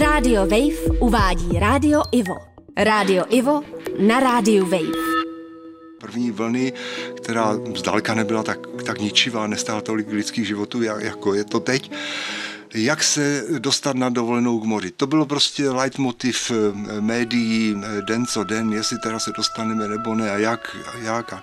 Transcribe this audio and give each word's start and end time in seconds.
Rádio 0.00 0.40
Wave 0.42 0.98
uvádí 1.00 1.58
Rádio 1.58 2.02
Ivo. 2.12 2.36
Rádio 2.76 3.24
Ivo 3.28 3.62
na 3.98 4.20
Rádiu 4.20 4.64
Wave. 4.64 4.98
První 6.00 6.30
vlny, 6.30 6.72
která 7.16 7.54
zdaleka 7.76 8.14
nebyla 8.14 8.42
tak, 8.42 8.58
tak 8.86 9.00
ničivá, 9.00 9.46
nestála 9.46 9.80
tolik 9.80 10.08
lidských 10.08 10.46
životů, 10.46 10.82
jako 10.82 11.34
je 11.34 11.44
to 11.44 11.60
teď, 11.60 11.90
jak 12.74 13.02
se 13.02 13.44
dostat 13.58 13.96
na 13.96 14.08
dovolenou 14.08 14.60
k 14.60 14.64
moři. 14.64 14.90
To 14.90 15.06
bylo 15.06 15.26
prostě 15.26 15.70
leitmotiv 15.70 16.50
eh, 16.50 17.00
médií 17.00 17.76
eh, 17.76 18.02
den 18.02 18.26
co 18.26 18.44
den, 18.44 18.72
jestli 18.72 18.98
teda 18.98 19.18
se 19.18 19.30
dostaneme 19.36 19.88
nebo 19.88 20.14
ne 20.14 20.30
a 20.30 20.36
jak. 20.36 20.76
jak. 21.02 21.34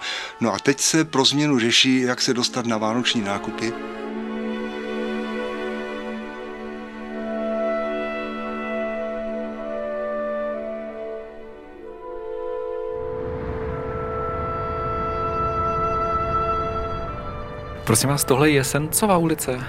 No 0.42 0.54
a 0.54 0.60
teď 0.60 0.80
se 0.80 1.06
pro 1.06 1.26
změnu 1.26 1.60
řeší, 1.60 2.02
jak 2.02 2.22
se 2.22 2.34
dostat 2.34 2.66
na 2.66 2.78
vánoční 2.78 3.22
nákupy. 3.22 3.74
Prosím 17.84 18.10
vás, 18.10 18.24
tohle 18.24 18.50
je 18.50 18.64
Sencová 18.64 19.18
ulice. 19.18 19.60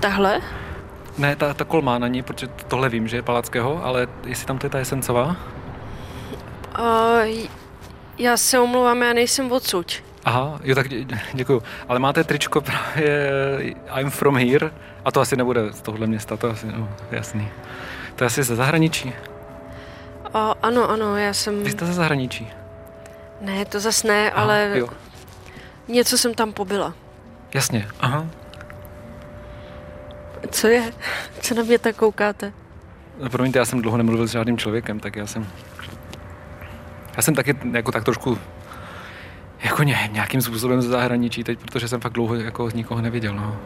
Tahle? 0.00 0.40
Ne, 1.18 1.36
ta, 1.36 1.54
ta 1.54 1.64
kolmá 1.64 1.98
na 1.98 2.08
ní, 2.08 2.22
protože 2.22 2.46
tohle 2.46 2.88
vím, 2.88 3.08
že 3.08 3.16
je 3.16 3.22
Palackého, 3.22 3.84
ale 3.84 4.08
jestli 4.26 4.46
tam 4.46 4.58
to 4.58 4.66
je 4.66 4.70
ta 4.70 4.78
Jesencová? 4.78 5.36
Uh, 6.78 7.46
já 8.18 8.36
se 8.36 8.58
omlouvám, 8.58 9.02
já 9.02 9.12
nejsem 9.12 9.52
odsud. 9.52 9.92
Aha, 10.24 10.60
jo, 10.64 10.74
tak 10.74 10.88
dě, 10.88 11.06
děkuju. 11.34 11.62
Ale 11.88 11.98
máte 11.98 12.24
tričko 12.24 12.60
právě 12.60 13.30
I'm 14.00 14.10
from 14.10 14.36
here 14.36 14.70
a 15.04 15.10
to 15.10 15.20
asi 15.20 15.36
nebude 15.36 15.72
z 15.72 15.82
tohohle 15.82 16.06
města, 16.06 16.36
to 16.36 16.50
asi, 16.50 16.66
no, 16.66 16.88
jasný. 17.10 17.48
To 18.16 18.24
je 18.24 18.26
asi 18.26 18.42
ze 18.42 18.56
zahraničí. 18.56 19.12
Uh, 20.34 20.52
ano, 20.62 20.90
ano, 20.90 21.16
já 21.16 21.32
jsem... 21.32 21.64
Vy 21.64 21.70
jste 21.70 21.86
ze 21.86 21.92
zahraničí? 21.92 22.48
Ne, 23.40 23.64
to 23.64 23.80
zas 23.80 24.02
ne, 24.02 24.30
aha, 24.30 24.42
ale 24.42 24.72
jo. 24.74 24.88
něco 25.88 26.18
jsem 26.18 26.34
tam 26.34 26.52
pobyla. 26.52 26.94
Jasně, 27.54 27.88
aha. 28.00 28.26
Co 30.50 30.66
je? 30.66 30.92
Co 31.40 31.54
na 31.54 31.62
mě 31.62 31.78
tak 31.78 31.96
koukáte? 31.96 32.52
No, 33.20 33.30
promiňte, 33.30 33.58
já 33.58 33.64
jsem 33.64 33.82
dlouho 33.82 33.96
nemluvil 33.96 34.26
s 34.28 34.30
žádným 34.30 34.58
člověkem, 34.58 35.00
tak 35.00 35.16
já 35.16 35.26
jsem... 35.26 35.46
Já 37.16 37.22
jsem 37.22 37.34
taky 37.34 37.56
jako 37.72 37.92
tak 37.92 38.04
trošku 38.04 38.38
jako 39.64 39.82
ně, 39.82 40.10
nějakým 40.12 40.42
způsobem 40.42 40.82
ze 40.82 40.88
zahraničí 40.88 41.44
teď, 41.44 41.58
protože 41.58 41.88
jsem 41.88 42.00
fakt 42.00 42.12
dlouho 42.12 42.34
jako 42.34 42.70
nikoho 42.74 43.00
neviděl, 43.00 43.34
no. 43.34 43.56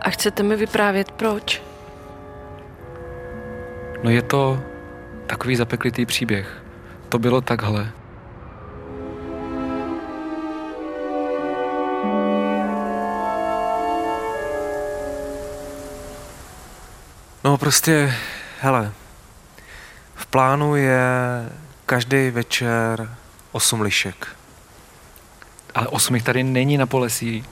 A 0.00 0.10
chcete 0.10 0.42
mi 0.42 0.56
vyprávět 0.56 1.10
proč? 1.10 1.62
No 4.02 4.10
je 4.10 4.22
to 4.22 4.60
takový 5.26 5.56
zapeklitý 5.56 6.06
příběh. 6.06 6.62
To 7.08 7.18
bylo 7.18 7.40
takhle. 7.40 7.92
No 17.54 17.58
prostě, 17.58 18.14
hele, 18.60 18.92
v 20.14 20.26
plánu 20.26 20.76
je 20.76 21.00
každý 21.86 22.30
večer 22.30 23.10
8 23.52 23.80
lišek. 23.80 24.28
Ale 25.74 25.86
8 25.86 26.14
jich 26.14 26.24
tady 26.24 26.42
není 26.42 26.78
na 26.78 26.86
polesí. 26.86 27.44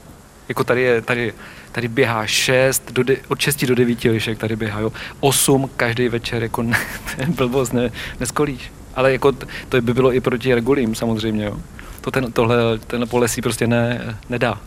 Jako 0.49 0.65
tady 0.65 0.83
je, 0.83 1.03
tady, 1.03 1.35
tady 1.73 1.89
běhá 1.89 2.27
6, 2.27 2.93
do 2.93 3.03
de, 3.03 3.17
od 3.29 3.41
6 3.41 3.65
do 3.65 3.75
9 3.75 4.05
lišek 4.05 4.39
tady 4.39 4.57
běhá, 4.57 4.81
jo. 4.81 4.93
8 5.21 5.71
každý 5.77 6.09
večer, 6.09 6.43
jako 6.43 6.63
ne, 6.63 6.79
blbost, 7.29 7.73
ne, 7.73 7.91
neskolíš. 8.21 8.73
Ale 8.95 9.13
jako 9.13 9.33
to 9.69 9.81
by 9.81 9.95
bylo 9.95 10.13
i 10.13 10.21
proti 10.21 10.55
regulím 10.55 10.95
samozřejmě, 10.95 11.45
jo. 11.45 11.61
To 12.01 12.11
ten, 12.11 12.33
tohle, 12.33 12.79
tenhle 12.79 13.07
polesí 13.07 13.43
prostě 13.43 13.67
ne, 13.67 14.19
nedá. 14.29 14.61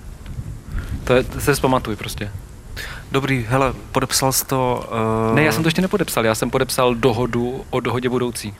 To, 1.03 1.13
je, 1.13 1.23
to 1.23 1.41
se 1.41 1.55
zpamatuj 1.55 1.95
prostě. 1.95 2.31
Dobrý, 3.11 3.45
hele, 3.49 3.73
podepsal 3.91 4.31
jsi 4.31 4.45
to... 4.45 4.89
Uh... 5.29 5.35
Ne, 5.35 5.43
já 5.43 5.51
jsem 5.51 5.63
to 5.63 5.67
ještě 5.67 5.81
nepodepsal, 5.81 6.25
já 6.25 6.35
jsem 6.35 6.49
podepsal 6.49 6.95
dohodu 6.95 7.65
o 7.69 7.79
dohodě 7.79 8.09
budoucí. 8.09 8.53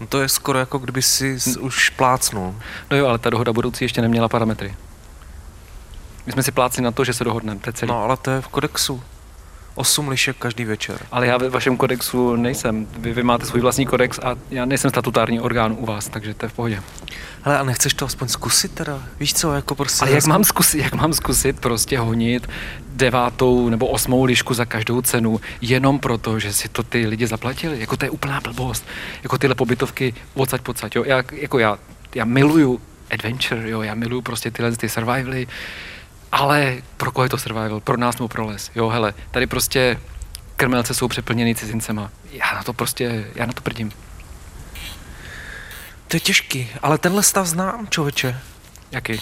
No 0.00 0.06
to 0.06 0.20
je 0.20 0.28
skoro 0.28 0.58
jako 0.58 0.78
kdyby 0.78 1.02
si 1.02 1.38
hm. 1.46 1.54
už 1.60 1.90
plácnul. 1.90 2.54
No 2.90 2.96
jo, 2.96 3.06
ale 3.06 3.18
ta 3.18 3.30
dohoda 3.30 3.52
budoucí 3.52 3.84
ještě 3.84 4.02
neměla 4.02 4.28
parametry. 4.28 4.74
My 6.26 6.32
jsme 6.32 6.42
si 6.42 6.52
plácli 6.52 6.82
na 6.82 6.90
to, 6.90 7.04
že 7.04 7.12
se 7.12 7.24
dohodneme, 7.24 7.60
to 7.60 7.68
je 7.68 7.72
celý. 7.72 7.88
No 7.88 8.04
ale 8.04 8.16
to 8.16 8.30
je 8.30 8.40
v 8.40 8.48
kodexu. 8.48 9.02
8 9.74 10.08
lišek 10.08 10.36
každý 10.36 10.64
večer. 10.64 10.98
Ale 11.12 11.26
já 11.26 11.36
ve 11.36 11.48
vašem 11.48 11.76
kodexu 11.76 12.36
nejsem. 12.36 12.86
Vy, 12.98 13.12
vy 13.12 13.22
máte 13.22 13.46
svůj 13.46 13.60
vlastní 13.60 13.86
kodex 13.86 14.18
a 14.22 14.36
já 14.50 14.64
nejsem 14.64 14.90
statutární 14.90 15.40
orgán 15.40 15.76
u 15.78 15.86
vás, 15.86 16.08
takže 16.08 16.34
to 16.34 16.46
je 16.46 16.50
v 16.50 16.52
pohodě. 16.52 16.82
Hele, 17.42 17.58
a 17.58 17.64
nechceš 17.64 17.94
to 17.94 18.04
aspoň 18.04 18.28
zkusit 18.28 18.72
teda? 18.72 19.02
Víš 19.20 19.34
co, 19.34 19.52
jako 19.54 19.74
prostě... 19.74 20.04
Ale 20.04 20.14
jak 20.14 20.26
mám, 20.26 20.44
zkusit, 20.44 20.78
jak 20.78 20.94
mám 20.94 21.12
zkusit 21.12 21.60
prostě 21.60 21.98
honit 21.98 22.48
devátou 22.88 23.68
nebo 23.68 23.86
osmou 23.86 24.24
lišku 24.24 24.54
za 24.54 24.64
každou 24.64 25.02
cenu, 25.02 25.40
jenom 25.60 25.98
proto, 25.98 26.38
že 26.38 26.52
si 26.52 26.68
to 26.68 26.82
ty 26.82 27.06
lidi 27.06 27.26
zaplatili? 27.26 27.80
Jako 27.80 27.96
to 27.96 28.04
je 28.04 28.10
úplná 28.10 28.40
blbost. 28.40 28.84
Jako 29.22 29.38
tyhle 29.38 29.54
pobytovky 29.54 30.14
odsaď 30.34 30.60
pocať, 30.60 30.96
jo? 30.96 31.04
Já, 31.06 31.22
jako 31.32 31.58
já, 31.58 31.78
já 32.14 32.24
miluju 32.24 32.80
adventure, 33.10 33.70
jo? 33.70 33.82
Já 33.82 33.94
miluju 33.94 34.22
prostě 34.22 34.50
tyhle 34.50 34.72
ty 34.72 34.88
survivaly, 34.88 35.46
ale 36.32 36.82
pro 36.96 37.12
koho 37.12 37.24
je 37.24 37.28
to 37.28 37.38
survival? 37.38 37.80
Pro 37.80 37.96
nás 37.96 38.18
nebo 38.18 38.28
pro 38.28 38.46
les? 38.46 38.70
Jo, 38.74 38.88
hele, 38.88 39.14
tady 39.30 39.46
prostě 39.46 40.00
krmelce 40.56 40.94
jsou 40.94 41.08
přeplněný 41.08 41.54
cizincema. 41.54 42.10
Já 42.32 42.54
na 42.54 42.62
to 42.62 42.72
prostě, 42.72 43.30
já 43.34 43.46
na 43.46 43.52
to 43.52 43.60
prdím. 43.60 43.92
To 46.08 46.16
je 46.16 46.20
těžký, 46.20 46.70
ale 46.82 46.98
tenhle 46.98 47.22
stav 47.22 47.46
znám, 47.46 47.86
člověče. 47.90 48.40
Jaký? 48.90 49.20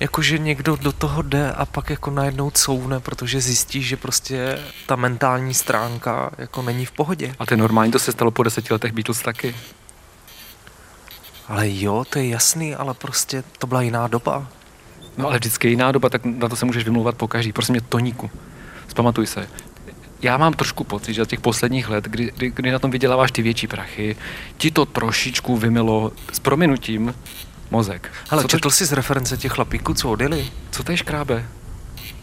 Jakože 0.00 0.38
někdo 0.38 0.76
do 0.76 0.92
toho 0.92 1.22
jde 1.22 1.52
a 1.52 1.66
pak 1.66 1.90
jako 1.90 2.10
najednou 2.10 2.50
couvne, 2.50 3.00
protože 3.00 3.40
zjistí, 3.40 3.82
že 3.82 3.96
prostě 3.96 4.58
ta 4.86 4.96
mentální 4.96 5.54
stránka 5.54 6.30
jako 6.38 6.62
není 6.62 6.86
v 6.86 6.92
pohodě. 6.92 7.34
A 7.38 7.46
to 7.46 7.54
je 7.54 7.58
normální, 7.58 7.92
to 7.92 7.98
se 7.98 8.12
stalo 8.12 8.30
po 8.30 8.42
deseti 8.42 8.72
letech 8.72 8.92
Beatles 8.92 9.22
taky. 9.22 9.56
Ale 11.48 11.70
jo, 11.70 12.04
to 12.10 12.18
je 12.18 12.28
jasný, 12.28 12.74
ale 12.74 12.94
prostě 12.94 13.44
to 13.58 13.66
byla 13.66 13.82
jiná 13.82 14.08
doba. 14.08 14.46
No 15.18 15.26
ale 15.26 15.38
vždycky 15.38 15.66
je 15.66 15.70
jiná 15.70 15.92
doba, 15.92 16.08
tak 16.08 16.24
na 16.24 16.48
to 16.48 16.56
se 16.56 16.66
můžeš 16.66 16.84
vymlouvat 16.84 17.14
po 17.14 17.28
každý. 17.28 17.52
Prosím 17.52 17.72
mě, 17.72 17.80
Toníku, 17.80 18.30
zpamatuj 18.88 19.26
se. 19.26 19.48
Já 20.22 20.36
mám 20.36 20.52
trošku 20.52 20.84
pocit, 20.84 21.14
že 21.14 21.22
za 21.22 21.26
těch 21.26 21.40
posledních 21.40 21.88
let, 21.88 22.04
kdy, 22.04 22.32
kdy, 22.36 22.50
kdy 22.50 22.70
na 22.70 22.78
tom 22.78 22.90
vyděláváš 22.90 23.32
ty 23.32 23.42
větší 23.42 23.66
prachy, 23.66 24.16
ti 24.56 24.70
to 24.70 24.86
trošičku 24.86 25.56
vymilo 25.56 26.12
s 26.32 26.38
prominutím 26.38 27.14
mozek. 27.70 28.12
Ale 28.30 28.42
četl 28.42 28.58
to... 28.58 28.70
jsi 28.70 28.84
z 28.84 28.92
reference 28.92 29.36
těch 29.36 29.52
chlapíků, 29.52 29.94
co 29.94 30.10
odjeli? 30.10 30.50
Co 30.70 30.82
to 30.82 30.92
je 30.92 30.96
škrábe? 30.96 31.48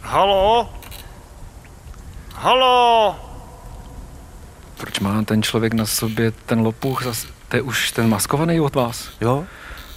Halo? 0.01 0.73
Halo? 2.35 3.15
Proč 4.77 4.99
má 4.99 5.23
ten 5.23 5.43
člověk 5.43 5.73
na 5.73 5.85
sobě 5.85 6.31
ten 6.31 6.59
lopuch? 6.59 7.03
Zas, 7.03 7.27
to 7.47 7.55
je 7.55 7.61
už 7.61 7.91
ten 7.91 8.09
maskovaný 8.09 8.59
od 8.61 8.75
vás? 8.75 9.09
Jo. 9.21 9.45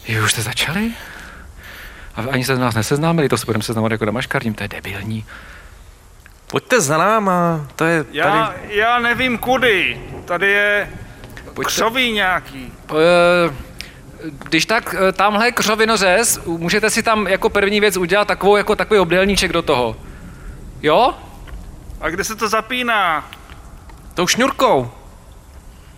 Jo, 0.09 0.25
už 0.25 0.33
jste 0.33 0.43
začali? 0.43 0.93
A 2.21 2.33
ani 2.33 2.45
se 2.45 2.57
z 2.57 2.59
nás 2.59 2.75
neseznámili, 2.75 3.29
to 3.29 3.39
se 3.39 3.47
budeme 3.47 3.63
seznamovat 3.63 3.93
jako 3.93 4.05
damaškarním, 4.05 4.55
to 4.55 4.65
je 4.65 4.69
debilní. 4.69 5.27
Pojďte 6.47 6.81
za 6.81 6.99
náma, 6.99 7.67
to 7.77 7.85
je 7.85 8.05
já, 8.13 8.25
tady... 8.25 8.77
Já 8.77 8.99
nevím 8.99 9.39
kudy, 9.39 10.01
tady 10.25 10.51
je 10.51 10.91
Pojďte. 11.55 11.73
křoví 11.73 12.13
nějaký. 12.13 12.73
Uh, 12.91 12.99
když 14.49 14.67
tak 14.67 14.95
uh, 14.95 15.13
tamhle 15.13 15.53
křovinořez, 15.53 16.41
můžete 16.47 16.91
si 16.91 17.03
tam 17.03 17.27
jako 17.27 17.51
první 17.51 17.81
věc 17.81 17.97
udělat 17.97 18.29
takovou, 18.29 18.57
jako 18.57 18.77
takový 18.77 19.01
obdélníček 19.01 19.53
do 19.53 19.63
toho. 19.63 19.97
Jo? 20.83 21.15
A 22.01 22.11
kde 22.11 22.25
se 22.25 22.37
to 22.37 22.49
zapíná? 22.49 23.31
Tou 24.15 24.27
šňurkou. 24.27 24.91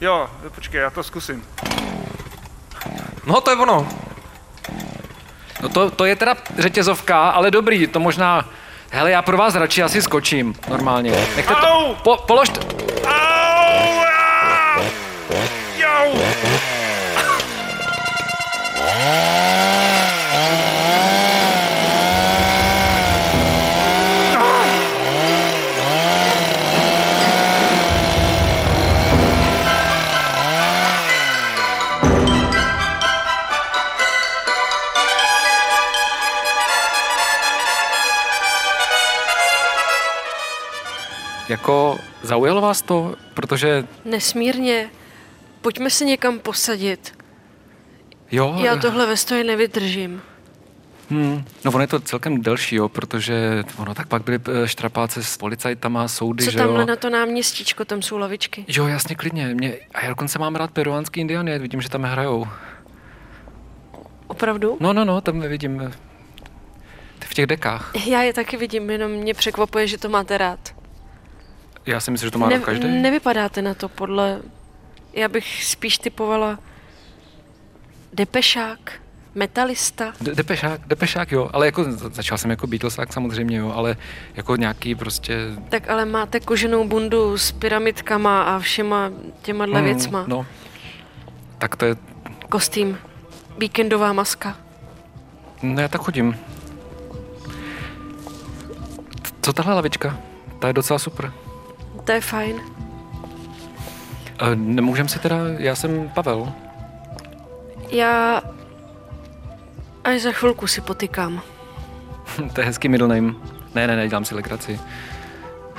Jo, 0.00 0.30
počkej, 0.54 0.80
já 0.80 0.90
to 0.90 1.02
zkusím. 1.02 1.44
No 3.26 3.40
to 3.40 3.50
je 3.50 3.56
ono. 3.56 3.88
No 5.60 5.68
to, 5.68 5.90
to 5.90 6.04
je 6.04 6.16
teda 6.16 6.36
řetězovka, 6.58 7.30
ale 7.30 7.50
dobrý, 7.50 7.86
to 7.86 8.00
možná... 8.00 8.48
Hele, 8.90 9.10
já 9.10 9.22
pro 9.22 9.36
vás 9.36 9.54
radši 9.54 9.82
asi 9.82 10.02
skočím, 10.02 10.54
normálně. 10.68 11.10
Nechte 11.36 11.54
to... 11.54 11.96
Po, 12.02 12.16
položte... 12.16 12.60
Jako 41.52 41.98
zaujalo 42.22 42.60
vás 42.60 42.82
to, 42.82 43.14
protože 43.34 43.84
Nesmírně. 44.04 44.90
Pojďme 45.60 45.90
se 45.90 46.04
někam 46.04 46.38
posadit. 46.38 47.18
jo, 48.30 48.54
Já 48.64 48.76
tohle 48.76 49.06
ve 49.06 49.16
stoje 49.16 49.44
nevydržím. 49.44 50.22
Hmm, 51.10 51.44
no 51.64 51.70
ono 51.72 51.80
je 51.80 51.86
to 51.86 52.00
celkem 52.00 52.42
delší, 52.42 52.76
jo, 52.76 52.88
protože 52.88 53.64
ono 53.78 53.94
tak 53.94 54.08
pak 54.08 54.22
byly 54.24 54.38
eh, 54.64 54.68
štrapáce 54.68 55.22
s 55.22 55.36
policajtama, 55.36 56.08
soudy, 56.08 56.44
Co 56.44 56.50
že 56.50 56.58
tamhle 56.58 56.80
jo. 56.80 56.86
na 56.86 56.96
to 56.96 57.10
náměstíčko, 57.10 57.84
tam 57.84 58.02
jsou 58.02 58.18
lavičky. 58.18 58.64
Jo, 58.68 58.86
jasně, 58.86 59.14
klidně. 59.14 59.54
Mě, 59.54 59.74
a 59.94 60.02
já 60.02 60.08
dokonce 60.08 60.38
mám 60.38 60.56
rád 60.56 60.70
peruánský 60.70 61.20
indiany, 61.20 61.58
vidím, 61.58 61.80
že 61.80 61.88
tam 61.88 62.02
hrajou. 62.02 62.46
Opravdu? 64.26 64.76
No, 64.80 64.92
no, 64.92 65.04
no, 65.04 65.20
tam 65.20 65.40
vidím 65.40 65.80
eh, 65.80 65.92
v 67.20 67.34
těch 67.34 67.46
dekách. 67.46 67.92
Já 68.06 68.22
je 68.22 68.32
taky 68.32 68.56
vidím, 68.56 68.90
jenom 68.90 69.12
mě 69.12 69.34
překvapuje, 69.34 69.86
že 69.86 69.98
to 69.98 70.08
máte 70.08 70.38
rád. 70.38 70.81
Já 71.86 72.00
si 72.00 72.10
myslím, 72.10 72.26
že 72.26 72.30
to 72.30 72.38
má 72.38 72.48
rád 72.48 72.64
každý. 72.64 72.88
nevypadáte 72.88 73.62
na 73.62 73.74
to 73.74 73.88
podle... 73.88 74.40
Já 75.12 75.28
bych 75.28 75.64
spíš 75.64 75.98
typovala 75.98 76.58
depešák, 78.12 78.92
metalista. 79.34 80.12
De- 80.20 80.34
Depešák, 80.34 80.80
depešák, 80.86 81.32
jo, 81.32 81.50
ale 81.52 81.66
jako 81.66 81.84
za- 81.84 82.08
začal 82.08 82.38
jsem 82.38 82.50
jako 82.50 82.66
Beatlesák 82.66 83.12
samozřejmě, 83.12 83.56
jo, 83.56 83.72
ale 83.74 83.96
jako 84.34 84.56
nějaký 84.56 84.94
prostě... 84.94 85.38
Tak 85.68 85.90
ale 85.90 86.04
máte 86.04 86.40
koženou 86.40 86.88
bundu 86.88 87.38
s 87.38 87.52
pyramidkama 87.52 88.42
a 88.42 88.58
všema 88.58 89.10
těma 89.42 89.64
Hmm, 89.64 89.84
věcma. 89.84 90.24
No, 90.26 90.46
tak 91.58 91.76
to 91.76 91.84
je, 91.84 91.96
Kostým, 92.48 92.98
víkendová 93.58 94.12
maska. 94.12 94.56
no 95.62 95.80
já 95.82 95.88
tak 95.88 96.00
chodím. 96.00 96.36
Co 99.42 99.52
tahle 99.52 99.74
lavička? 99.74 100.18
Ta 100.58 100.66
je 100.68 100.72
docela 100.74 100.98
super. 100.98 101.32
To 102.04 102.12
je 102.12 102.20
fajn. 102.20 102.60
Nemůžem 104.54 105.08
si 105.08 105.18
teda, 105.18 105.36
já 105.58 105.74
jsem 105.74 106.08
Pavel. 106.08 106.52
Já 107.90 108.42
až 110.04 110.20
za 110.20 110.32
chvilku 110.32 110.66
si 110.66 110.80
potykám. 110.80 111.42
to 112.52 112.60
je 112.60 112.66
hezký 112.66 112.88
middle 112.88 113.08
name. 113.08 113.34
Ne, 113.74 113.86
ne, 113.86 113.96
ne, 113.96 114.08
dělám 114.08 114.24
si 114.24 114.34
legraci. 114.34 114.80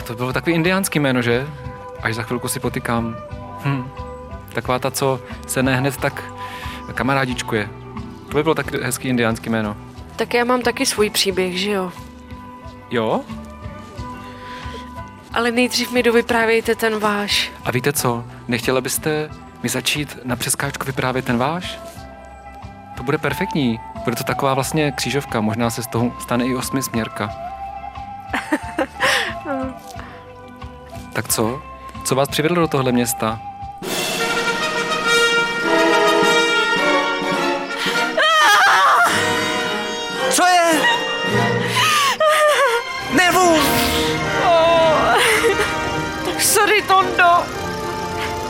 To 0.07 0.15
bylo 0.15 0.33
takový 0.33 0.55
indiánský 0.55 0.99
jméno, 0.99 1.21
že? 1.21 1.47
Až 2.01 2.15
za 2.15 2.23
chvilku 2.23 2.47
si 2.47 2.59
potykám. 2.59 3.17
Hm. 3.65 3.89
Taková 4.53 4.79
ta, 4.79 4.91
co 4.91 5.21
se 5.47 5.63
ne 5.63 5.75
hned 5.75 5.97
tak 5.97 6.23
kamarádičkuje. 6.93 7.69
To 8.29 8.37
by 8.37 8.43
bylo 8.43 8.55
tak 8.55 8.73
hezký 8.73 9.07
indiánský 9.07 9.49
jméno. 9.49 9.77
Tak 10.15 10.33
já 10.33 10.43
mám 10.43 10.61
taky 10.61 10.85
svůj 10.85 11.09
příběh, 11.09 11.57
že 11.59 11.71
jo? 11.71 11.91
Jo? 12.89 13.21
Ale 15.33 15.51
nejdřív 15.51 15.91
mi 15.91 16.03
dovyprávějte 16.03 16.75
ten 16.75 16.99
váš. 16.99 17.51
A 17.65 17.71
víte 17.71 17.93
co? 17.93 18.25
Nechtěla 18.47 18.81
byste 18.81 19.29
mi 19.63 19.69
začít 19.69 20.17
na 20.23 20.35
přeskáčku 20.35 20.85
vyprávět 20.85 21.25
ten 21.25 21.37
váš? 21.37 21.79
To 22.97 23.03
bude 23.03 23.17
perfektní. 23.17 23.79
Bude 24.03 24.15
to 24.15 24.23
taková 24.23 24.53
vlastně 24.53 24.91
křížovka. 24.91 25.41
Možná 25.41 25.69
se 25.69 25.83
z 25.83 25.87
toho 25.87 26.11
stane 26.19 26.45
i 26.45 26.55
osmisměrka. 26.55 27.29
tak 31.13 31.27
co? 31.27 31.61
Co 32.05 32.15
vás 32.15 32.29
přivedlo 32.29 32.61
do 32.61 32.67
tohle 32.67 32.91
města? 32.91 33.39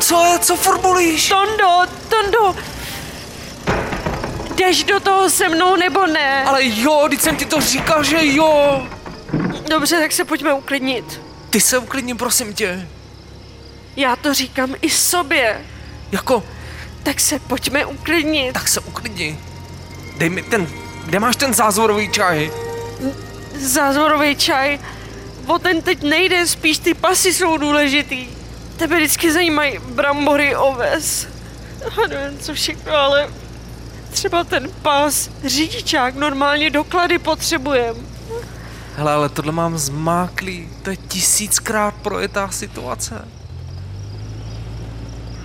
Co 0.07 0.25
je? 0.25 0.39
Co 0.39 0.55
formulíš? 0.55 1.29
Tondo, 1.29 1.79
Tondo! 2.09 2.55
Jdeš 4.55 4.83
do 4.83 4.99
toho 4.99 5.29
se 5.29 5.49
mnou 5.49 5.75
nebo 5.75 6.07
ne? 6.07 6.43
Ale 6.43 6.59
jo, 6.65 7.05
teď 7.09 7.21
jsem 7.21 7.35
ti 7.35 7.45
to 7.45 7.61
říkal, 7.61 8.03
že 8.03 8.17
jo. 8.21 8.87
Dobře, 9.69 9.99
tak 9.99 10.11
se 10.11 10.25
pojďme 10.25 10.53
uklidnit. 10.53 11.21
Ty 11.49 11.61
se 11.61 11.77
uklidni, 11.77 12.15
prosím 12.15 12.53
tě. 12.53 12.87
Já 13.95 14.15
to 14.15 14.33
říkám 14.33 14.75
i 14.81 14.89
sobě. 14.89 15.61
Jako, 16.11 16.43
Tak 17.03 17.19
se 17.19 17.39
pojďme 17.39 17.85
uklidnit. 17.85 18.53
tak 18.53 18.67
se 18.67 18.79
uklidni. 18.79 19.39
Dej 20.17 20.29
mi 20.29 20.41
ten, 20.43 20.67
kde 21.05 21.19
máš 21.19 21.35
ten 21.35 21.53
zázvorový 21.53 22.11
čaj? 22.11 22.51
Zázvorový 23.55 24.35
čaj. 24.35 24.79
O 25.47 25.59
ten 25.59 25.81
teď 25.81 26.01
nejde, 26.03 26.47
spíš 26.47 26.77
ty 26.77 26.93
pasy 26.93 27.33
jsou 27.33 27.57
důležitý. 27.57 28.27
Tebe 28.83 28.95
vždycky 28.95 29.31
zajímají 29.31 29.79
brambory, 29.79 30.55
oves. 30.55 31.27
A 31.85 32.07
nevím 32.07 32.39
co 32.39 32.53
všechno, 32.53 32.95
ale 32.95 33.29
třeba 34.11 34.43
ten 34.43 34.69
pas, 34.81 35.29
řidičák, 35.45 36.15
normálně 36.15 36.69
doklady 36.69 37.19
potřebujem. 37.19 37.95
Hele, 38.95 39.13
ale 39.13 39.29
tohle 39.29 39.51
mám 39.51 39.77
zmáklý. 39.77 40.69
To 40.81 40.89
je 40.89 40.95
tisíckrát 40.95 41.93
projetá 41.93 42.49
situace. 42.49 43.27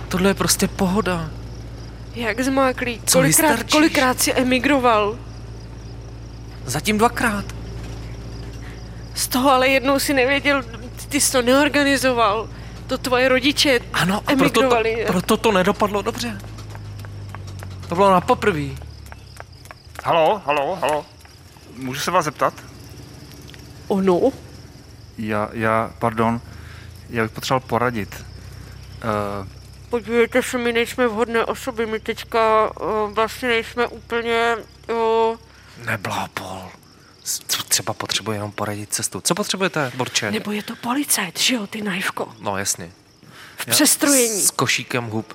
Tohle 0.07 0.29
je 0.29 0.33
prostě 0.33 0.67
pohoda. 0.67 1.29
Jak 2.15 2.41
zmáklý, 2.41 3.01
Co 3.05 3.17
kolikrát, 3.17 3.63
kolikrát 3.71 4.19
si 4.19 4.33
emigroval. 4.33 5.17
Zatím 6.65 6.97
dvakrát. 6.97 7.45
Z 9.15 9.27
toho 9.27 9.51
ale 9.51 9.67
jednou 9.67 9.99
si 9.99 10.13
nevěděl, 10.13 10.63
ty 11.09 11.21
jsi 11.21 11.31
to 11.31 11.41
neorganizoval. 11.41 12.49
To 12.89 12.97
tvoje 12.97 13.29
rodiče 13.29 13.79
Ano, 13.93 14.21
a 14.25 14.35
proto 14.35 14.61
to, 14.61 14.75
proto 15.07 15.37
to 15.37 15.51
nedopadlo 15.51 16.01
dobře. 16.01 16.41
To 17.89 17.95
bylo 17.95 18.11
na 18.11 18.21
poprví. 18.21 18.77
Halo, 20.03 20.41
halo, 20.45 20.75
halo. 20.75 21.05
Můžu 21.75 21.99
se 21.99 22.11
vás 22.11 22.25
zeptat? 22.25 22.53
Ono? 23.87 24.31
Já, 25.17 25.49
já, 25.53 25.91
pardon, 25.99 26.41
já 27.09 27.23
bych 27.23 27.31
potřeboval 27.31 27.67
poradit. 27.67 28.25
Uh, 29.03 29.47
Podívejte 29.89 30.43
se, 30.43 30.57
my 30.57 30.73
nejsme 30.73 31.07
vhodné 31.07 31.45
osoby, 31.45 31.85
my 31.85 31.99
teďka 31.99 32.71
uh, 32.81 33.13
vlastně 33.13 33.47
nejsme 33.49 33.87
úplně... 33.87 34.57
Uh, 34.89 35.37
Neblahopol. 35.85 36.78
Co 37.47 37.63
třeba 37.63 37.93
potřebuje 37.93 38.37
jenom 38.37 38.51
poradit 38.51 38.93
cestu. 38.93 39.21
Co 39.21 39.35
potřebujete, 39.35 39.91
Borče? 39.95 40.31
nebo 40.31 40.51
je 40.51 40.63
to 40.63 40.75
policajt, 40.75 41.39
že 41.39 41.55
jo, 41.55 41.67
ty 41.67 41.81
najvko? 41.81 42.33
No 42.39 42.57
jasně. 42.57 42.91
V 43.57 43.65
přestrojení, 43.65 44.41
S 44.41 44.51
košíkem 44.51 45.05
hub. 45.05 45.33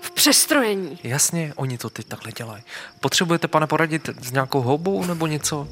v 0.00 0.10
přestrojení. 0.10 0.98
Jasně, 1.02 1.52
oni 1.56 1.78
to 1.78 1.90
teď 1.90 2.06
takhle 2.06 2.32
dělají. 2.32 2.62
Potřebujete, 3.00 3.48
pane, 3.48 3.66
poradit 3.66 4.08
s 4.20 4.32
nějakou 4.32 4.60
houbou 4.60 5.04
nebo 5.04 5.26
něco? 5.26 5.68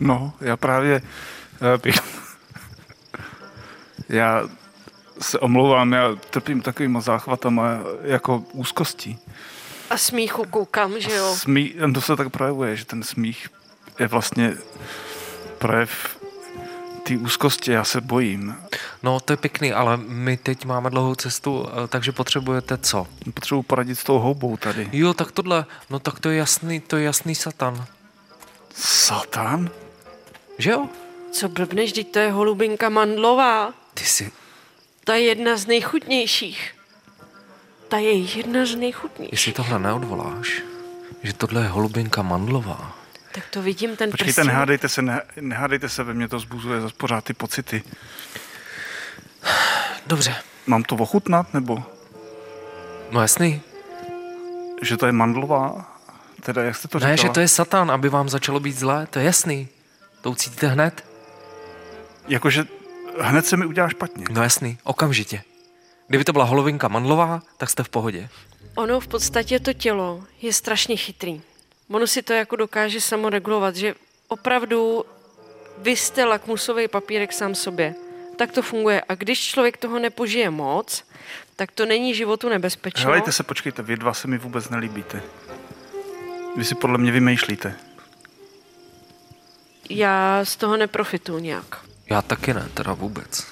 no, 0.00 0.32
já 0.40 0.56
právě 0.56 1.02
uh, 1.02 1.82
bych... 1.82 1.94
já 4.08 4.42
se 5.20 5.38
omlouvám, 5.38 5.92
já 5.92 6.14
trpím 6.30 6.62
takovýma 6.62 7.00
záchvatama 7.00 7.78
jako 8.02 8.44
úzkostí. 8.52 9.18
A 9.90 9.96
smíchu 9.96 10.44
koukám, 10.50 11.00
že 11.00 11.12
jo. 11.12 11.34
Smí, 11.36 11.74
to 11.94 12.00
se 12.00 12.16
tak 12.16 12.30
projevuje, 12.30 12.76
že 12.76 12.84
ten 12.84 13.02
smích 13.02 13.48
je 13.98 14.06
vlastně 14.06 14.54
projev 15.58 16.20
té 17.02 17.16
úzkosti, 17.16 17.72
já 17.72 17.84
se 17.84 18.00
bojím. 18.00 18.56
No, 19.02 19.20
to 19.20 19.32
je 19.32 19.36
pěkný, 19.36 19.72
ale 19.72 19.96
my 19.96 20.36
teď 20.36 20.64
máme 20.64 20.90
dlouhou 20.90 21.14
cestu, 21.14 21.66
eh, 21.68 21.88
takže 21.88 22.12
potřebujete 22.12 22.78
co? 22.78 23.06
Potřebuji 23.34 23.62
poradit 23.62 23.98
s 23.98 24.04
tou 24.04 24.18
houbou 24.18 24.56
tady. 24.56 24.88
Jo, 24.92 25.14
tak 25.14 25.32
tohle, 25.32 25.66
no 25.90 25.98
tak 25.98 26.20
to 26.20 26.30
je 26.30 26.36
jasný, 26.36 26.80
to 26.80 26.96
je 26.96 27.04
jasný 27.04 27.34
satan. 27.34 27.86
Satan? 28.74 29.70
Že 30.58 30.70
jo? 30.70 30.88
Co 31.32 31.48
blbneš, 31.48 31.92
teď 31.92 32.12
to 32.12 32.18
je 32.18 32.30
holubinka 32.32 32.88
mandlová. 32.88 33.72
Ty 33.94 34.04
si, 34.04 34.32
Ta 35.04 35.14
je 35.14 35.22
jedna 35.22 35.56
z 35.56 35.66
nejchutnějších. 35.66 36.74
Ta 37.88 37.98
je 37.98 38.12
jedna 38.12 38.66
z 38.66 38.74
nejchutnějších. 38.74 39.32
jestli 39.32 39.52
tohle 39.52 39.78
neodvoláš, 39.78 40.62
že 41.22 41.32
tohle 41.32 41.62
je 41.62 41.68
holubinka 41.68 42.22
mandlová. 42.22 42.96
Tak 43.34 43.44
to 43.50 43.62
vidím, 43.62 43.96
ten 43.96 44.10
Počkejte, 44.10 44.32
prstín. 44.34 44.46
nehádejte 44.52 44.88
se, 44.88 45.02
ne, 45.02 45.22
nehádejte 45.40 45.88
se, 45.88 46.02
ve 46.04 46.14
mně 46.14 46.28
to 46.28 46.38
zbuzuje 46.38 46.80
zase 46.80 46.94
pořád 46.96 47.24
ty 47.24 47.34
pocity. 47.34 47.82
Dobře, 50.06 50.34
Mám 50.66 50.82
to 50.82 50.96
ochutnat, 50.96 51.54
nebo 51.54 51.82
no 53.10 53.20
jasný. 53.20 53.60
že 54.82 54.96
to 54.96 55.06
je 55.06 55.12
mandlová? 55.12 55.94
Teda, 56.42 56.62
jak 56.62 56.76
jste 56.76 56.88
to 56.88 56.98
Ne, 56.98 57.16
říkala? 57.16 57.28
že 57.28 57.34
to 57.34 57.40
je 57.40 57.48
satan, 57.48 57.90
aby 57.90 58.08
vám 58.08 58.28
začalo 58.28 58.60
být 58.60 58.78
zlé, 58.78 59.06
to 59.06 59.18
je 59.18 59.24
jasný. 59.24 59.68
To 60.20 60.30
ucítíte 60.30 60.66
hned? 60.66 61.04
Jakože 62.28 62.64
hned 63.20 63.46
se 63.46 63.56
mi 63.56 63.66
udělá 63.66 63.88
špatně. 63.88 64.24
No 64.30 64.42
jasný, 64.42 64.78
okamžitě. 64.84 65.42
Kdyby 66.08 66.24
to 66.24 66.32
byla 66.32 66.44
holovinka 66.44 66.88
mandlová, 66.88 67.42
tak 67.56 67.70
jste 67.70 67.82
v 67.82 67.88
pohodě. 67.88 68.28
Ono 68.74 69.00
v 69.00 69.08
podstatě 69.08 69.60
to 69.60 69.72
tělo 69.72 70.24
je 70.42 70.52
strašně 70.52 70.96
chytrý. 70.96 71.40
Ono 71.90 72.06
si 72.06 72.22
to 72.22 72.32
jako 72.32 72.56
dokáže 72.56 73.00
samo 73.00 73.30
regulovat, 73.30 73.76
že 73.76 73.94
opravdu 74.28 75.04
vy 75.78 75.96
jste 75.96 76.24
lakmusový 76.24 76.88
papírek 76.88 77.32
sám 77.32 77.54
sobě. 77.54 77.94
tak 78.36 78.52
to 78.52 78.62
funguje. 78.62 79.02
A 79.08 79.14
když 79.14 79.40
člověk 79.40 79.76
toho 79.76 79.98
nepožije 79.98 80.50
moc, 80.50 81.04
tak 81.56 81.72
to 81.72 81.86
není 81.86 82.14
životu 82.14 82.48
nebezpečno. 82.48 83.04
Helejte 83.04 83.32
se, 83.32 83.42
počkejte, 83.42 83.82
vy 83.82 83.96
dva 83.96 84.14
se 84.14 84.28
mi 84.28 84.38
vůbec 84.38 84.68
nelíbíte. 84.68 85.22
Vy 86.56 86.64
si 86.64 86.74
podle 86.74 86.98
mě 86.98 87.12
vymýšlíte. 87.12 87.76
Já 89.90 90.40
z 90.44 90.56
toho 90.56 90.76
neprofituju 90.76 91.38
nějak. 91.38 91.80
Já 92.10 92.22
taky 92.22 92.54
ne, 92.54 92.68
teda 92.74 92.92
vůbec. 92.92 93.46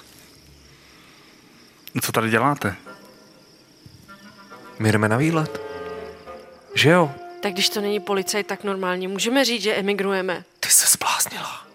No, 1.93 2.01
Co 2.01 2.11
tady 2.11 2.29
děláte? 2.29 2.75
My 4.79 4.91
jdeme 4.91 5.09
na 5.09 5.17
výlet. 5.17 5.61
Že 6.75 6.89
jo? 6.89 7.11
Tak 7.41 7.53
když 7.53 7.69
to 7.69 7.81
není 7.81 7.99
policajt, 7.99 8.47
tak 8.47 8.63
normálně 8.63 9.07
můžeme 9.07 9.45
říct, 9.45 9.61
že 9.63 9.75
emigrujeme. 9.75 10.43
Ty 10.59 10.69
se 10.69 10.87
zbláznila. 10.87 11.67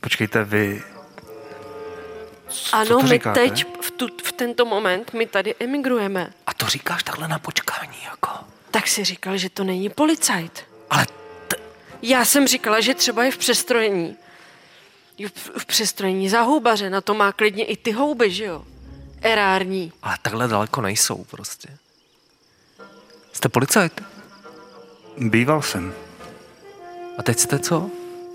Počkejte, 0.00 0.44
vy... 0.44 0.82
Co 2.48 2.76
ano, 2.76 2.88
to 2.88 3.02
my 3.02 3.08
říkáte? 3.08 3.40
teď, 3.40 3.66
v, 3.80 3.90
tu, 3.90 4.06
v 4.24 4.32
tento 4.32 4.64
moment, 4.64 5.12
my 5.12 5.26
tady 5.26 5.54
emigrujeme. 5.60 6.32
A 6.46 6.54
to 6.54 6.66
říkáš 6.66 7.02
takhle 7.02 7.28
na 7.28 7.38
počkání, 7.38 7.96
jako. 8.04 8.28
Tak 8.70 8.88
si 8.88 9.04
říkal, 9.04 9.36
že 9.36 9.50
to 9.50 9.64
není 9.64 9.88
policajt. 9.88 10.64
Ale 10.90 11.06
t- 11.48 11.56
Já 12.02 12.24
jsem 12.24 12.46
říkala, 12.46 12.80
že 12.80 12.94
třeba 12.94 13.24
je 13.24 13.30
v 13.30 13.38
přestrojení. 13.38 14.16
Je 15.18 15.28
v, 15.28 15.50
v 15.58 15.66
přestrojení 15.66 16.28
za 16.28 16.40
houbaře, 16.40 16.90
na 16.90 17.00
to 17.00 17.14
má 17.14 17.32
klidně 17.32 17.64
i 17.64 17.76
ty 17.76 17.92
houby, 17.92 18.30
že 18.30 18.44
jo? 18.44 18.64
Erární. 19.22 19.92
ale 20.02 20.16
takhle 20.22 20.48
daleko 20.48 20.80
nejsou 20.80 21.24
prostě. 21.24 21.68
Jste 23.32 23.48
policajt? 23.48 24.02
Býval 25.18 25.62
jsem. 25.62 25.94
A 27.18 27.22
teď 27.22 27.38
jste 27.38 27.58
co? 27.58 27.90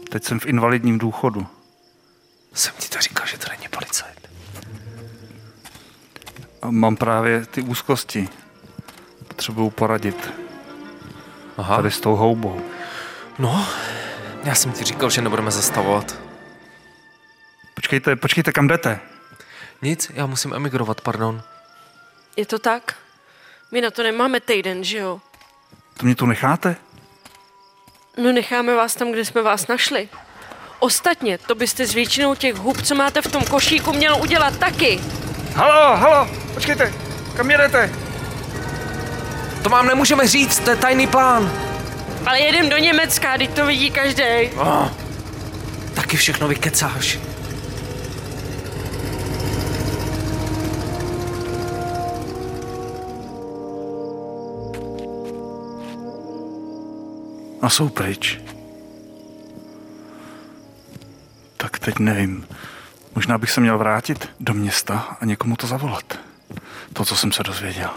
Teď 0.09 0.23
jsem 0.23 0.39
v 0.39 0.45
invalidním 0.45 0.97
důchodu. 0.97 1.47
Jsem 2.53 2.73
ti 2.79 2.89
to 2.89 2.99
říkal, 2.99 3.27
že 3.27 3.37
to 3.37 3.49
není 3.49 3.67
policajt. 3.67 4.29
A 6.61 6.71
mám 6.71 6.95
právě 6.95 7.45
ty 7.45 7.61
úzkosti. 7.61 8.29
Potřebuju 9.27 9.69
poradit. 9.69 10.33
Aha. 11.57 11.75
Tady 11.75 11.91
s 11.91 11.99
tou 11.99 12.15
houbou. 12.15 12.61
No, 13.39 13.67
já 14.43 14.55
jsem 14.55 14.71
ti 14.71 14.83
říkal, 14.83 15.09
že 15.09 15.21
nebudeme 15.21 15.51
zastavovat. 15.51 16.15
Počkejte, 17.73 18.15
počkejte, 18.15 18.51
kam 18.51 18.67
jdete? 18.67 18.99
Nic, 19.81 20.11
já 20.13 20.25
musím 20.25 20.53
emigrovat, 20.53 21.01
pardon. 21.01 21.41
Je 22.35 22.45
to 22.45 22.59
tak? 22.59 22.95
My 23.71 23.81
na 23.81 23.91
to 23.91 24.03
nemáme 24.03 24.39
týden, 24.39 24.83
že 24.83 24.97
jo? 24.97 25.21
To 25.99 26.05
mě 26.05 26.15
tu 26.15 26.25
necháte? 26.25 26.75
No 28.17 28.31
necháme 28.31 28.75
vás 28.75 28.95
tam, 28.95 29.11
kde 29.11 29.25
jsme 29.25 29.41
vás 29.41 29.67
našli. 29.67 30.09
Ostatně, 30.79 31.37
to 31.37 31.55
byste 31.55 31.85
s 31.85 31.93
většinou 31.93 32.35
těch 32.35 32.55
hub, 32.55 32.81
co 32.81 32.95
máte 32.95 33.21
v 33.21 33.31
tom 33.31 33.43
košíku, 33.45 33.93
měl 33.93 34.17
udělat 34.21 34.57
taky. 34.57 34.99
Halo, 35.55 35.97
halo, 35.97 36.27
počkejte, 36.53 36.93
kam 37.37 37.51
jedete? 37.51 37.91
To 39.63 39.69
vám 39.69 39.87
nemůžeme 39.87 40.27
říct, 40.27 40.59
to 40.59 40.69
je 40.69 40.75
tajný 40.75 41.07
plán. 41.07 41.51
Ale 42.25 42.39
jedem 42.39 42.69
do 42.69 42.77
Německa, 42.77 43.37
teď 43.37 43.53
to 43.53 43.65
vidí 43.65 43.91
každý. 43.91 44.49
Oh, 44.55 44.87
taky 45.93 46.17
všechno 46.17 46.47
vykecáš. 46.47 47.19
A 57.61 57.69
jsou 57.69 57.89
pryč. 57.89 58.39
Tak 61.57 61.79
teď 61.79 61.99
nevím. 61.99 62.47
Možná 63.15 63.37
bych 63.37 63.51
se 63.51 63.61
měl 63.61 63.77
vrátit 63.77 64.29
do 64.39 64.53
města 64.53 65.17
a 65.21 65.25
někomu 65.25 65.55
to 65.55 65.67
zavolat. 65.67 66.19
To, 66.93 67.05
co 67.05 67.15
jsem 67.15 67.31
se 67.31 67.43
dozvěděl. 67.43 67.89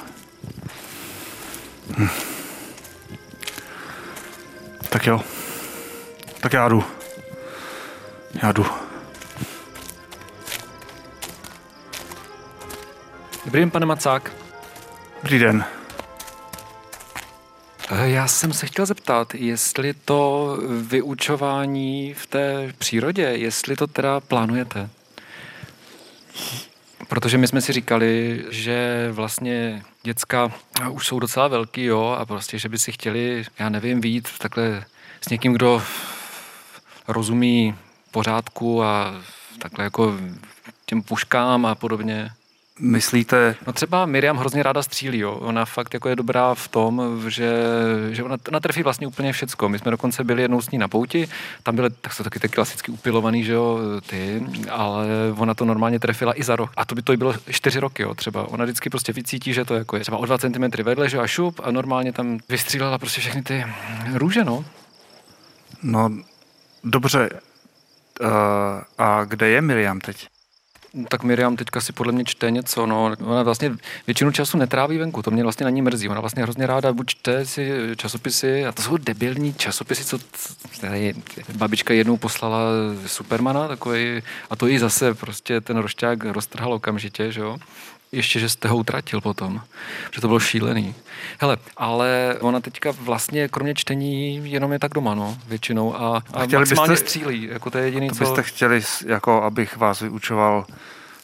Hm. 1.99 2.09
Tak 4.89 5.07
jo. 5.07 5.21
Tak 6.41 6.53
já 6.53 6.69
jdu. 6.69 6.85
Já 8.43 8.53
jdu. 8.53 8.67
Dobrý 13.45 13.61
den, 13.61 13.71
pane 13.71 13.87
Macák. 13.87 14.33
Dobrý 15.23 15.39
den. 15.39 15.65
Eh, 17.95 18.11
Já 18.11 18.29
jsem 18.29 18.53
se 18.53 18.67
chtěl 18.67 18.87
zeptat, 18.87 19.35
jestli 19.35 19.95
to 19.95 20.59
vyučování 20.81 22.15
v 22.15 22.27
té 22.27 22.73
přírodě, 22.79 23.23
jestli 23.23 23.77
to 23.77 23.87
teda 23.87 24.21
plánujete. 24.21 24.91
Protože 27.09 27.39
my 27.39 27.47
jsme 27.47 27.61
si 27.61 27.73
říkali, 27.73 28.45
že 28.51 29.09
vlastně 29.13 29.83
děcka 30.03 30.53
už 30.91 31.07
jsou 31.07 31.19
docela 31.19 31.49
velký, 31.49 31.85
jo, 31.85 32.17
a 32.19 32.27
prostě, 32.27 32.59
že 32.59 32.69
by 32.69 32.79
si 32.79 32.93
chtěli, 32.93 33.45
já 33.59 33.69
nevím, 33.69 34.01
vít 34.01 34.29
takhle 34.39 34.85
s 35.21 35.29
někým, 35.29 35.53
kdo 35.53 35.83
rozumí 37.09 37.75
pořádku 38.11 38.83
a 38.83 39.23
takhle 39.59 39.85
jako 39.85 40.15
těm 40.87 41.03
puškám 41.03 41.67
a 41.67 41.75
podobně. 41.75 42.31
Myslíte, 42.81 43.57
No 43.67 43.73
třeba 43.73 44.07
Miriam 44.07 44.37
hrozně 44.37 44.63
ráda 44.63 44.83
střílí, 44.83 45.19
jo. 45.19 45.33
Ona 45.33 45.65
fakt 45.65 45.95
jako 45.95 46.09
je 46.09 46.17
dobrá 46.17 46.55
v 46.55 46.69
tom, 46.69 47.23
že, 47.29 47.53
že 48.11 48.23
ona, 48.23 48.37
ona 48.49 48.61
trefí 48.61 48.83
vlastně 48.83 49.07
úplně 49.07 49.33
všecko. 49.33 49.69
My 49.69 49.79
jsme 49.79 49.91
dokonce 49.91 50.25
byli 50.25 50.43
jednou 50.43 50.63
s 50.63 50.71
ní 50.71 50.79
na 50.79 50.89
pouti, 50.89 51.29
tam 51.63 51.77
byly 51.77 51.91
tak 51.91 52.13
jsou 52.13 52.25
taky 52.25 52.39
taky 52.39 52.55
klasicky 52.55 52.93
upilovaný, 52.93 53.45
že 53.45 53.53
jo, 53.53 53.79
ty, 54.07 54.43
ale 54.71 55.07
ona 55.37 55.55
to 55.55 55.65
normálně 55.65 55.99
trefila 55.99 56.41
i 56.41 56.43
za 56.43 56.57
rok. 56.57 56.71
A 56.77 56.85
to 56.85 56.95
by 56.95 57.03
to 57.03 57.17
bylo 57.17 57.35
čtyři 57.51 57.81
roky, 57.81 58.03
jo, 58.03 58.15
třeba. 58.15 58.49
Ona 58.49 58.65
vždycky 58.65 58.91
prostě 58.91 59.13
vycítí, 59.13 59.53
že 59.53 59.65
to 59.65 59.75
jako 59.75 59.97
je 59.97 60.01
třeba 60.01 60.19
o 60.19 60.27
dva 60.27 60.39
centimetry 60.39 60.83
vedle, 60.83 61.09
že 61.09 61.17
jo, 61.17 61.23
a 61.23 61.27
šup 61.27 61.61
a 61.65 61.71
normálně 61.71 62.13
tam 62.13 62.39
vystřílela 62.49 62.99
prostě 62.99 63.21
všechny 63.21 63.43
ty 63.43 63.65
růže, 64.15 64.45
no. 64.45 64.65
no 65.83 66.11
dobře. 66.85 67.31
Uh, 68.21 68.29
a 68.99 69.25
kde 69.25 69.49
je 69.49 69.63
Miriam 69.63 70.01
teď? 70.01 70.29
Tak 71.09 71.23
Miriam 71.23 71.57
teďka 71.57 71.81
si 71.81 71.93
podle 71.93 72.13
mě 72.13 72.25
čte 72.25 72.51
něco, 72.51 72.87
no, 72.87 73.17
ona 73.25 73.43
vlastně 73.43 73.77
většinu 74.07 74.33
času 74.33 74.59
netráví 74.59 74.99
venku, 74.99 75.23
to 75.23 75.31
mě 75.31 75.43
vlastně 75.43 75.65
na 75.65 75.71
ní 75.71 75.83
mrzí, 75.83 76.09
ona 76.09 76.21
vlastně 76.21 76.43
hrozně 76.43 76.67
ráda 76.67 76.93
buď 76.93 77.07
čte 77.07 77.47
si 77.47 77.73
časopisy, 77.97 78.67
a 78.67 78.73
to 78.73 78.83
jsou 78.83 78.97
debilní 78.97 79.55
časopisy, 79.55 80.05
co 80.05 80.19
tady 80.81 81.15
babička 81.55 81.95
jednou 81.95 82.17
poslala 82.17 82.61
Supermana, 83.07 83.69
takový, 83.69 84.23
a 84.51 84.57
to 84.57 84.67
jí 84.67 84.79
zase 84.79 85.15
prostě 85.15 85.61
ten 85.61 85.77
rošťák 85.77 86.25
roztrhal 86.25 86.73
okamžitě, 86.73 87.33
že 87.33 87.41
jo, 87.41 87.57
ještě, 88.13 88.41
že 88.41 88.49
jste 88.49 88.69
ho 88.69 88.77
utratil 88.77 89.21
potom, 89.21 89.61
že 90.15 90.21
to 90.21 90.27
bylo 90.27 90.41
šílený. 90.41 90.95
Hele, 91.39 91.57
ale 91.77 92.37
ona 92.41 92.61
teďka 92.61 92.91
vlastně 92.91 93.49
kromě 93.49 93.75
čtení 93.75 94.41
jenom 94.53 94.73
je 94.73 94.79
tak 94.79 94.93
doma, 94.95 95.15
no, 95.15 95.39
většinou 95.47 95.97
a, 95.97 96.23
a 96.35 96.45
chtěli 96.45 96.61
maximálně 96.61 96.93
byste- 96.93 97.07
střílí, 97.09 97.43
jako 97.53 97.71
to 97.71 97.79
je 97.79 97.85
jediný, 97.85 98.09
To 98.09 98.15
co... 98.15 98.25
byste 98.25 98.43
chtěli, 98.43 98.83
jako 99.07 99.43
abych 99.43 99.77
vás 99.77 100.01
vyučoval. 100.01 100.67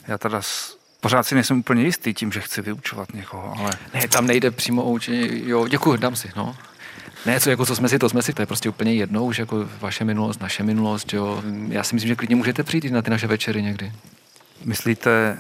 Já 0.08 0.18
teda 0.18 0.42
s, 0.42 0.76
pořád 1.00 1.22
si 1.22 1.34
nejsem 1.34 1.58
úplně 1.58 1.82
jistý 1.84 2.14
tím, 2.14 2.32
že 2.32 2.40
chci 2.40 2.62
vyučovat 2.62 3.14
někoho, 3.14 3.54
ale 3.58 3.70
Ne, 3.94 4.08
tam 4.08 4.26
nejde 4.26 4.50
přímo 4.50 4.82
o 4.82 4.90
učení. 4.90 5.48
Jo, 5.48 5.68
děkuji, 5.68 5.96
dám 5.96 6.16
si, 6.16 6.30
no. 6.36 6.56
Ne, 7.26 7.40
co, 7.40 7.50
jako, 7.50 7.66
co 7.66 7.76
jsme 7.76 7.88
si, 7.88 7.98
to 7.98 8.08
jsme 8.08 8.22
si, 8.22 8.32
to 8.32 8.42
je 8.42 8.46
prostě 8.46 8.68
úplně 8.68 8.94
jedno, 8.94 9.24
už 9.24 9.38
jako 9.38 9.68
vaše 9.80 10.04
minulost, 10.04 10.40
naše 10.40 10.62
minulost, 10.62 11.12
jo. 11.12 11.42
Já 11.68 11.82
si 11.84 11.94
myslím, 11.94 12.08
že 12.08 12.16
klidně 12.16 12.36
můžete 12.36 12.62
přijít 12.62 12.84
i 12.84 12.90
na 12.90 13.02
ty 13.02 13.10
naše 13.10 13.26
večery 13.26 13.62
někdy. 13.62 13.92
myslíte... 14.64 15.38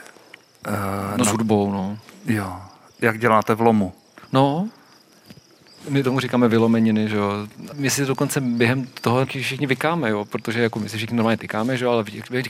Uh, 0.66 1.16
No 1.16 1.24
s 1.24 1.28
hudbou, 1.28 1.72
no. 1.72 1.98
Jo. 2.26 2.56
Jak 3.00 3.18
děláte 3.18 3.54
v 3.54 3.60
lomu? 3.60 3.92
No, 4.32 4.68
my 5.88 6.02
tomu 6.02 6.20
říkáme 6.20 6.48
vylomeniny, 6.48 7.08
že 7.08 7.16
jo. 7.16 7.32
My 7.74 7.90
si 7.90 8.06
dokonce 8.06 8.40
během 8.40 8.86
toho 9.00 9.26
všichni 9.26 9.66
vykáme, 9.66 10.10
jo, 10.10 10.24
protože 10.24 10.62
jako 10.62 10.78
my 10.78 10.88
si 10.88 10.96
všichni 10.96 11.16
normálně 11.16 11.36
tykáme, 11.36 11.76
že 11.76 11.84
jo, 11.84 11.90
ale 11.90 12.04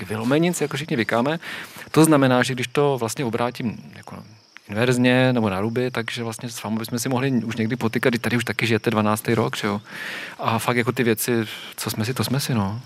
vylomenin 0.09 0.55
si 0.55 0.65
jako 0.65 0.77
všichni 0.77 0.97
vykáme. 0.97 1.38
To 1.91 2.05
znamená, 2.05 2.43
že 2.43 2.55
když 2.55 2.67
to 2.67 2.97
vlastně 2.99 3.25
obrátím 3.25 3.93
jako 3.97 4.17
inverzně 4.69 5.33
nebo 5.33 5.50
na 5.50 5.61
ruby, 5.61 5.91
takže 5.91 6.23
vlastně 6.23 6.49
s 6.49 6.62
vámi 6.62 6.79
bychom 6.79 6.99
si 6.99 7.09
mohli 7.09 7.31
už 7.31 7.57
někdy 7.57 7.77
potykat, 7.77 8.15
tady 8.21 8.37
už 8.37 8.45
taky 8.45 8.67
žijete 8.67 8.91
12. 8.91 9.29
rok, 9.29 9.57
že 9.57 9.67
jo. 9.67 9.81
A 10.38 10.59
fakt 10.59 10.77
jako 10.77 10.93
ty 10.93 11.03
věci, 11.03 11.33
co 11.77 11.91
jsme 11.91 12.05
si, 12.05 12.15
to 12.15 12.25
jsme 12.25 12.41
si, 12.41 12.55
no. 12.55 12.81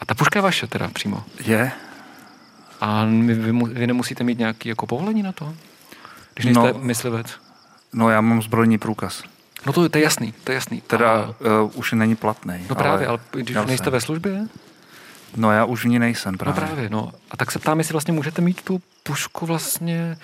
A 0.00 0.04
ta 0.04 0.14
puška 0.14 0.38
je 0.38 0.42
vaše 0.42 0.66
teda 0.66 0.88
přímo. 0.88 1.24
Je? 1.44 1.72
A 2.84 3.04
vy, 3.04 3.34
vy, 3.34 3.52
mu- 3.52 3.66
vy 3.66 3.86
nemusíte 3.86 4.24
mít 4.24 4.38
nějaký 4.38 4.68
jako 4.68 4.86
povolení 4.86 5.22
na 5.22 5.32
to? 5.32 5.54
Když 6.34 6.44
nejste 6.46 6.60
No. 6.60 6.72
no. 6.72 6.78
myslivec. 6.78 7.26
No 7.92 8.10
já 8.10 8.20
mám 8.20 8.42
zbrojní 8.42 8.78
průkaz. 8.78 9.22
No 9.66 9.72
to, 9.72 9.88
to 9.88 9.98
je 9.98 10.04
jasný, 10.04 10.34
to 10.44 10.52
je 10.52 10.54
jasný. 10.54 10.80
Teda 10.80 11.12
A, 11.12 11.28
uh, 11.62 11.70
už 11.74 11.92
není 11.92 12.16
platný. 12.16 12.66
no 12.68 12.74
právě, 12.74 13.06
ale, 13.06 13.18
když 13.32 13.54
já 13.56 13.64
nejste 13.64 13.84
jsem. 13.84 13.92
ve 13.92 14.00
službě, 14.00 14.46
No 15.36 15.52
já 15.52 15.64
už 15.64 15.84
v 15.84 15.88
ní 15.88 15.98
nejsem 15.98 16.32
no 16.32 16.38
právě. 16.38 16.60
právě, 16.60 16.90
no. 16.90 17.12
A 17.30 17.36
tak 17.36 17.50
se 17.50 17.58
ptám, 17.58 17.78
jestli 17.78 17.92
vlastně 17.92 18.12
můžete 18.12 18.42
mít 18.42 18.62
tu 18.62 18.80
pušku 19.02 19.46
vlastně, 19.46 20.16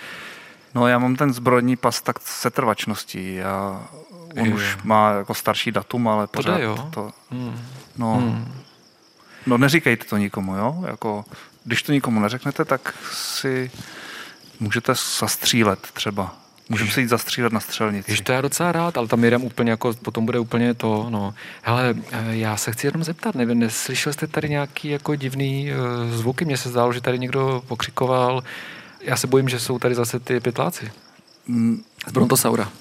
No 0.75 0.89
já 0.89 0.99
mám 0.99 1.17
ten 1.17 1.33
zbrojní 1.33 1.77
pas 1.77 2.01
tak 2.03 2.17
setrvačností. 2.23 3.35
Já, 3.35 3.83
on 4.41 4.47
Jo. 4.47 4.55
už 4.57 4.79
má 4.85 5.11
jako 5.11 5.35
starší 5.35 5.73
datum, 5.73 6.09
ale 6.09 6.27
To 6.27 6.31
pořád 6.31 6.57
jde, 6.59 6.65
jo. 6.65 6.89
to... 6.91 7.11
hmm, 7.31 7.59
No, 7.97 8.15
hmm. 8.15 8.53
No 9.47 9.59
neříkejte 9.59 10.05
to 10.05 10.17
nikomu, 10.17 10.57
jo? 10.57 10.85
Jako, 10.87 11.25
když 11.65 11.83
to 11.83 11.93
nikomu 11.93 12.21
neřeknete, 12.21 12.65
tak 12.65 12.95
si 13.13 13.71
můžete 14.61 14.93
zastřílet 15.21 15.79
třeba. 15.93 16.35
Můžeme 16.69 16.91
se 16.91 17.01
jít 17.01 17.09
zastřílet 17.09 17.53
na 17.53 17.61
střelnici. 17.61 18.11
Když 18.11 18.21
to 18.21 18.33
já 18.33 18.41
docela 18.41 18.73
rád, 18.73 18.99
ale 18.99 19.09
tam 19.09 19.21
Miriam 19.21 19.45
úplně 19.45 19.71
jako, 19.71 19.95
potom 19.95 20.27
bude 20.27 20.39
úplně 20.39 20.75
to, 20.75 21.07
no. 21.11 21.35
Hele, 21.63 21.95
eh, 22.11 22.37
já 22.37 22.57
se 22.57 22.73
chci 22.73 22.87
jenom 22.87 23.05
zeptat, 23.05 23.35
nevím, 23.35 23.59
neslyšel 23.59 24.13
jste 24.13 24.27
tady 24.27 24.49
nějaký 24.49 24.89
jako 24.89 25.15
divný 25.15 25.71
uh, 25.73 26.17
zvuky? 26.17 26.45
Mně 26.45 26.57
se 26.57 26.69
zdálo, 26.69 26.93
že 26.93 27.01
tady 27.01 27.19
někdo 27.19 27.63
pokřikoval. 27.69 28.43
Já 29.01 29.17
se 29.17 29.27
bojím, 29.27 29.49
že 29.49 29.61
jsou 29.61 29.79
tady 29.79 29.95
zase 29.95 30.21
ty 30.21 30.41
pytláci. 30.41 30.93
Mm, 31.47 31.83
Z 32.09 32.13
Brontosaura. 32.13 32.73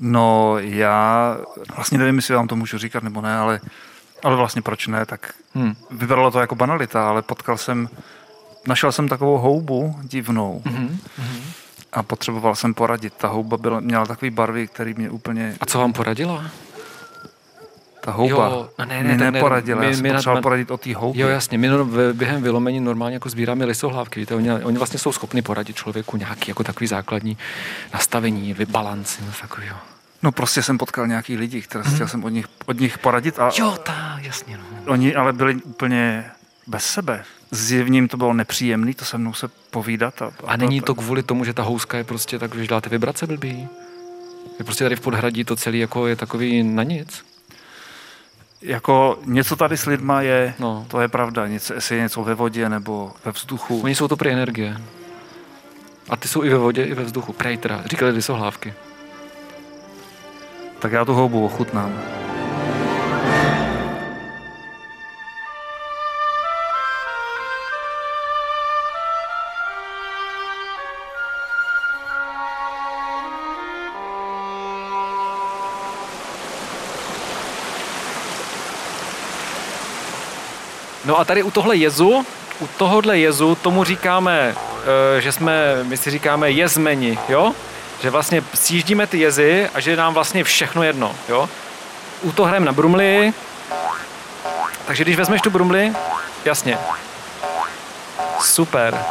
No, 0.00 0.58
já 0.58 1.36
vlastně 1.76 1.98
nevím, 1.98 2.16
jestli 2.16 2.34
vám 2.34 2.48
to 2.48 2.56
můžu 2.56 2.78
říkat 2.78 3.02
nebo 3.02 3.20
ne, 3.20 3.36
ale, 3.36 3.60
ale 4.24 4.36
vlastně 4.36 4.62
proč 4.62 4.86
ne, 4.86 5.06
tak 5.06 5.32
Hmm. 5.54 5.74
vypadalo 5.90 6.30
to 6.30 6.40
jako 6.40 6.54
banalita, 6.54 7.08
ale 7.08 7.22
potkal 7.22 7.56
jsem, 7.58 7.88
našel 8.66 8.92
jsem 8.92 9.08
takovou 9.08 9.38
houbu 9.38 9.96
divnou 10.02 10.62
Mm-hmm. 10.64 10.96
a 11.92 12.02
potřeboval 12.02 12.54
jsem 12.54 12.74
poradit. 12.74 13.14
Ta 13.14 13.28
houba 13.28 13.56
byla, 13.56 13.80
měla 13.80 14.06
takový 14.06 14.30
barvy, 14.30 14.66
který 14.66 14.94
mě 14.94 15.10
úplně, 15.10 15.56
A 15.60 15.66
co 15.66 15.78
vám 15.78 15.92
poradila? 15.92 16.44
ta 18.00 18.10
houba 18.12 18.48
Jo, 18.48 18.68
no 18.78 18.84
ne, 18.84 18.94
ne, 18.96 19.02
mě 19.02 19.10
tak 19.12 19.20
ne, 19.20 19.30
neporadila, 19.30 19.80
my- 19.80 19.86
já 19.86 19.92
jsem 19.92 20.02
my 20.02 20.12
potřeboval 20.12 20.42
poradit 20.42 20.70
o 20.70 20.76
té 20.76 20.94
houbě. 20.94 21.22
Jo, 21.22 21.28
jasně, 21.28 21.58
my 21.58 21.68
no- 21.68 21.84
během 22.12 22.42
vylomení 22.42 22.80
normálně 22.80 23.16
jako 23.16 23.28
sbíráme 23.28 23.64
lisohlávky, 23.64 24.20
víte, 24.20 24.34
oni, 24.34 24.52
oni 24.52 24.78
vlastně 24.78 24.98
jsou 24.98 25.12
schopni 25.12 25.42
poradit 25.42 25.76
člověku 25.76 26.16
nějaký 26.16 26.50
jako 26.50 26.64
takový 26.64 26.86
základní 26.86 27.38
nastavení, 27.94 28.54
balans, 28.68 29.20
něco 29.20 29.40
takového. 29.40 29.76
No 30.22 30.32
prostě 30.32 30.62
jsem 30.62 30.78
potkal 30.78 31.06
nějaký 31.06 31.36
lidi, 31.36 31.62
které 31.62 31.84
chtěl 31.94 32.08
jsem 32.08 32.24
od 32.24 32.28
nich, 32.28 32.46
od 32.66 32.80
nich 32.80 32.98
poradit 32.98 33.38
a. 33.38 33.50
Jo, 33.58 33.78
tak, 33.82 34.22
jasně, 34.24 34.56
no. 34.58 34.92
oni 34.92 35.14
ale 35.14 35.32
byli 35.32 35.54
úplně 35.54 36.24
bez 36.66 36.84
sebe. 36.84 37.24
Zjevně 37.50 37.98
jim 37.98 38.08
to 38.08 38.16
bylo 38.16 38.32
nepříjemné, 38.32 38.94
to 38.94 39.04
se 39.04 39.18
mnou 39.18 39.34
se 39.34 39.48
povídat. 39.70 40.22
A, 40.22 40.32
A 40.46 40.56
není 40.56 40.80
to 40.80 40.94
kvůli 40.94 41.22
tomu, 41.22 41.44
že 41.44 41.52
ta 41.54 41.62
houska 41.62 41.98
je 41.98 42.04
prostě 42.04 42.38
tak, 42.38 42.54
že 42.54 42.66
dáte 42.66 42.88
vibrace 42.90 43.26
blbý? 43.26 43.68
Je 44.58 44.64
prostě 44.64 44.84
tady 44.84 44.96
v 44.96 45.00
podhradí 45.00 45.44
to 45.44 45.56
celé 45.56 45.76
jako 45.76 46.06
je 46.06 46.16
takový 46.16 46.62
na 46.62 46.82
nic. 46.82 47.24
Jako 48.62 49.18
něco 49.24 49.56
tady 49.56 49.76
s 49.76 49.86
lidma 49.86 50.22
je, 50.22 50.54
No. 50.58 50.86
to 50.88 51.00
je 51.00 51.08
pravda. 51.08 51.46
Něco, 51.46 51.74
jestli 51.74 51.96
je 51.96 52.02
něco 52.02 52.22
ve 52.24 52.34
vodě 52.34 52.68
nebo 52.68 53.12
ve 53.24 53.32
vzduchu. 53.32 53.80
Oni 53.80 53.94
jsou 53.94 54.08
to 54.08 54.16
prý 54.16 54.30
energie. 54.30 54.76
A 56.08 56.16
ty 56.16 56.28
jsou 56.28 56.44
i 56.44 56.48
ve 56.48 56.58
vodě, 56.58 56.84
i 56.84 56.94
ve 56.94 57.04
vzduchu. 57.04 57.32
Prej 57.32 57.56
teda, 57.56 57.82
říkali 57.86 58.10
lisohlávky. 58.10 58.74
Tak 60.78 60.92
já 60.92 61.04
tu 61.04 61.14
houbu 61.14 61.44
ochutnám. 61.44 62.18
No 81.04 81.18
a 81.18 81.24
tady 81.24 81.42
u 81.42 81.50
tohle 81.50 81.76
jezu, 81.76 82.26
u 82.60 82.66
tohohle 82.78 83.18
jezu, 83.18 83.54
tomu 83.54 83.84
říkáme, 83.84 84.54
eh, 85.16 85.20
že 85.20 85.32
jsme, 85.32 85.84
my 85.84 85.96
si 85.96 86.10
říkáme 86.10 86.50
jezmeni, 86.50 87.18
jo? 87.28 87.54
Že 88.02 88.10
vlastně 88.10 88.44
sjíždíme 88.54 89.06
ty 89.06 89.18
jezy 89.18 89.68
a 89.74 89.80
že 89.80 89.90
je 89.90 89.96
nám 89.96 90.14
vlastně 90.14 90.44
všechno 90.44 90.82
jedno, 90.82 91.14
jo? 91.28 91.48
U 92.22 92.32
toho 92.32 92.46
hrajeme 92.46 92.66
na 92.66 92.72
brumli, 92.72 93.32
takže 94.86 95.04
když 95.04 95.16
vezmeš 95.16 95.40
tu 95.40 95.50
brumli, 95.50 95.92
jasně. 96.44 96.78
Super. 98.40 99.04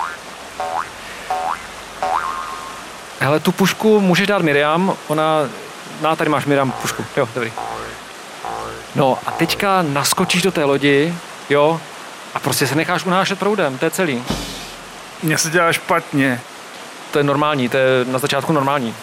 Hele, 3.20 3.40
tu 3.40 3.52
pušku 3.52 4.00
můžeš 4.00 4.28
dát 4.28 4.42
Miriam, 4.42 4.94
ona, 5.08 5.50
no 6.02 6.16
tady 6.16 6.30
máš 6.30 6.46
Miriam 6.46 6.72
pušku, 6.72 7.06
jo, 7.18 7.30
dobrý. 7.36 7.54
No 8.96 9.20
a 9.26 9.32
teďka 9.32 9.82
naskočíš 9.82 10.42
do 10.42 10.52
té 10.52 10.64
lodi, 10.64 11.16
jo, 11.50 11.82
a 12.34 12.40
prostě 12.40 12.68
se 12.68 12.76
necháš 12.76 13.06
unášet 13.06 13.40
proudem, 13.40 13.78
to 13.78 13.86
je 13.86 13.92
celý. 13.92 14.24
Mně 15.24 15.38
se 15.38 15.50
dělá 15.50 15.74
špatně. 15.74 16.42
To 17.18 17.20
je 17.20 17.24
normální, 17.24 17.70
to 17.70 17.78
je 17.78 18.06
na 18.06 18.20
začátku 18.20 18.54
normální. 18.54 18.96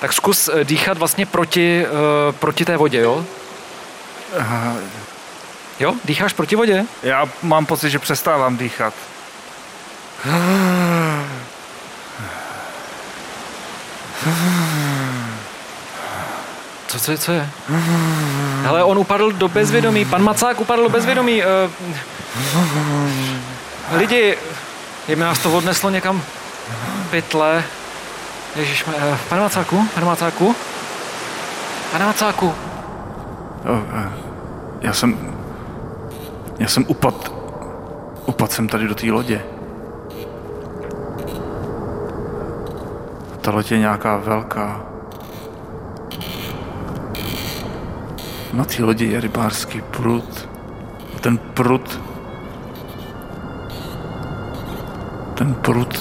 Tak 0.00 0.12
zkus 0.12 0.50
eh, 0.52 0.64
dýchat 0.64 0.98
vlastně 0.98 1.26
proti, 1.26 1.86
uh, 1.86 2.34
proti 2.34 2.64
té 2.64 2.76
vodě, 2.76 3.00
jo? 3.00 3.24
Jo, 5.80 5.94
dýcháš 6.04 6.32
proti 6.32 6.56
vodě? 6.56 6.84
Já 7.02 7.26
mám 7.42 7.66
pocit, 7.66 7.90
že 7.90 7.98
přestávám 7.98 8.56
dýchat. 8.56 8.94
Co, 16.86 16.98
co, 17.00 17.10
je- 17.12 17.18
co 17.18 17.32
je? 17.32 17.50
Hele, 18.62 18.84
on 18.84 18.98
upadl 18.98 19.32
do 19.32 19.48
bezvědomí, 19.48 20.04
pan 20.04 20.22
Macák 20.22 20.60
upadl 20.60 20.82
do 20.82 20.88
bezvědomí. 20.88 21.42
Uh, 21.42 21.70
lidi, 23.98 24.36
je 25.08 25.16
mi 25.16 25.24
nás 25.24 25.38
to 25.38 25.52
odneslo 25.52 25.90
někam 25.90 26.22
pytle. 27.12 27.64
Ježíš, 28.56 28.84
uh, 28.86 28.92
pane 29.28 29.40
Macáku, 29.40 29.88
pane 29.94 30.06
Macáku, 30.06 30.56
pane 31.92 32.04
Macáku, 32.04 32.54
eh, 33.64 34.10
Já 34.80 34.92
jsem... 34.92 35.18
Já 36.58 36.68
jsem 36.68 36.84
upad... 36.88 37.32
Upad 38.26 38.52
jsem 38.52 38.68
tady 38.68 38.88
do 38.88 38.94
té 38.94 39.06
lodě. 39.06 39.44
Ta 43.40 43.50
loď 43.50 43.70
je 43.70 43.78
nějaká 43.78 44.16
velká. 44.16 44.80
Na 48.52 48.64
té 48.64 48.84
lodi 48.84 49.06
je 49.06 49.20
rybářský 49.20 49.80
prut. 49.80 50.48
A 51.16 51.18
ten 51.20 51.38
prut... 51.38 52.00
Ten 55.34 55.54
prut... 55.54 55.91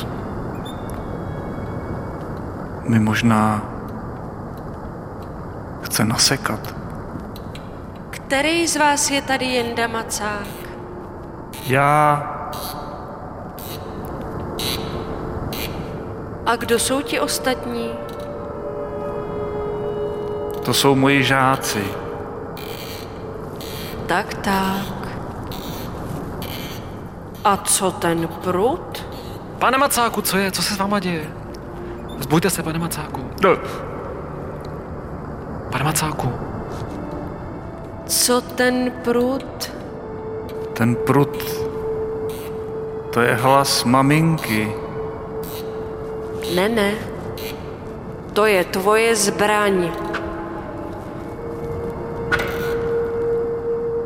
Mi 2.92 3.00
možná... 3.00 3.62
Chce 5.82 6.06
nasekat. 6.06 6.76
Který 8.10 8.68
z 8.68 8.76
vás 8.76 9.12
je 9.12 9.22
tady 9.22 9.46
Jenda 9.46 9.88
Macák? 9.88 10.48
Já... 11.66 12.24
A 16.46 16.56
kdo 16.56 16.80
jsou 16.80 17.02
ti 17.02 17.20
ostatní? 17.20 17.92
To 20.66 20.74
jsou 20.74 20.96
moji 20.96 21.24
žáci. 21.24 21.84
Tak, 24.08 24.34
tak. 24.34 25.08
A 27.44 27.58
co 27.58 27.92
ten 27.92 28.28
prut? 28.28 29.06
pane 29.60 29.78
Macáku, 29.78 30.22
co 30.22 30.38
je, 30.38 30.52
co 30.52 30.64
se 30.64 30.74
s 30.74 30.78
váma 30.78 31.00
děje? 31.00 31.41
Zbujte 32.22 32.50
se, 32.50 32.64
pane 32.64 32.80
Macáku, 32.80 33.22
No, 33.44 33.58
pane 35.72 35.84
Macáku. 35.84 36.30
Co 38.06 38.42
ten 38.42 38.92
prut? 39.04 39.72
ten 40.74 40.96
prut, 40.96 41.44
to 43.14 43.22
je 43.22 43.36
hlas 43.36 43.84
maminky. 43.84 44.72
Ne, 46.56 46.70
ne. 46.70 46.92
To 48.34 48.46
je 48.46 48.64
tvoje 48.64 49.16
zbraň. 49.16 49.92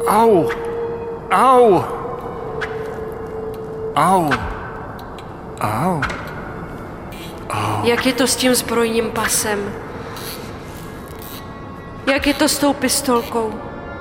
Au! 0.07 0.49
Au! 1.31 1.83
Au! 3.95 4.29
Au! 5.61 6.01
Jak 7.85 8.05
je 8.05 8.13
to 8.13 8.27
s 8.27 8.35
tím 8.35 8.55
zbrojním 8.55 9.11
pasem? 9.11 9.59
Jak 12.13 12.27
je 12.27 12.33
to 12.33 12.49
s 12.49 12.57
tou 12.57 12.73
pistolkou? 12.73 13.53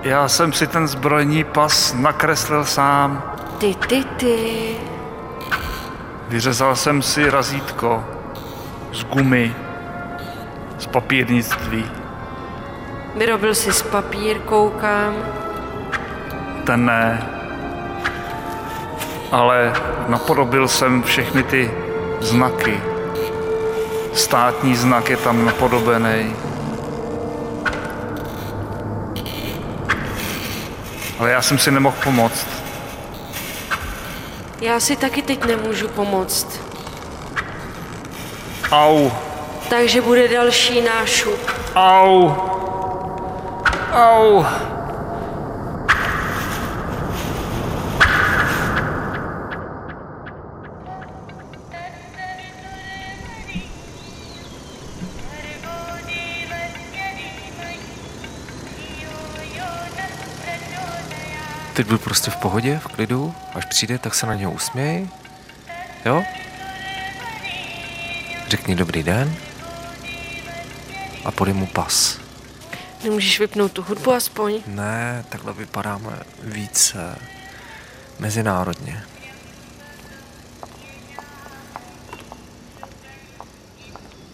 Já 0.03 0.29
jsem 0.29 0.53
si 0.53 0.67
ten 0.67 0.89
zbrojní 0.89 1.45
pas 1.45 1.95
nakreslil 1.95 2.65
sám. 2.65 3.23
Ty, 3.59 3.75
ty, 3.75 4.05
ty. 4.05 4.77
Vyřezal 6.29 6.77
jsem 6.77 7.03
si 7.03 7.31
razítko 7.31 8.05
z 8.93 9.05
gumy, 9.05 9.55
z 10.79 10.87
papírnictví. 10.87 11.85
Vyrobil 13.17 13.55
jsi 13.55 13.73
z 13.73 13.83
papír, 13.83 14.39
koukám. 14.39 15.15
Ten 16.67 16.85
ne. 16.85 17.31
Ale 19.33 19.73
napodobil 20.09 20.69
jsem 20.69 21.03
všechny 21.03 21.43
ty 21.43 21.71
znaky. 22.21 22.94
Státní 24.15 24.77
znak 24.77 25.11
je 25.11 25.17
tam 25.17 25.45
napodobený. 25.45 26.37
Ale 31.19 31.31
já 31.31 31.43
jsem 31.43 31.59
si 31.59 31.71
nemohl 31.71 31.97
pomoct. 32.05 32.47
Já 34.61 34.81
si 34.81 34.97
taky 34.97 35.23
teď 35.23 35.45
nemůžu 35.45 35.89
pomoct. 35.89 36.61
Au, 38.71 39.11
Takže 39.69 40.01
bude 40.01 40.29
další 40.29 40.81
nášup. 40.83 41.51
au, 41.75 42.31
au. 43.93 44.45
Teď 61.75 61.87
byl 61.87 61.99
prostě 61.99 62.31
v 62.31 62.37
pohodě, 62.37 62.79
v 62.79 62.87
klidu. 62.87 63.35
Až 63.55 63.65
přijde, 63.65 63.99
tak 63.99 64.15
se 64.15 64.27
na 64.27 64.35
něho 64.35 64.53
usměj. 64.53 65.09
Jo? 66.05 66.25
Řekni 68.49 68.75
dobrý 68.77 69.03
den. 69.03 69.35
A 71.25 71.31
podej 71.31 71.55
mu 71.55 71.67
pas. 71.67 72.19
Nemůžeš 73.05 73.41
vypnout 73.41 73.73
tu 73.73 73.83
hudbu 73.83 74.13
aspoň? 74.13 74.63
Ne, 74.67 75.25
takhle 75.29 75.53
vypadáme 75.53 76.11
více 76.43 77.19
mezinárodně. 78.19 79.03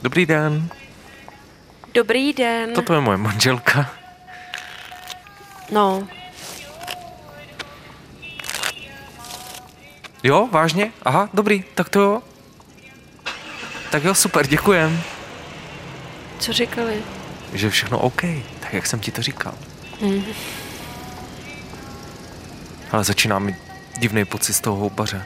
Dobrý 0.02 0.26
den, 0.26 0.68
Dobrý 1.94 2.32
den. 2.32 2.72
toto 2.74 2.94
je 2.94 3.00
moje 3.00 3.16
manželka. 3.18 3.90
No, 5.72 6.08
Jo, 10.22 10.48
vážně? 10.52 10.92
Aha, 11.02 11.28
dobrý, 11.34 11.64
tak 11.74 11.88
to 11.88 12.00
jo. 12.00 12.22
Tak 13.90 14.04
jo, 14.04 14.14
super, 14.14 14.46
děkujem. 14.46 15.02
co 16.38 16.52
říkali? 16.52 17.02
Že 17.52 17.70
všechno 17.70 17.98
OK, 17.98 18.22
tak 18.60 18.72
jak 18.74 18.86
jsem 18.86 19.00
ti 19.00 19.12
to 19.12 19.22
říkal. 19.22 19.54
Hm. 20.00 20.24
Ale 22.92 23.04
začíná 23.04 23.38
mi 23.38 23.56
divný 23.98 24.24
pocit 24.24 24.52
z 24.52 24.60
toho 24.60 24.76
houbaře. 24.76 25.24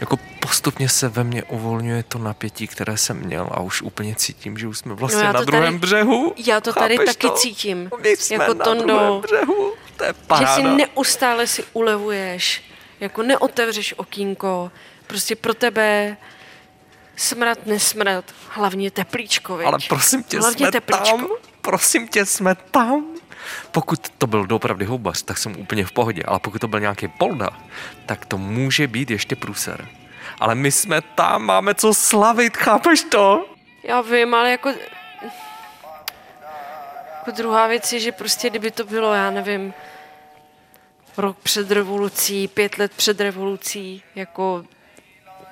Jako 0.00 0.16
postupně 0.40 0.88
se 0.88 1.08
ve 1.08 1.24
mně 1.24 1.42
uvolňuje 1.42 2.02
to 2.02 2.18
napětí, 2.18 2.66
které 2.66 2.96
jsem 2.96 3.16
měl 3.16 3.48
a 3.50 3.60
už 3.60 3.82
úplně 3.82 4.14
cítím, 4.14 4.58
že 4.58 4.66
už 4.66 4.78
jsme 4.78 4.94
vlastně 4.94 5.24
No 5.24 5.32
na 5.32 5.40
druhém 5.44 5.64
tady- 5.64 5.78
břehu. 5.78 6.34
Já 6.46 6.60
to 6.60 6.72
tady 6.72 6.96
Chápeš 6.96 7.08
taky 7.16 7.26
to? 7.26 7.34
cítím. 7.34 7.90
My 8.02 8.16
jsme 8.16 8.34
jako 8.44 8.54
na 8.54 8.64
Tondo, 8.64 8.84
druhém 8.84 9.20
břehu. 9.20 9.72
To 9.96 10.04
je 10.04 10.08
že 10.08 10.14
paráda. 10.26 10.54
si 10.56 10.62
neustále 10.62 11.46
si 11.46 11.64
ulevuješ, 11.72 12.62
jako 13.00 13.22
neotevřeš 13.22 13.94
okýnko, 13.96 14.72
prostě 15.06 15.36
pro 15.36 15.54
tebe 15.54 16.16
smrad, 17.16 17.66
nesmrad, 17.66 18.24
hlavně 18.48 18.90
teplíčko, 18.90 19.56
viď? 19.56 19.66
Ale 19.66 19.78
prosím 19.88 20.22
tě, 20.22 20.38
hlavně 20.38 20.66
jsme 20.66 20.72
teplíčko. 20.72 21.16
tam. 21.16 21.28
Prosím 21.60 22.08
tě, 22.08 22.26
jsme 22.26 22.54
tam. 22.54 23.04
Pokud 23.72 24.08
to 24.18 24.26
byl 24.26 24.46
doopravdy 24.46 24.84
houbař, 24.84 25.22
tak 25.22 25.38
jsem 25.38 25.60
úplně 25.60 25.84
v 25.84 25.92
pohodě. 25.92 26.22
Ale 26.22 26.38
pokud 26.38 26.60
to 26.60 26.68
byl 26.68 26.80
nějaký 26.80 27.08
polda, 27.08 27.50
tak 28.06 28.26
to 28.26 28.38
může 28.38 28.86
být 28.86 29.10
ještě 29.10 29.36
průser. 29.36 29.88
Ale 30.38 30.54
my 30.54 30.72
jsme 30.72 31.00
tam, 31.00 31.42
máme 31.42 31.74
co 31.74 31.94
slavit, 31.94 32.56
chápeš 32.56 33.02
to? 33.02 33.46
Já 33.82 34.00
vím, 34.00 34.34
ale 34.34 34.50
jako... 34.50 34.72
Jako 37.18 37.30
druhá 37.30 37.66
věc 37.66 37.92
je, 37.92 38.00
že 38.00 38.12
prostě 38.12 38.50
kdyby 38.50 38.70
to 38.70 38.84
bylo, 38.84 39.14
já 39.14 39.30
nevím, 39.30 39.74
rok 41.20 41.38
před 41.42 41.70
revolucí, 41.70 42.48
pět 42.48 42.78
let 42.78 42.92
před 42.96 43.20
revolucí, 43.20 44.02
jako, 44.14 44.64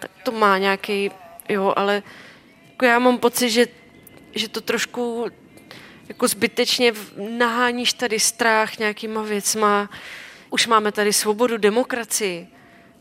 tak 0.00 0.10
to 0.22 0.32
má 0.32 0.58
nějaký, 0.58 1.10
jo, 1.48 1.74
ale 1.76 2.02
jako 2.70 2.84
já 2.84 2.98
mám 2.98 3.18
pocit, 3.18 3.50
že, 3.50 3.66
že 4.34 4.48
to 4.48 4.60
trošku 4.60 5.26
jako 6.08 6.28
zbytečně 6.28 6.92
naháníš 7.38 7.92
tady 7.92 8.20
strach 8.20 8.78
nějakýma 8.78 9.22
věcma. 9.22 9.90
Už 10.50 10.66
máme 10.66 10.92
tady 10.92 11.12
svobodu, 11.12 11.56
demokracii, 11.56 12.48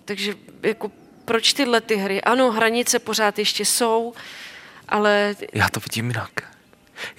takže 0.06 0.36
jako 0.64 0.92
proč 1.26 1.54
tyhle 1.54 1.82
ty 1.82 1.96
hry? 1.96 2.22
Ano, 2.22 2.52
hranice 2.52 3.00
pořád 3.00 3.40
ještě 3.40 3.66
jsou, 3.66 4.14
ale 4.90 5.36
Já 5.54 5.70
to 5.70 5.80
vidím 5.80 6.08
jinak. 6.08 6.32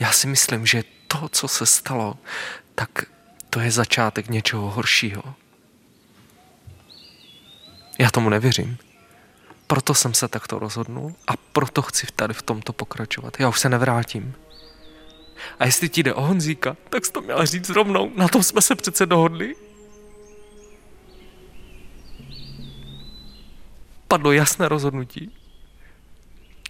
Já 0.01 0.13
si 0.13 0.27
myslím, 0.27 0.67
že 0.67 0.85
to, 1.07 1.29
co 1.29 1.49
se 1.49 1.67
stalo, 1.67 2.19
tak 2.75 2.91
to 3.51 3.61
je 3.61 3.71
začátek 3.71 4.29
něčeho 4.29 4.71
horšího. 4.71 5.35
Já 7.99 8.11
tomu 8.11 8.29
nevěřím. 8.29 8.79
Proto 9.67 9.95
jsem 9.95 10.15
se 10.15 10.29
takto 10.29 10.59
rozhodnul 10.59 11.15
a 11.27 11.37
proto 11.37 11.83
chci 11.83 12.07
tady 12.17 12.35
v 12.35 12.43
tomto 12.43 12.73
pokračovat. 12.73 13.41
Já 13.41 13.49
už 13.49 13.61
se 13.61 13.69
nevrátím. 13.69 14.35
A 15.59 15.67
jestli 15.67 15.89
ti 15.89 16.03
jde 16.03 16.15
o 16.15 16.23
Honzíka, 16.23 16.77
tak 16.91 17.07
jsi 17.07 17.13
to 17.13 17.21
měla 17.21 17.45
říct 17.45 17.71
rovnou. 17.71 18.13
Na 18.17 18.29
tom 18.29 18.43
jsme 18.43 18.63
se 18.63 18.75
přece 18.75 19.07
dohodli. 19.07 19.55
Padlo 24.09 24.33
jasné 24.33 24.69
rozhodnutí. 24.69 25.33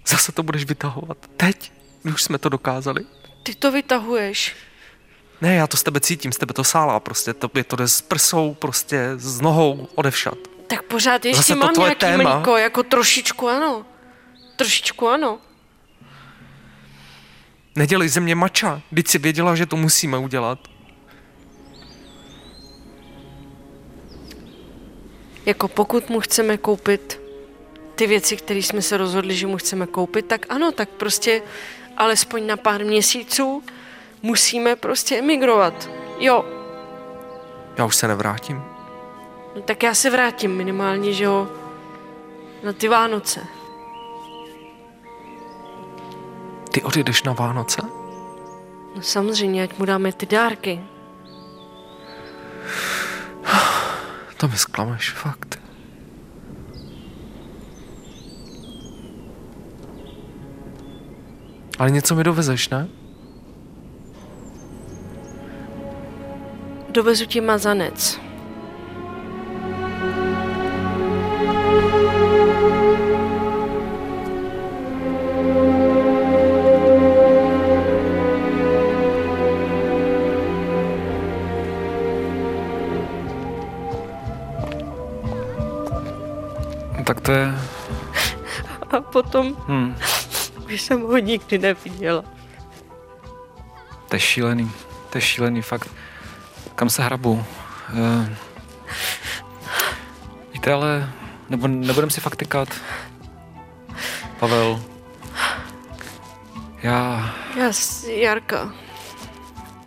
Zase 0.06 0.32
to 0.32 0.42
budeš 0.42 0.64
vytahovat. 0.64 1.18
Teď, 1.36 1.72
už 2.14 2.22
jsme 2.22 2.38
to 2.38 2.48
dokázali. 2.48 3.04
ty 3.42 3.54
to 3.54 3.72
vytahuješ. 3.72 4.56
Ne, 5.40 5.55
já 5.55 5.66
to 5.66 5.77
z 5.77 5.83
tebe 5.83 6.01
cítím, 6.01 6.33
z 6.33 6.38
tebe 6.38 6.55
to 6.55 6.64
sálá 6.64 7.01
prostě. 7.01 7.35
To, 7.35 7.51
je 7.55 7.64
to 7.64 7.77
jde 7.77 7.88
s 7.88 8.01
prsou, 8.01 8.55
prostě 8.55 9.11
s 9.16 9.40
nohou 9.40 9.88
odevšat. 9.94 10.38
Tak 10.66 10.83
pořád 10.83 11.24
ještě 11.24 11.37
Zase 11.37 11.55
mám 11.55 11.74
nějaký 11.79 11.94
téma. 11.96 12.35
mlíko, 12.37 12.57
jako 12.57 12.83
trošičku 12.83 13.48
ano. 13.48 13.87
Trošičku 14.57 15.09
ano. 15.09 15.38
Nedělej 17.77 18.09
ze 18.09 18.20
mě 18.20 18.35
mača, 18.35 18.83
teď 18.94 19.09
si 19.09 19.18
věděla, 19.18 19.55
že 19.55 19.66
to 19.66 19.77
musíme 19.77 20.18
udělat. 20.18 20.59
Jako 25.46 25.68
pokud 25.68 26.11
mu 26.11 26.20
chceme 26.20 26.57
koupit 26.57 27.20
ty 27.94 28.07
věci, 28.07 28.37
které 28.37 28.61
jsme 28.61 28.83
se 28.83 28.96
rozhodli, 28.96 29.37
že 29.37 29.46
mu 29.46 29.57
chceme 29.57 29.87
koupit, 29.87 30.27
tak 30.27 30.46
ano, 30.48 30.72
tak 30.72 30.88
prostě 30.88 31.42
alespoň 31.96 32.46
na 32.46 32.57
pár 32.57 32.85
měsíců 32.85 33.62
musíme 34.22 34.76
prostě 34.76 35.18
emigrovat. 35.18 35.90
Jo, 36.18 36.44
Já 37.78 37.85
už 37.85 37.96
se 37.96 38.09
nevrátím. 38.09 38.62
no 39.57 39.62
tak 39.62 39.83
já 39.83 39.94
se 39.94 40.11
vrátím 40.11 40.57
minimálně, 40.57 41.12
že 41.12 41.24
jo, 41.24 41.48
na 42.64 42.72
ty 42.72 42.88
Vánoce. 42.88 43.40
Ty 46.72 46.83
odejdeš 46.83 47.22
na 47.22 47.33
Vánoce? 47.33 47.83
No 48.96 49.02
samozřejmě, 49.02 49.62
ať 49.62 49.78
mu 49.78 49.85
dáme 49.85 50.12
ty 50.12 50.26
dárky. 50.26 50.81
To 54.37 54.48
mi 54.48 54.57
zklameš, 54.57 55.11
fakt. 55.11 55.59
Ale 61.78 61.90
něco 61.90 62.14
mi 62.14 62.24
dovezeš, 62.24 62.68
ne? 62.68 62.88
Dovezu 66.98 67.26
ti 67.30 67.38
mazanec. 67.40 68.18
No, 86.98 87.04
tak 87.04 87.20
to 87.20 87.32
je... 87.32 87.54
A 88.90 89.00
potom 89.00 89.56
Hm, 89.68 89.94
už 90.66 90.82
jsem 90.82 91.00
ho 91.02 91.18
nikdy 91.18 91.58
neviděla. 91.58 92.24
to 94.08 94.16
je 94.16 94.20
šílený. 94.20 94.70
To 95.11 95.18
je 95.18 95.22
šílený, 95.22 95.62
fakt. 95.62 95.88
Kam 96.78 96.90
se 96.90 97.02
hrabu? 97.02 97.32
Uh, 97.32 98.28
víte, 100.52 100.72
ale... 100.72 101.10
Nebo 101.48 101.68
nebudem 101.68 102.10
si 102.10 102.20
fakt 102.20 102.36
tykat. 102.36 102.68
Pavel. 104.38 104.80
Já... 106.82 107.30
Já 107.58 107.72
jsem 107.72 108.10
Jarka. 108.10 108.70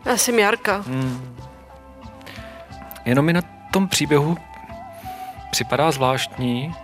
Já 0.05 0.17
jsem 0.17 0.39
Jarka. 0.39 0.77
Hmm, 0.77 1.35
jenom 3.05 3.25
mi 3.25 3.33
na 3.33 3.41
tom 3.71 3.87
příběhu 3.87 4.37
připadá 5.51 5.91
zvláštní, 5.91 6.75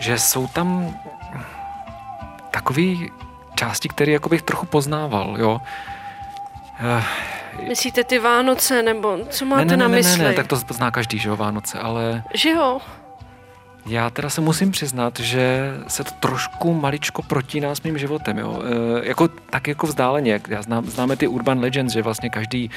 že 0.00 0.18
jsou 0.18 0.46
tam 0.46 0.96
takové 2.50 2.82
části, 3.54 3.88
které 3.88 4.12
jako 4.12 4.28
bych 4.28 4.42
trochu 4.42 4.66
poznával, 4.66 5.36
jo. 5.38 5.60
Myslíte 7.68 8.04
ty 8.04 8.18
Vánoce, 8.18 8.82
nebo 8.82 9.18
co 9.30 9.44
máte 9.44 9.64
ne, 9.64 9.70
ne, 9.70 9.76
na 9.76 9.88
ne, 9.88 9.96
mysli? 9.96 10.18
ne, 10.22 10.28
ne, 10.28 10.34
tak 10.34 10.46
to 10.46 10.56
zná 10.56 10.90
každý, 10.90 11.18
že 11.18 11.28
jo, 11.28 11.36
Vánoce, 11.36 11.78
ale 11.78 12.22
Že 12.34 12.50
jo? 12.50 12.78
já 13.86 14.10
teda 14.10 14.30
se 14.30 14.40
musím 14.40 14.70
přiznat, 14.70 15.20
že 15.20 15.74
se 15.88 16.04
to 16.04 16.10
trošku 16.20 16.74
maličko 16.74 17.22
protíná 17.22 17.74
s 17.74 17.82
mým 17.82 17.98
životem, 17.98 18.38
jo. 18.38 18.62
E, 19.02 19.08
jako, 19.08 19.28
tak 19.28 19.68
jako 19.68 19.86
vzdáleně, 19.86 20.40
já 20.48 20.62
znám, 20.62 20.84
známe 20.86 21.16
ty 21.16 21.26
urban 21.26 21.60
legends, 21.60 21.92
že 21.94 22.02
vlastně 22.02 22.30
každý, 22.30 22.70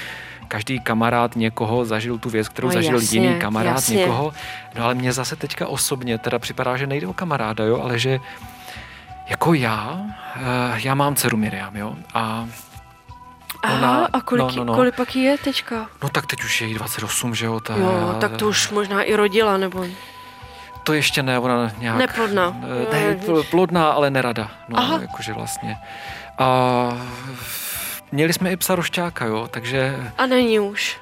každý 0.47 0.79
kamarád 0.79 1.35
někoho 1.35 1.85
zažil 1.85 2.17
tu 2.17 2.29
věc, 2.29 2.49
kterou 2.49 2.67
No 2.67 2.73
zažil 2.73 2.95
jasně, 2.99 3.19
jiný 3.19 3.39
kamarád 3.39 3.75
jasně. 3.75 3.97
někoho. 3.97 4.33
No 4.77 4.83
ale 4.85 4.95
mně 4.95 5.13
zase 5.13 5.35
teďka 5.35 5.67
osobně 5.67 6.17
teda 6.17 6.39
připadá, 6.39 6.77
že 6.77 6.87
nejde 6.87 7.07
o 7.07 7.13
kamaráda, 7.13 7.63
jo, 7.63 7.81
ale 7.83 7.99
že 7.99 8.19
jako 9.29 9.53
já, 9.53 10.01
e, 10.35 10.79
já 10.81 10.95
mám 10.95 11.15
dceru 11.15 11.37
Miriam, 11.37 11.75
jo, 11.75 11.95
a 12.13 12.47
Aha, 13.63 13.77
Ona- 13.97 14.09
a 14.13 14.21
kolik, 14.21 14.41
no, 14.41 14.51
no, 14.55 14.63
no. 14.63 14.75
kolik 14.75 14.95
pak 14.95 15.15
je 15.15 15.37
teďka? 15.37 15.85
no 16.03 16.09
tak 16.09 16.25
teď 16.25 16.43
už 16.43 16.61
je 16.61 16.67
jí 16.67 16.73
28, 16.73 17.35
že 17.35 17.45
jo, 17.45 17.59
ta, 17.59 17.75
Jo, 17.77 18.15
tak 18.21 18.35
to 18.37 18.47
už 18.47 18.69
možná 18.69 19.03
i 19.03 19.15
rodila, 19.15 19.57
nebo... 19.57 19.85
To 20.83 20.93
ještě 20.93 21.23
ne, 21.23 21.39
ona 21.39 21.71
nějak... 21.77 21.97
Neplodná. 21.97 22.57
Ne, 22.91 23.15
pl- 23.25 23.43
plodná, 23.43 23.89
ale 23.91 24.09
nerada. 24.09 24.51
No, 24.69 24.79
Aha. 24.79 24.99
jakože 25.01 25.33
vlastně. 25.33 25.77
A 26.37 26.47
měli 28.11 28.33
jsme 28.33 28.51
i 28.51 28.57
psa 28.57 28.75
rošťáka, 28.75 29.25
jo, 29.25 29.47
takže... 29.51 30.11
A 30.17 30.25
není 30.25 30.59
už. 30.59 30.97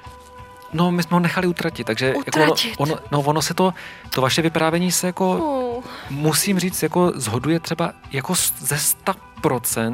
No, 0.74 0.91
my 0.91 1.04
jsme 1.04 1.15
ho 1.15 1.20
nechali 1.20 1.48
utratit, 1.48 1.84
takže... 1.88 2.13
Utratit? 2.13 2.65
Jako 2.72 2.84
ono, 2.84 2.93
ono, 2.93 3.02
no, 3.12 3.20
ono 3.22 3.41
se 3.41 3.54
to, 3.54 3.74
to 4.10 4.22
vaše 4.22 4.41
vyprávění 4.41 4.91
se 4.91 5.08
jako, 5.08 5.32
Oh. 5.78 5.84
musím 6.10 6.60
říct, 6.60 6.84
jako 6.84 7.12
zhoduje 7.15 7.60
třeba 7.60 7.91
jako 8.12 8.34
ze 8.60 8.76
100% 8.76 9.15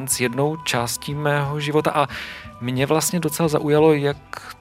s 0.06 0.20
jednou 0.20 0.56
částí 0.56 1.14
mého 1.14 1.60
života 1.60 1.90
a 1.90 2.06
mě 2.60 2.86
vlastně 2.86 3.20
docela 3.20 3.48
zaujalo, 3.48 3.92
jak 3.92 4.16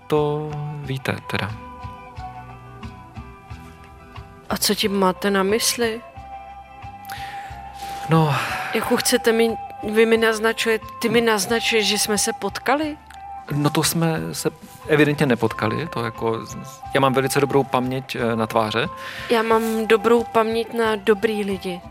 to 0.07 0.49
víte 0.81 1.15
teda. 1.31 1.51
A 4.49 4.57
co 4.57 4.75
tím 4.75 4.99
máte 4.99 5.31
na 5.31 5.43
mysli? 5.43 6.01
No, 8.09 8.35
Jako 8.73 8.97
chcete 8.97 9.31
mi, 9.31 9.55
vy 9.93 10.05
mi 10.05 10.17
naznačujete, 10.17 10.85
ty 11.01 11.09
mi 11.09 11.21
naznačuješ, 11.21 11.87
že 11.87 11.97
jsme 11.99 12.17
se 12.17 12.33
potkali? 12.33 12.97
No 13.51 13.69
to 13.69 13.83
jsme 13.83 14.19
se 14.31 14.49
evidentně 14.87 15.25
nepotkali, 15.25 15.87
to 15.87 16.05
jako, 16.05 16.39
já 16.93 16.99
mám 17.01 17.13
velice 17.13 17.39
dobrou 17.41 17.63
paměť 17.63 18.15
eh, 18.15 18.35
na 18.35 18.47
tváře, 18.47 18.87
Já 19.29 19.41
mám 19.41 19.87
dobrou 19.87 20.23
paměť 20.23 20.73
na 20.73 20.95
dobrý 20.95 21.43
lidi. 21.43 21.81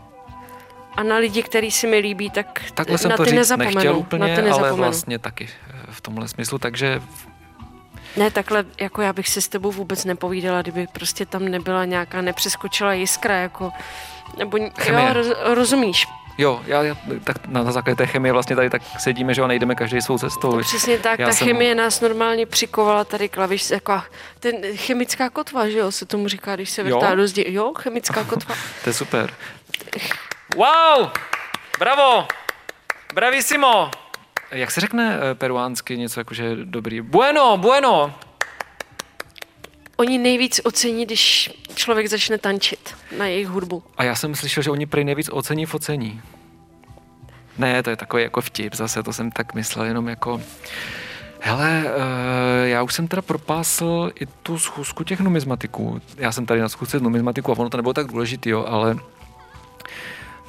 A 0.97 1.03
na 1.03 1.15
lidi, 1.17 1.43
který 1.43 1.71
si 1.71 1.87
mi 1.87 1.97
líbí, 1.97 2.29
tak 2.29 2.61
takhle 2.73 2.97
jsem 2.97 3.09
na 3.11 3.17
to 3.17 3.23
ty 3.23 3.29
říct 3.29 3.37
nezapomenu. 3.37 3.75
nechtěl 3.75 3.93
na 3.93 3.99
úplně, 3.99 4.25
ty 4.25 4.31
ale 4.33 4.41
nezapomenu. 4.41 4.77
vlastně 4.77 5.19
taky 5.19 5.49
v 5.89 6.01
tomhle 6.01 6.27
smyslu, 6.27 6.57
takže 6.57 7.01
Ne, 8.17 8.31
takhle, 8.31 8.65
jako 8.81 9.01
já 9.01 9.13
bych 9.13 9.29
si 9.29 9.41
s 9.41 9.47
tebou 9.47 9.71
vůbec 9.71 10.05
nepovídala, 10.05 10.61
kdyby 10.61 10.87
prostě 10.93 11.25
tam 11.25 11.45
nebyla 11.45 11.85
nějaká 11.85 12.21
nepřeskočila 12.21 12.93
jiskra, 12.93 13.35
jako, 13.35 13.71
nebo, 14.37 14.57
Chemie. 14.79 15.07
jo, 15.07 15.13
roz, 15.13 15.27
rozumíš, 15.43 16.07
jo, 16.37 16.61
já, 16.67 16.83
já 16.83 16.95
tak 17.23 17.47
na 17.47 17.71
základě 17.71 17.95
té 17.95 18.07
chemie 18.07 18.33
vlastně 18.33 18.55
tady 18.55 18.69
tak 18.69 18.81
sedíme, 18.99 19.33
že 19.33 19.41
jo, 19.41 19.47
nejdeme 19.47 19.75
každý 19.75 20.01
svou 20.01 20.17
cestou. 20.17 20.59
Přesně 20.59 20.97
tak, 20.99 21.19
Já 21.19 21.25
ta 21.27 21.33
jsem- 21.33 21.47
chemie 21.47 21.75
nás 21.75 22.01
normálně 22.01 22.45
přikovala 22.45 23.03
tady 23.03 23.29
klaviš, 23.29 23.69
jako 23.69 24.01
ten 24.39 24.55
chemická 24.75 25.29
kotva, 25.29 25.69
že 25.69 25.77
jo, 25.77 25.91
se 25.91 26.05
tomu 26.05 26.27
říká, 26.27 26.55
když 26.55 26.69
se 26.69 26.83
vrtá 26.83 27.09
Jo? 27.09 27.15
do 27.15 27.27
zdi. 27.27 27.45
Jo, 27.47 27.73
chemická 27.77 28.23
kotva. 28.29 28.55
To 28.83 28.89
je 28.89 28.93
super. 28.93 29.33
Wow! 30.55 31.09
Bravo! 31.79 32.27
Bravissimo! 33.13 33.91
Jak 34.51 34.71
se 34.71 34.81
řekne 34.81 35.17
eh, 35.31 35.35
peruánsky 35.35 35.97
něco 35.97 36.19
jakože 36.19 36.55
dobrý? 36.63 37.01
Bueno, 37.01 37.57
bueno! 37.57 38.13
Oni 39.97 40.17
nejvíc 40.17 40.61
ocení, 40.63 41.05
když 41.05 41.51
člověk 41.75 42.07
začne 42.07 42.37
tančit 42.37 42.95
na 43.17 43.25
jejich 43.25 43.47
hudbu. 43.47 43.83
A 43.97 44.03
já 44.03 44.15
jsem 44.15 44.35
slyšel, 44.35 44.63
že 44.63 44.71
oni 44.71 44.85
prej 44.85 45.03
nejvíc 45.03 45.29
ocení 45.31 45.65
v 45.65 45.75
ocení. 45.75 46.21
Ne, 47.57 47.83
to 47.83 47.89
je 47.89 47.95
takový 47.95 48.23
jako 48.23 48.41
vtip, 48.41 48.75
zase 48.75 49.03
to 49.03 49.13
jsem 49.13 49.31
tak 49.31 49.53
myslel, 49.53 49.85
jenom 49.85 50.07
jako... 50.07 50.41
Hele, 51.45 51.83
uh, 51.85 52.67
já 52.67 52.83
už 52.83 52.93
jsem 52.93 53.07
teda 53.07 53.21
propásl 53.21 54.11
i 54.19 54.25
tu 54.25 54.59
schůzku 54.59 55.03
těch 55.03 55.19
numismatiků. 55.19 56.01
Já 56.17 56.31
jsem 56.31 56.45
tady 56.45 56.61
na 56.61 56.69
schůzce 56.69 56.99
numismatiků 56.99 57.51
a 57.51 57.59
ono 57.59 57.69
to 57.69 57.77
nebylo 57.77 57.93
tak 57.93 58.07
důležitý, 58.07 58.49
jo, 58.49 58.65
ale 58.67 58.97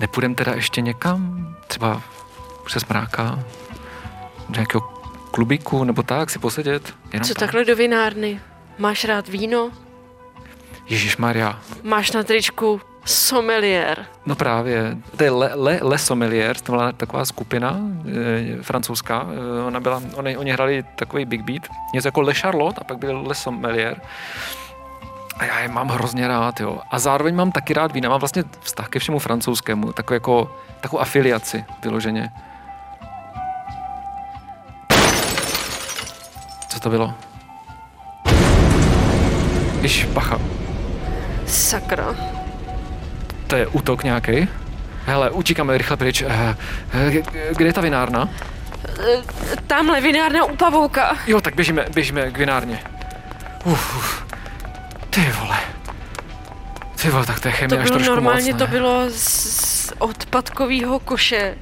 nepůjdem 0.00 0.34
teda 0.34 0.54
ještě 0.54 0.80
někam, 0.80 1.48
třeba 1.66 2.02
přes 2.64 2.86
mráka, 2.86 3.44
do 4.48 4.54
nějakého 4.54 4.80
klubíku 5.30 5.84
nebo 5.84 6.02
tak, 6.02 6.30
si 6.30 6.38
posedět. 6.38 6.94
Jenom 7.12 7.28
Co 7.28 7.34
tak. 7.34 7.40
takhle 7.40 7.64
do 7.64 7.76
vinárny? 7.76 8.40
Máš 8.78 9.04
rád 9.04 9.28
víno? 9.28 9.70
Ježíš 10.88 11.16
Maria, 11.16 11.60
Máš 11.82 12.12
na 12.12 12.22
tričku 12.22 12.80
sommelier. 13.04 14.06
No 14.26 14.34
právě, 14.34 14.96
to 15.16 15.24
je 15.24 15.30
Le, 15.30 15.50
Le, 15.54 15.78
Le 15.82 15.98
Sommelier, 15.98 16.56
to 16.56 16.72
byla 16.72 16.92
taková 16.92 17.24
skupina 17.24 17.78
e, 18.58 18.62
francouzská, 18.62 19.26
e, 19.60 19.62
ona 19.66 19.80
byla, 19.80 20.02
oni, 20.14 20.36
oni 20.36 20.50
hrali 20.50 20.84
takový 20.96 21.24
big 21.24 21.42
beat, 21.42 21.62
něco 21.94 22.08
jako 22.08 22.20
Le 22.20 22.34
Charlotte 22.34 22.80
a 22.80 22.84
pak 22.84 22.98
byl 22.98 23.22
Le 23.26 23.34
Sommelier. 23.34 24.00
A 25.36 25.44
já 25.44 25.60
je 25.60 25.68
mám 25.68 25.88
hrozně 25.88 26.28
rád, 26.28 26.60
jo. 26.60 26.80
A 26.90 26.98
zároveň 26.98 27.34
mám 27.34 27.52
taky 27.52 27.74
rád 27.74 27.92
vína, 27.92 28.08
mám 28.08 28.20
vlastně 28.20 28.44
vztah 28.60 28.88
ke 28.88 28.98
všemu 28.98 29.18
francouzskému, 29.18 29.92
takovou 29.92 30.14
jako, 30.14 30.56
takovou 30.80 31.00
afiliaci 31.00 31.64
vyloženě. 31.82 32.30
Co 36.68 36.80
to 36.80 36.90
bylo? 36.90 37.14
Když 39.84 40.04
bacha, 40.04 40.40
Sakra. 41.46 42.16
to 43.46 43.56
je 43.56 43.66
útok 43.66 44.04
nějaký. 44.04 44.48
Hele, 45.06 45.30
utíkáme 45.30 45.78
rychle 45.78 45.96
pryč. 45.96 46.22
Eh, 46.22 46.56
eh, 46.92 47.22
Kde 47.56 47.66
je 47.66 47.72
ta 47.72 47.80
vinárna? 47.80 48.28
Tamhle 49.66 50.00
vinárna 50.00 50.44
u 50.44 50.56
pavouka. 50.56 51.16
Jo, 51.26 51.40
tak 51.40 51.54
běžíme, 51.54 51.86
běžíme 51.94 52.30
k 52.30 52.38
vinárně. 52.38 52.82
Uf, 53.64 53.96
uf. 53.96 54.26
Ty 55.10 55.20
vole. 55.40 55.58
Ty 57.02 57.10
vole, 57.10 57.26
tak 57.26 57.40
to 57.40 57.48
je 57.48 57.52
To 57.52 57.58
chemie 57.58 57.80
až 57.80 57.88
bylo 57.88 57.98
trošku 57.98 58.14
normálně, 58.14 58.52
moc, 58.52 58.58
to 58.58 58.66
bylo 58.66 59.04
z, 59.10 59.92
odpadkového 59.98 60.98
koše. 60.98 61.54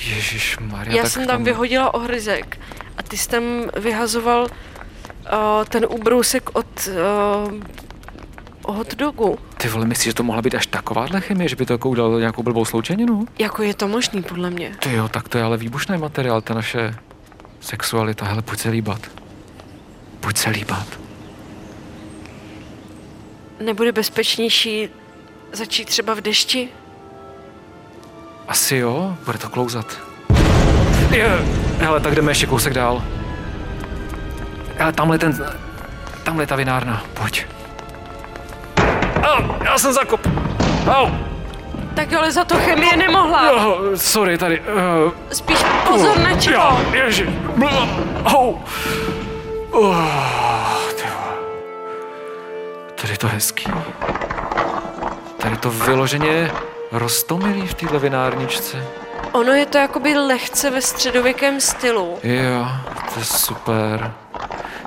Ježíš 0.00 0.58
Maria, 0.60 0.96
Já 0.96 1.02
tak 1.02 1.12
jsem 1.12 1.26
tam 1.26 1.44
vyhodila 1.44 1.94
ohryzek 1.94 2.58
a 2.96 3.02
ty 3.02 3.16
jsi 3.16 3.28
tam 3.28 3.42
vyhazoval 3.76 4.46
uh, 5.32 5.64
ten 5.68 5.86
ubrousek 5.88 6.50
od 6.52 6.88
uh, 8.66 8.74
hot 8.76 8.94
dogu. 8.94 9.38
Ty 9.56 9.68
vole, 9.68 9.86
myslíš, 9.86 10.04
že 10.04 10.14
to 10.14 10.22
mohla 10.22 10.42
být 10.42 10.54
až 10.54 10.66
takováhle 10.66 11.20
chemie, 11.20 11.48
že 11.48 11.56
by 11.56 11.66
to 11.66 11.72
jako 11.72 11.88
udělalo 11.88 12.18
nějakou 12.18 12.42
blbou 12.42 12.64
sloučeninu? 12.64 13.26
Jako 13.38 13.62
je 13.62 13.74
to 13.74 13.88
možný, 13.88 14.22
podle 14.22 14.50
mě. 14.50 14.76
Ty 14.78 14.92
jo, 14.92 15.08
tak 15.08 15.28
to 15.28 15.38
je 15.38 15.44
ale 15.44 15.56
výbušný 15.56 15.98
materiál, 15.98 16.40
ta 16.40 16.54
naše 16.54 16.94
sexualita. 17.60 18.26
Hele, 18.26 18.42
pojď 18.42 18.60
se 18.60 18.68
líbat. 18.68 19.00
Pojď 20.20 20.36
se 20.36 20.50
líbat. 20.50 20.86
Nebude 23.64 23.92
bezpečnější 23.92 24.88
začít 25.52 25.84
třeba 25.84 26.14
v 26.14 26.20
dešti? 26.20 26.68
Asi 28.48 28.76
jo, 28.76 29.16
bude 29.24 29.38
to 29.38 29.48
klouzat. 29.48 29.98
Je, 31.10 31.38
hele, 31.78 32.00
tak 32.00 32.14
jdeme 32.14 32.30
ještě 32.30 32.46
kousek 32.46 32.72
dál. 32.74 33.02
Ale 34.80 34.92
tamhle 34.92 35.18
ten, 35.18 35.46
tamhle 36.22 36.42
je 36.42 36.46
ta 36.46 36.56
vinárna, 36.56 37.02
pojď. 37.14 37.46
Au, 39.22 39.42
já 39.64 39.78
jsem 39.78 39.92
zakop. 39.92 40.20
Au, 40.90 41.08
Tak 41.94 42.12
ale 42.12 42.32
za 42.32 42.44
to 42.44 42.54
chemie 42.56 42.96
nemohla. 42.96 43.52
oh, 43.52 43.94
sorry, 43.94 44.38
tady. 44.38 44.60
Uh, 44.60 45.12
Spíš 45.32 45.58
pozor 45.88 46.18
na 46.18 46.36
čelo. 46.40 46.56
jo, 46.56 46.80
ježi. 46.92 47.28
Au. 48.24 48.54
Vole. 49.70 50.06
Tady 52.94 53.12
je 53.12 53.18
to 53.18 53.28
hezký. 53.28 53.72
Tady 55.38 55.56
to 55.56 55.70
vyloženě 55.70 56.50
roztomilý 56.92 57.66
v 57.66 57.74
téhle 57.74 57.98
vinárničce. 57.98 58.84
Ono 59.32 59.52
je 59.52 59.66
to 59.66 59.78
jakoby 59.78 60.14
lehce 60.18 60.70
ve 60.70 60.82
středověkém 60.82 61.60
stylu. 61.60 62.18
Jo, 62.22 62.66
to 63.14 63.20
je 63.20 63.24
super. 63.24 64.12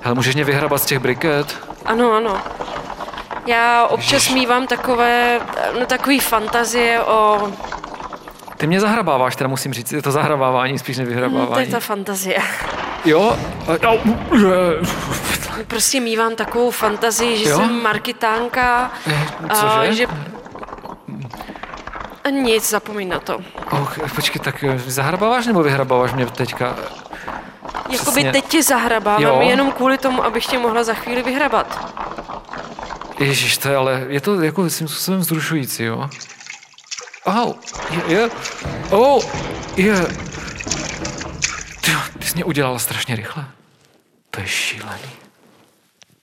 Hele, 0.07 0.15
můžeš 0.15 0.35
mě 0.35 0.43
vyhrabat 0.43 0.81
z 0.81 0.85
těch 0.85 0.99
briket? 0.99 1.57
Ano, 1.85 2.11
ano. 2.11 2.37
Já 3.45 3.85
občas 3.87 4.13
Ježiš. 4.13 4.33
mývám 4.33 4.67
takové, 4.67 5.39
no 5.79 5.85
takový 5.85 6.19
fantazie 6.19 7.01
o... 7.01 7.47
Ty 8.57 8.67
mě 8.67 8.79
zahrabáváš, 8.79 9.35
teda 9.35 9.47
musím 9.47 9.73
říct, 9.73 9.91
je 9.91 10.01
to 10.01 10.11
zahrabávání, 10.11 10.79
spíš 10.79 10.97
než 10.97 11.07
Hm, 11.09 11.47
to 11.53 11.59
je 11.59 11.67
ta 11.67 11.79
fantazie. 11.79 12.39
Jo? 13.05 13.37
Je. 13.67 14.81
Prostě 15.67 15.99
mývám 15.99 16.35
takovou 16.35 16.71
fantazii, 16.71 17.37
že 17.37 17.49
Jo? 17.49 17.57
jsem 17.57 17.83
markitánka 17.83 18.91
a 19.49 19.55
Cože? 19.55 19.93
že... 19.93 20.07
A 22.23 22.29
nic, 22.29 22.69
zapomeň 22.69 23.09
na 23.09 23.19
to. 23.19 23.37
Oh, 23.71 23.89
počkej, 24.15 24.41
tak 24.41 24.63
eh, 24.63 24.79
zahrabáváš 24.85 25.47
nebo 25.47 25.63
vyhrabáváš 25.63 26.13
mě 26.13 26.25
teďka? 26.25 26.75
Jakoby 27.89 28.11
Přesně. 28.11 28.31
teď 28.31 28.45
tě 28.47 28.63
zahrabávám 28.63 29.21
Jo. 29.23 29.41
jenom 29.41 29.71
kvůli 29.71 29.97
tomu, 29.97 30.23
abych 30.23 30.45
tě 30.45 30.57
mohla 30.57 30.83
za 30.83 30.93
chvíli 30.93 31.23
vyhrabat. 31.23 31.93
Ježíš, 33.19 33.57
to 33.57 33.69
je 33.69 33.75
ale, 33.75 34.05
je 34.09 34.21
to 34.21 34.41
jako 34.41 34.69
svým 34.69 34.87
způsobem 34.87 35.19
vzrušující, 35.19 35.83
jo? 35.83 36.09
Au, 37.25 37.53
je, 37.89 38.01
je, 38.17 38.29
oh, 38.89 39.23
je. 39.75 39.95
Ty, 41.81 41.91
ty 42.19 42.25
jsi 42.27 42.35
mě 42.35 42.43
udělala 42.45 42.79
strašně 42.79 43.15
rychle. 43.15 43.45
To 44.31 44.39
je 44.41 44.47
šílený. 44.47 45.09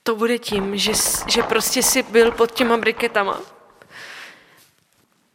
To 0.03 0.15
bude 0.15 0.37
tím, 0.39 0.77
že, 0.77 0.95
s- 0.95 1.25
že 1.27 1.43
prostě 1.43 1.83
si 1.83 2.03
byl 2.03 2.31
pod 2.31 2.51
těma 2.51 2.77
briketama. 2.77 3.39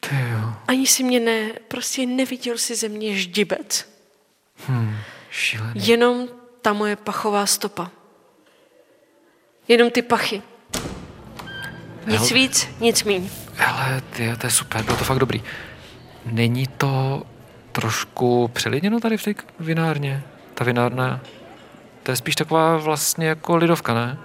Ty 0.00 0.14
jo, 0.32 0.52
Ani 0.68 0.86
si 0.86 1.02
mě 1.04 1.20
ne, 1.20 1.48
prostě 1.68 2.06
neviděl 2.06 2.58
si 2.58 2.76
ze 2.76 2.88
mě 2.88 3.14
ždibec. 3.16 3.88
Šílený. 5.30 5.88
Jenom 5.88 6.28
ta 6.62 6.72
moje 6.72 6.96
pachová 6.96 7.46
stopa. 7.46 7.90
Jenom 9.68 9.90
ty 9.90 10.02
pachy. 10.02 10.42
Nic 12.06 12.20
Hele. 12.20 12.34
víc, 12.34 12.68
nic 12.80 13.04
míň. 13.04 13.30
Hele, 13.54 14.02
ty, 14.10 14.36
to 14.40 14.46
je 14.46 14.50
super, 14.50 14.84
bylo 14.84 14.96
to 14.96 15.04
fakt 15.04 15.18
dobrý. 15.18 15.42
Není 16.24 16.66
to 16.66 17.22
trošku 17.72 18.48
přelidněno 18.48 19.00
tady 19.00 19.16
v 19.16 19.24
té 19.24 19.34
vinárně? 19.60 20.22
Ta 20.54 20.64
vinárna, 20.64 21.20
to 22.02 22.10
je 22.10 22.16
spíš 22.16 22.34
taková 22.36 22.76
vlastně 22.76 23.26
jako 23.26 23.56
lidovka, 23.56 23.94
ne? 23.94 24.18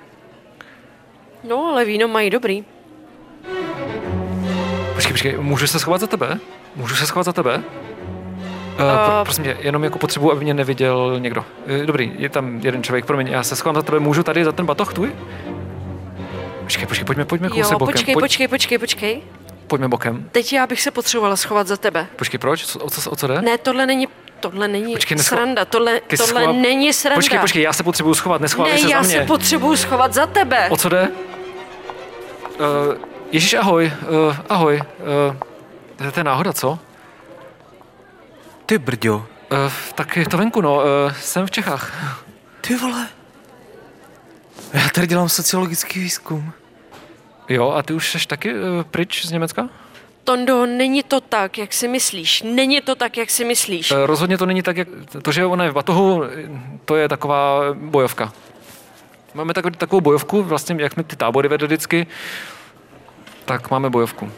No, 1.43 1.65
ale 1.65 1.85
víno 1.85 2.07
mají 2.07 2.29
dobrý. 2.29 2.65
Počkej, 4.95 5.11
počkej, 5.13 5.37
můžu 5.37 5.67
se 5.67 5.79
schovat 5.79 6.01
za 6.01 6.07
tebe? 6.07 6.39
Můžu 6.75 6.95
se 6.95 7.07
schovat 7.07 7.23
za 7.23 7.33
tebe? 7.33 7.63
Uh, 8.79 9.05
pro, 9.05 9.23
prosím 9.23 9.43
tě, 9.43 9.57
jenom 9.59 9.83
jako 9.83 9.99
potřebuji, 9.99 10.31
aby 10.31 10.43
mě 10.43 10.53
neviděl 10.53 11.15
někdo. 11.19 11.45
Dobrý, 11.85 12.11
je 12.17 12.29
tam 12.29 12.59
jeden 12.63 12.83
člověk, 12.83 13.05
promiň, 13.05 13.27
já 13.27 13.43
se 13.43 13.55
schovám 13.55 13.75
za 13.75 13.81
tebe, 13.81 13.99
můžu 13.99 14.23
tady 14.23 14.45
za 14.45 14.51
ten 14.51 14.65
batoh 14.65 14.93
tvůj? 14.93 15.11
Počkej, 16.63 16.87
počkej, 16.87 17.05
pojďme, 17.05 17.25
pojďme 17.25 17.49
kousek 17.49 17.71
Jo, 17.71 17.79
bokem. 17.79 17.93
počkej, 17.93 18.13
Pojď, 18.13 18.23
počkej, 18.23 18.47
počkej, 18.47 18.77
počkej. 18.77 19.21
Pojďme 19.67 19.87
bokem. 19.87 20.29
Teď 20.31 20.53
já 20.53 20.67
bych 20.67 20.81
se 20.81 20.91
potřebovala 20.91 21.35
schovat 21.35 21.67
za 21.67 21.77
tebe. 21.77 22.07
Počkej, 22.15 22.37
proč? 22.37 22.65
Co- 22.65 22.79
O 22.79 22.89
co, 22.89 23.11
o 23.11 23.15
co 23.15 23.27
jde? 23.27 23.41
Ne, 23.41 23.57
tohle 23.57 23.85
není, 23.85 24.07
tohle 24.39 24.67
není 24.67 24.93
Počkej, 24.93 25.17
nesko- 25.17 25.23
sranda, 25.35 25.65
tohle, 25.65 26.01
Ty 26.07 26.17
tohle 26.17 26.43
schova- 26.45 26.61
není 26.61 26.93
sranda. 26.93 27.17
Počkej, 27.17 27.39
počkej, 27.39 27.61
já 27.61 27.73
se 27.73 27.83
potřebuju 27.83 28.15
schovat, 28.15 28.41
neschovávej 28.41 28.73
ne, 28.75 28.81
se 28.81 28.93
já 28.93 29.03
za 29.03 29.07
mě. 29.09 29.17
se 29.19 29.25
potřebuju 29.25 29.75
schovat 29.75 30.13
za 30.13 30.25
tebe. 30.27 30.69
O 30.69 30.77
co 30.77 30.89
jde? 30.89 31.09
Uh, 32.59 32.95
Ježíš, 33.31 33.53
ahoj, 33.53 33.91
uh, 34.27 34.35
ahoj. 34.49 34.81
Uh, 35.99 36.11
to 36.11 36.19
je 36.19 36.23
náhoda, 36.23 36.53
co? 36.53 36.79
Ty 38.65 38.77
brďo. 38.77 39.15
Uh, 39.15 39.71
tak 39.95 40.17
je 40.17 40.29
to 40.29 40.37
venku, 40.37 40.61
no, 40.61 40.75
uh, 40.75 40.83
jsem 41.13 41.47
v 41.47 41.51
Čechách. 41.51 42.15
Ty 42.61 42.75
vole. 42.75 43.07
Já 44.73 44.89
tady 44.89 45.07
dělám 45.07 45.29
sociologický 45.29 45.99
výzkum. 45.99 46.53
Jo, 47.49 47.71
a 47.71 47.83
ty 47.83 47.93
už 47.93 48.11
jsi 48.11 48.27
taky 48.27 48.53
uh, 48.53 48.59
pryč 48.83 49.25
z 49.25 49.31
Německa? 49.31 49.69
Tondo, 50.23 50.65
není 50.65 51.03
to 51.03 51.21
tak, 51.21 51.57
jak 51.57 51.73
si 51.73 51.87
myslíš. 51.87 52.41
Není 52.41 52.81
to 52.81 52.95
tak, 52.95 53.17
jak 53.17 53.29
si 53.29 53.45
myslíš. 53.45 53.91
Eh, 53.91 54.05
Rozhodně 54.05 54.37
to 54.37 54.45
není 54.45 54.61
tak, 54.61 54.77
jak 54.77 54.87
to, 55.21 55.31
že 55.31 55.45
ona 55.45 55.63
je 55.63 55.71
v 55.71 55.73
batohu, 55.73 56.23
to 56.85 56.95
je 56.95 57.09
taková 57.09 57.59
bojovka. 57.73 58.33
Máme 59.33 59.53
tak, 59.53 59.77
takovou 59.77 60.01
bojovku, 60.01 60.43
vlastně 60.43 60.75
jak 60.79 60.93
jsme 60.93 61.03
ty 61.03 61.15
tábory 61.15 61.47
vedli 61.47 61.67
vždycky, 61.67 62.07
tak 63.45 63.71
máme 63.71 63.89
bojovku. 63.89 64.31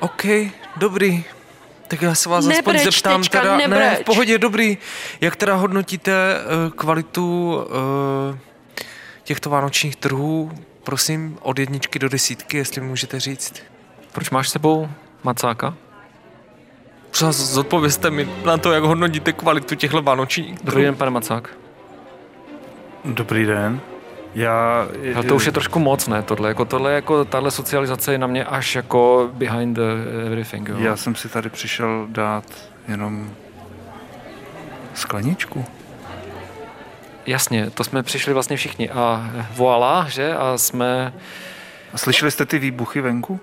OK, 0.00 0.24
dobrý. 0.76 1.24
Tak 1.90 2.02
já 2.02 2.14
se 2.14 2.28
vás 2.28 2.46
aspoň 2.46 2.74
Nebreč, 2.74 2.82
zeptám 2.94 3.20
tečka, 3.20 3.40
teda, 3.40 3.56
ne, 3.56 3.96
v 3.96 4.04
pohodě, 4.04 4.38
dobrý. 4.38 4.78
Jak 5.20 5.36
teda 5.36 5.54
hodnotíte 5.54 6.12
uh, 6.12 6.72
kvalitu 6.72 7.56
uh, 8.30 8.38
těchto 9.24 9.50
vánočních 9.50 9.96
trhů, 9.96 10.52
prosím, 10.84 11.38
od 11.42 11.58
jedničky 11.58 11.98
do 11.98 12.08
desítky, 12.08 12.56
jestli 12.56 12.80
mi 12.80 12.86
můžete 12.86 13.20
říct? 13.20 13.54
Proč 14.12 14.30
máš 14.30 14.48
s 14.48 14.52
sebou 14.52 14.88
macáka? 15.22 15.74
Prosím 17.06 17.26
vás, 17.26 17.36
zodpovězte 17.36 18.10
mi 18.10 18.28
na 18.44 18.58
to, 18.58 18.72
jak 18.72 18.82
hodnotíte 18.82 19.32
kvalitu 19.32 19.74
těchto 19.74 20.02
vánočních 20.02 20.46
trhů. 20.46 20.64
Dobrý 20.64 20.82
den, 20.82 20.96
pane 20.96 21.10
Macák. 21.10 21.50
Dobrý 23.04 23.46
den. 23.46 23.80
Já... 24.34 24.86
Ale 25.14 25.24
to 25.24 25.36
už 25.36 25.46
je 25.46 25.52
trošku 25.52 25.78
moc, 25.78 26.08
ne, 26.08 26.22
tohle, 26.22 26.48
jako 26.48 26.64
tohle, 26.64 26.92
jako 26.92 27.24
tahle 27.24 27.50
socializace 27.50 28.12
je 28.12 28.18
na 28.18 28.26
mě 28.26 28.44
až 28.44 28.74
jako 28.74 29.30
behind 29.32 29.76
the 29.76 29.82
everything, 30.26 30.68
jo. 30.68 30.76
Já 30.78 30.96
jsem 30.96 31.14
si 31.14 31.28
tady 31.28 31.50
přišel 31.50 32.06
dát 32.10 32.44
jenom 32.88 33.30
skleničku. 34.94 35.64
Jasně, 37.26 37.70
to 37.70 37.84
jsme 37.84 38.02
přišli 38.02 38.32
vlastně 38.32 38.56
všichni 38.56 38.90
a 38.90 39.30
voilà, 39.56 40.04
že, 40.08 40.34
a 40.34 40.58
jsme, 40.58 41.12
A 41.92 41.98
slyšeli 41.98 42.30
jste 42.30 42.46
ty 42.46 42.58
výbuchy 42.58 43.00
venku? 43.00 43.40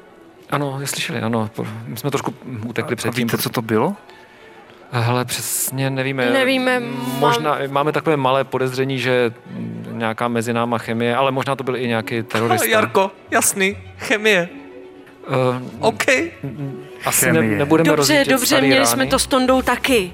ano, 0.50 0.80
slyšeli, 0.86 1.22
ano, 1.22 1.50
my 1.86 1.98
jsme 1.98 2.12
trošku 2.12 2.34
utekli 2.66 2.94
A 2.94 2.96
předtím. 2.96 3.28
víte, 3.28 3.38
co 3.38 3.50
to 3.50 3.62
bylo? 3.62 3.96
Hele, 4.92 5.26
přesně 5.26 5.90
nevíme. 5.90 6.30
Nevíme, 6.30 6.82
Možná 7.20 7.58
máme 7.70 7.92
takové 7.92 8.18
malé 8.18 8.44
podezření, 8.44 9.00
že 9.00 9.32
nějaká 9.92 10.28
mezi 10.28 10.54
náma 10.54 10.78
chemie, 10.78 11.16
ale 11.16 11.32
možná 11.32 11.56
to 11.56 11.64
byl 11.64 11.76
i 11.78 11.88
nějaký 11.88 12.24
terorista. 12.24 12.68
Jarko, 12.68 13.12
jasný, 13.32 13.78
chemie. 13.98 14.50
Uh, 15.28 15.88
OK. 15.88 16.04
asi 17.06 17.26
ne, 17.32 17.34
Chemie. 17.42 17.58
nebudeme 17.58 17.96
Dobře, 17.96 18.26
dobře, 18.30 18.62
měli 18.62 18.76
rány, 18.76 18.88
jsme 18.88 19.06
to 19.06 19.20
s 19.20 19.28
Tondou 19.28 19.62
taky. 19.62 20.14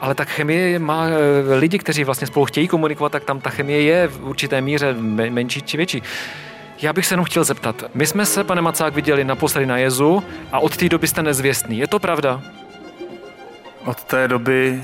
Ale 0.00 0.14
tak 0.14 0.28
chemie 0.28 0.78
má 0.78 1.06
eh, 1.06 1.54
lidi, 1.54 1.78
kteří 1.78 2.04
vlastně 2.04 2.26
spolu 2.26 2.46
chtějí 2.46 2.68
komunikovat, 2.68 3.12
tak 3.12 3.24
tam 3.24 3.40
ta 3.40 3.50
chemie 3.50 3.82
je 3.82 4.08
v 4.08 4.24
určité 4.24 4.60
míře 4.60 4.94
me- 4.98 5.30
menší 5.30 5.62
či 5.62 5.76
větší. 5.76 6.02
Já 6.82 6.92
bych 6.92 7.06
se 7.06 7.12
jenom 7.12 7.24
chtěl 7.24 7.44
zeptat. 7.44 7.84
My 7.94 8.06
jsme 8.06 8.26
se, 8.26 8.44
pane 8.44 8.62
Macák, 8.62 8.94
viděli 8.94 9.24
naposledy 9.24 9.66
na 9.66 9.76
jezu 9.76 10.22
a 10.52 10.58
od 10.60 10.76
té 10.76 10.88
doby 10.88 11.06
jste 11.08 11.22
nezvěstný. 11.22 11.78
Je 11.78 11.86
to 11.86 11.98
pravda? 11.98 12.42
Od 13.84 14.04
té 14.04 14.28
doby 14.28 14.82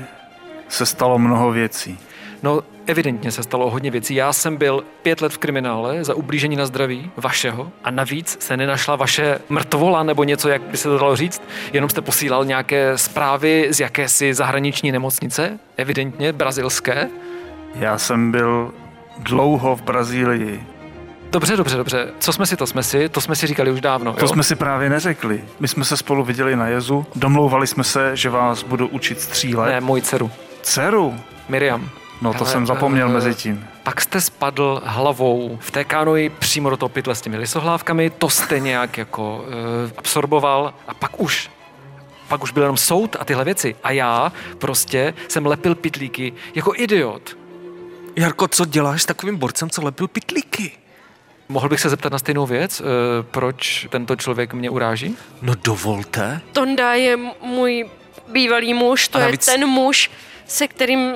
se 0.67 0.85
stalo 0.85 1.19
mnoho 1.19 1.51
věcí. 1.51 1.99
No, 2.43 2.61
evidentně 2.85 3.31
se 3.31 3.43
stalo 3.43 3.69
hodně 3.69 3.91
věcí. 3.91 4.15
Já 4.15 4.33
jsem 4.33 4.57
byl 4.57 4.83
pět 5.01 5.21
let 5.21 5.33
v 5.33 5.37
kriminále 5.37 6.03
za 6.03 6.13
ublížení 6.13 6.55
na 6.55 6.65
zdraví 6.65 7.11
vašeho 7.17 7.71
a 7.83 7.91
navíc 7.91 8.37
se 8.39 8.57
nenašla 8.57 8.95
vaše 8.95 9.39
mrtvola 9.49 10.03
nebo 10.03 10.23
něco, 10.23 10.49
jak 10.49 10.61
by 10.61 10.77
se 10.77 10.89
to 10.89 10.97
dalo 10.97 11.15
říct. 11.15 11.41
Jenom 11.73 11.89
jste 11.89 12.01
posílal 12.01 12.45
nějaké 12.45 12.97
zprávy 12.97 13.67
z 13.71 13.79
jakési 13.79 14.33
zahraniční 14.33 14.91
nemocnice, 14.91 15.59
evidentně 15.77 16.33
brazilské. 16.33 17.09
Já 17.75 17.97
jsem 17.97 18.31
byl 18.31 18.73
dlouho 19.17 19.75
v 19.75 19.81
Brazílii. 19.81 20.63
Dobře, 21.31 21.57
dobře, 21.57 21.77
dobře. 21.77 22.11
Co 22.19 22.33
jsme 22.33 22.45
si, 22.45 22.57
to 22.57 22.67
jsme 22.67 22.83
si, 22.83 23.09
to 23.09 23.21
jsme 23.21 23.35
si 23.35 23.47
říkali 23.47 23.71
už 23.71 23.81
dávno. 23.81 24.13
To 24.13 24.25
jo? 24.25 24.27
jsme 24.27 24.43
si 24.43 24.55
právě 24.55 24.89
neřekli. 24.89 25.43
My 25.59 25.67
jsme 25.67 25.85
se 25.85 25.97
spolu 25.97 26.23
viděli 26.23 26.55
na 26.55 26.67
jezu, 26.67 27.05
domlouvali 27.15 27.67
jsme 27.67 27.83
se, 27.83 28.15
že 28.15 28.29
vás 28.29 28.63
budu 28.63 28.87
učit 28.87 29.21
střílet. 29.21 29.69
Ne, 29.69 29.81
moji 29.81 30.01
dceru. 30.01 30.31
Dceru? 30.61 31.15
Miriam. 31.49 31.89
No 32.21 32.33
to 32.33 32.37
Hele, 32.37 32.51
jsem 32.51 32.67
zapomněl 32.67 33.09
eh, 33.09 33.13
mezi 33.13 33.35
tím. 33.35 33.67
Pak 33.83 34.01
jste 34.01 34.21
spadl 34.21 34.81
hlavou 34.85 35.57
v 35.61 35.71
té 35.71 35.83
kánoji 35.83 36.29
přímo 36.29 36.69
do 36.69 36.77
toho 36.77 36.89
pytle 36.89 37.15
s 37.15 37.21
těmi 37.21 37.37
lisohlávkami, 37.37 38.09
to 38.09 38.29
jste 38.29 38.59
nějak 38.59 38.97
jako 38.97 39.37
uh, 39.37 39.43
absorboval 39.97 40.73
a 40.87 40.93
pak 40.93 41.21
už 41.21 41.49
pak 42.27 42.43
už 42.43 42.51
byl 42.51 42.63
jenom 42.63 42.77
soud 42.77 43.15
a 43.19 43.25
tyhle 43.25 43.45
věci. 43.45 43.75
A 43.83 43.91
já 43.91 44.31
prostě 44.57 45.13
jsem 45.27 45.45
lepil 45.45 45.75
pitlíky 45.75 46.33
jako 46.55 46.73
idiot. 46.75 47.37
Jarko, 48.15 48.47
co 48.47 48.65
děláš 48.65 49.01
s 49.01 49.05
takovým 49.05 49.37
borcem, 49.37 49.69
co 49.69 49.81
lepil 49.81 50.07
pitlíky? 50.07 50.71
Mohl 51.51 51.69
bych 51.69 51.79
se 51.79 51.89
zeptat 51.89 52.11
na 52.11 52.19
stejnou 52.19 52.45
věc, 52.45 52.81
uh, 52.81 52.85
proč 53.31 53.87
tento 53.89 54.15
člověk 54.15 54.53
mě 54.53 54.69
uráží? 54.69 55.17
No 55.41 55.53
dovolte. 55.63 56.41
Tonda 56.53 56.93
je 56.93 57.17
můj 57.41 57.89
bývalý 58.27 58.73
muž, 58.73 59.07
to 59.07 59.17
A 59.17 59.21
je 59.21 59.25
navíc- 59.27 59.45
ten 59.45 59.65
muž, 59.67 60.11
se 60.47 60.67
kterým 60.67 61.13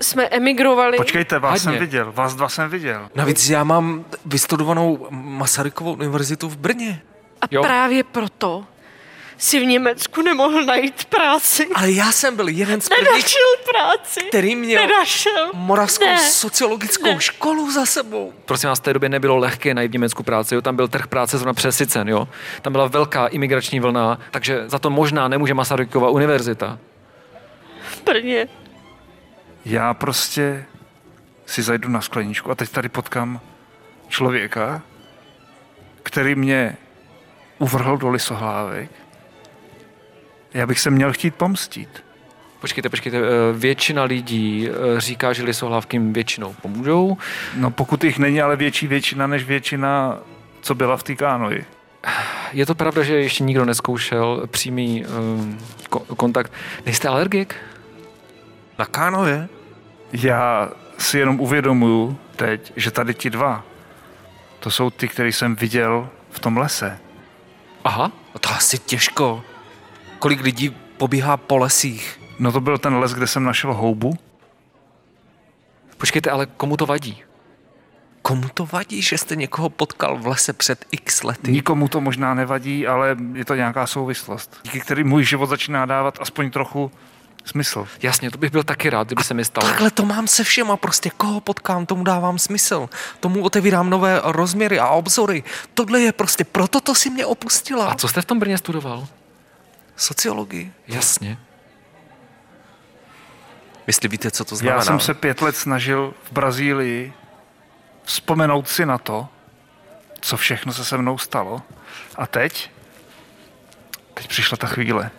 jsme 0.00 0.26
emigrovali. 0.28 0.96
Počkejte, 0.96 1.38
vás 1.38 1.50
Hadně. 1.64 1.78
jsem 1.78 1.86
viděl, 1.86 2.12
vás 2.12 2.34
dva 2.34 2.48
jsem 2.48 2.70
viděl. 2.70 3.08
Navíc 3.14 3.50
já 3.50 3.64
mám 3.64 4.04
vystudovanou 4.24 5.06
Masarykovou 5.10 5.92
univerzitu 5.92 6.48
v 6.48 6.56
Brně. 6.56 7.02
A 7.42 7.44
Jo. 7.50 7.62
právě 7.62 8.04
proto 8.04 8.64
si 9.40 9.60
v 9.60 9.64
Německu 9.64 10.22
nemohl 10.22 10.64
najít 10.64 11.04
práci. 11.04 11.68
Ale 11.74 11.90
já 11.90 12.12
jsem 12.12 12.36
byl 12.36 12.48
jeden 12.48 12.80
z 12.80 12.88
prvních, 12.88 13.08
Nenašel 13.10 13.40
práci. 13.70 14.20
který 14.28 14.56
měl 14.56 14.82
Nenašel. 14.86 15.50
moravskou 15.54 16.04
Ne. 16.04 16.18
sociologickou 16.18 17.04
Ne. 17.06 17.20
školu 17.20 17.72
za 17.72 17.86
sebou. 17.86 18.32
Prosím 18.44 18.68
vás, 18.68 18.78
v 18.78 18.82
té 18.82 18.92
době 18.92 19.08
nebylo 19.08 19.36
lehké 19.36 19.74
najít 19.74 19.88
v 19.90 19.92
Německu 19.92 20.22
práci, 20.22 20.54
jo? 20.54 20.62
tam 20.62 20.76
byl 20.76 20.88
trh 20.88 21.06
práce 21.06 21.38
zrovna 21.38 21.52
přesycen, 21.54 22.08
jo? 22.08 22.28
tam 22.62 22.72
byla 22.72 22.86
velká 22.86 23.26
imigrační 23.26 23.80
vlna, 23.80 24.18
takže 24.30 24.62
za 24.68 24.78
to 24.78 24.90
možná 24.90 25.28
nemůže 25.28 25.54
Masarykova 25.54 26.10
univerzita. 26.10 26.78
V 27.90 28.02
Brně. 28.04 28.48
Já 29.64 29.94
prostě 29.94 30.64
si 31.46 31.62
zajdu 31.62 31.88
na 31.88 32.00
skleničku 32.00 32.50
a 32.50 32.54
teď 32.54 32.70
tady 32.70 32.88
potkám 32.88 33.40
člověka, 34.08 34.82
který 36.02 36.34
mě 36.34 36.76
uvrhl 37.58 37.96
do 37.96 38.08
lisohlávek. 38.08 38.90
Já 40.54 40.66
bych 40.66 40.80
se 40.80 40.90
měl 40.90 41.12
chtít 41.12 41.34
pomstit. 41.34 42.04
Počkejte, 42.60 42.88
počkejte, 42.88 43.18
eh, 43.18 43.22
většina 43.52 44.02
lidí 44.04 44.68
eh, 44.68 45.00
říká, 45.00 45.32
že 45.32 45.42
lisohlávky 45.42 45.96
jim 45.96 46.12
většinou 46.12 46.54
pomůžou. 46.62 47.16
No 47.54 47.70
pokud 47.70 48.04
jich 48.04 48.18
není 48.18 48.42
ale 48.42 48.56
větší 48.56 48.86
většina 48.86 49.26
než 49.26 49.44
většina, 49.44 50.18
co 50.60 50.74
byla 50.74 50.96
v 50.96 51.02
té 51.02 51.14
kánoji. 51.16 51.64
Je 52.52 52.66
to 52.66 52.74
pravda, 52.74 53.02
že 53.02 53.14
ještě 53.16 53.44
nikdo 53.44 53.64
neskoušel 53.64 54.46
přímý 54.50 55.04
um, 55.06 55.58
ko- 55.90 56.16
kontakt. 56.16 56.52
Nejste 56.86 57.08
alergik? 57.08 57.54
Na 58.78 58.84
kánoje? 58.84 59.48
Já 60.12 60.68
si 60.98 61.18
jenom 61.18 61.40
uvědomuju 61.40 62.18
teď, 62.36 62.72
že 62.76 62.90
tady 62.90 63.14
ti 63.14 63.30
dva, 63.30 63.64
to 64.60 64.70
jsou 64.70 64.90
ty, 64.90 65.08
který 65.08 65.32
jsem 65.32 65.56
viděl 65.56 66.08
v 66.30 66.40
tom 66.40 66.56
lese. 66.56 66.98
Aha, 67.84 68.12
No 68.34 68.40
to 68.40 68.50
asi 68.50 68.78
těžko. 68.78 69.42
Kolik 70.20 70.40
lidí 70.40 70.76
pobíhá 70.96 71.36
po 71.36 71.56
lesích? 71.56 72.20
No 72.38 72.52
to 72.52 72.60
byl 72.60 72.78
ten 72.78 72.94
les, 72.96 73.12
kde 73.12 73.26
jsem 73.26 73.44
našel 73.44 73.74
houbu. 73.74 74.18
počkejte, 75.96 76.30
ale 76.30 76.46
komu 76.46 76.76
to 76.76 76.86
vadí? 76.86 77.22
Komu 78.22 78.48
to 78.54 78.66
vadí, 78.66 79.02
že 79.02 79.18
jste 79.18 79.36
někoho 79.36 79.70
potkal 79.70 80.16
v 80.16 80.26
lese 80.26 80.52
před 80.52 80.84
x 80.90 81.22
lety? 81.22 81.52
Nikomu 81.52 81.88
to 81.88 82.00
možná 82.00 82.34
nevadí, 82.34 82.86
ale 82.86 83.16
je 83.32 83.44
to 83.44 83.54
nějaká 83.54 83.86
souvislost, 83.86 84.60
díky 84.62 84.80
který 84.80 85.04
můj 85.04 85.24
život 85.24 85.46
začíná 85.46 85.86
dávat 85.86 86.18
aspoň 86.20 86.50
trochu 86.50 86.90
smysl. 87.44 87.86
Jasně, 88.02 88.30
to 88.30 88.38
bych 88.38 88.52
byl 88.52 88.62
taky 88.62 88.90
rád, 88.90 89.06
kdyby 89.06 89.24
se 89.24 89.34
mi 89.34 89.44
stalo. 89.44 89.68
Takhle 89.68 89.90
to 89.90 90.04
mám 90.04 90.28
se 90.28 90.44
všema, 90.44 90.76
prostě 90.76 91.10
koho 91.10 91.40
potkám, 91.40 91.86
tomu 91.86 92.04
dávám 92.04 92.38
smysl. 92.38 92.88
Tomu 93.20 93.42
otevírám 93.42 93.90
nové 93.90 94.20
rozměry 94.24 94.78
a 94.78 94.88
obzory. 94.88 95.42
Tohle 95.74 96.00
je 96.00 96.12
prostě, 96.12 96.44
proto 96.44 96.80
to 96.80 96.94
si 96.94 97.10
mě 97.10 97.26
opustila. 97.26 97.86
A 97.86 97.94
co 97.94 98.08
jste 98.08 98.22
v 98.22 98.24
tom 98.24 98.38
Brně 98.38 98.58
studoval? 98.58 99.06
Sociologii. 100.00 100.72
Jasně. 100.88 101.38
Jestli 103.86 104.08
víte, 104.08 104.30
co 104.30 104.44
to 104.44 104.56
znamená. 104.56 104.76
Já 104.76 104.84
jsem 104.84 105.00
se 105.00 105.14
pět 105.14 105.42
let 105.42 105.56
snažil 105.56 106.14
v 106.22 106.32
Brazílii 106.32 107.12
vzpomenout 108.04 108.68
si 108.68 108.86
na 108.86 108.98
to, 108.98 109.28
co 110.20 110.36
všechno 110.36 110.72
se 110.72 110.84
se 110.84 110.98
mnou 110.98 111.18
stalo. 111.18 111.62
A 112.16 112.26
teď? 112.26 112.70
Teď 114.14 114.28
přišla 114.28 114.56
ta 114.56 114.66
chvíle. 114.66 115.10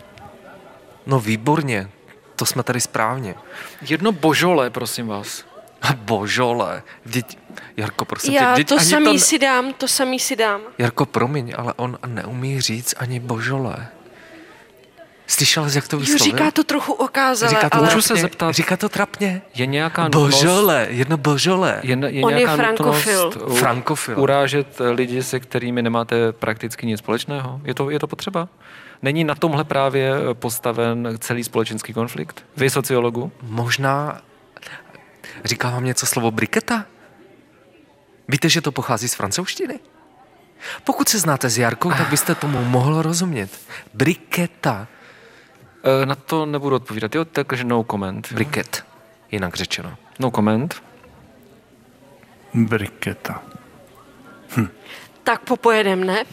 No 1.06 1.20
výborně, 1.20 1.90
to 2.36 2.46
jsme 2.46 2.62
tady 2.62 2.80
správně. 2.80 3.34
Jedno 3.80 4.12
božole, 4.12 4.70
prosím 4.70 5.06
vás. 5.06 5.44
A 5.82 5.92
božole, 5.96 6.82
vždyť, 7.04 7.38
Jarko, 7.76 8.04
prosím 8.04 8.34
Já 8.34 8.40
tě, 8.40 8.52
vždyť 8.52 8.68
to 8.68 8.80
samý 8.80 9.12
ne- 9.12 9.18
si 9.18 9.38
dám, 9.38 9.72
to 9.72 9.88
samý 9.88 10.18
si 10.18 10.36
dám. 10.36 10.60
Jarko, 10.78 11.06
promiň, 11.06 11.54
ale 11.56 11.72
on 11.76 11.98
neumí 12.06 12.60
říct 12.60 12.94
ani 12.98 13.20
božole. 13.20 13.88
Slyšela 15.32 15.68
jsi, 15.68 15.78
jak 15.78 15.88
to 15.88 15.96
Jo, 15.96 16.00
vyslovil? 16.00 16.24
říká 16.24 16.50
to 16.50 16.64
trochu 16.64 16.92
okázale, 16.92 17.50
Říká 17.50 17.70
to 17.70 17.76
ale 17.76 17.86
Můžu 17.88 18.02
se 18.02 18.08
trapně, 18.08 18.22
zeptat? 18.22 18.52
Říká 18.52 18.76
to 18.76 18.88
trapně. 18.88 19.42
Je 19.54 19.66
nějaká 19.66 20.04
nutnost, 20.04 20.34
Božole, 20.34 20.86
jedno 20.90 21.16
božole. 21.16 21.80
je, 21.82 21.98
je 22.08 22.24
On 22.24 22.32
je 22.32 22.38
nějaká 22.38 22.56
frankofil. 22.56 23.24
nutnost 23.24 23.50
u- 23.50 23.54
Frankofil. 23.54 24.20
urážet 24.20 24.78
lidi, 24.90 25.22
se 25.22 25.40
kterými 25.40 25.82
nemáte 25.82 26.32
prakticky 26.32 26.86
nic 26.86 26.98
společného? 26.98 27.60
Je 27.64 27.74
to, 27.74 27.90
je 27.90 27.98
to 27.98 28.06
potřeba? 28.06 28.48
Není 29.02 29.24
na 29.24 29.34
tomhle 29.34 29.64
právě 29.64 30.12
postaven 30.32 31.16
celý 31.20 31.44
společenský 31.44 31.92
konflikt? 31.92 32.44
Vy, 32.56 32.70
sociologu? 32.70 33.32
Možná, 33.42 34.20
říká 35.44 35.70
vám 35.70 35.84
něco 35.84 36.06
slovo 36.06 36.30
briketa? 36.30 36.84
Víte, 38.28 38.48
že 38.48 38.60
to 38.60 38.72
pochází 38.72 39.08
z 39.08 39.14
francouzštiny? 39.14 39.78
Pokud 40.84 41.08
se 41.08 41.18
znáte 41.18 41.50
s 41.50 41.58
Jarkou, 41.58 41.90
tak 41.90 42.08
byste 42.10 42.34
tomu 42.34 42.64
mohl 42.64 43.02
rozumět. 43.02 43.50
Briketa. 43.94 44.86
E, 45.84 46.06
Na 46.06 46.14
to 46.14 46.46
nebudu 46.46 46.76
odpovídat, 46.76 47.14
jo? 47.14 47.24
Takže 47.24 47.64
no 47.64 47.84
comment. 47.90 48.28
jo? 48.30 48.34
Briket, 48.34 48.84
jinak 49.32 49.56
řečeno. 49.56 49.94
No 50.18 50.30
comment. 50.30 50.82
Briketa. 52.54 53.42
tak 55.24 55.40
popojedem, 55.40 56.04
ne? 56.04 56.24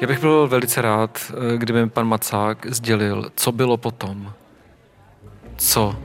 Já 0.00 0.06
bych 0.08 0.18
byl 0.20 0.48
velice 0.48 0.82
rád, 0.82 1.32
eh, 1.54 1.58
kdyby 1.58 1.84
mi 1.84 1.90
pan 1.90 2.06
Macák 2.06 2.66
sdělil, 2.66 3.30
co 3.36 3.52
bylo 3.52 3.76
potom, 3.76 4.32
co 5.56 5.96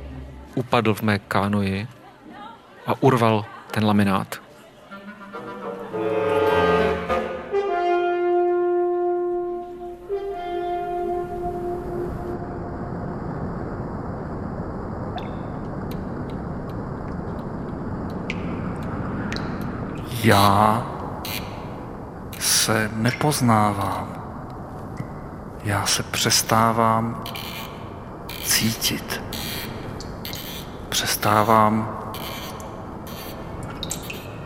upadl 0.55 0.93
v 0.93 1.01
mé 1.01 1.19
kánoji 1.19 1.87
a 2.87 2.93
urval 3.03 3.45
ten 3.71 3.85
laminát. 3.85 4.41
Já 20.23 20.83
se 22.39 22.89
nepoznávám. 22.93 24.07
Já 25.63 25.85
se 25.85 26.03
přestávám 26.03 27.23
cítit. 28.43 29.23
Přestávám 30.89 31.99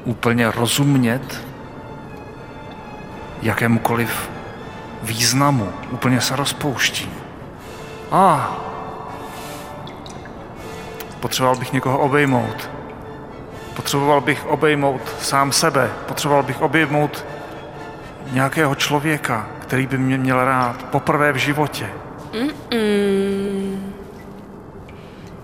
úplně 0.06 0.52
rozumět 0.52 1.44
jakémukoliv 3.42 4.30
významu. 5.04 5.70
Úplně 5.92 6.22
se 6.22 6.36
rozpouštím. 6.36 7.14
A 8.12 8.56
potřeboval 11.20 11.56
bych 11.56 11.74
někoho 11.74 12.00
obejmout. 12.00 12.73
Potřeboval 13.76 14.22
bych 14.22 14.46
obejmout 14.46 15.02
sám 15.20 15.52
sebe. 15.52 15.90
Potřeboval 16.06 16.44
bych 16.44 16.62
obejmout 16.62 17.26
nějakého 18.32 18.76
člověka, 18.76 19.48
který 19.60 19.88
by 19.88 19.98
mě 19.98 20.18
měl 20.18 20.46
rád 20.46 20.84
poprvé 20.84 21.32
v 21.32 21.36
životě. 21.36 21.90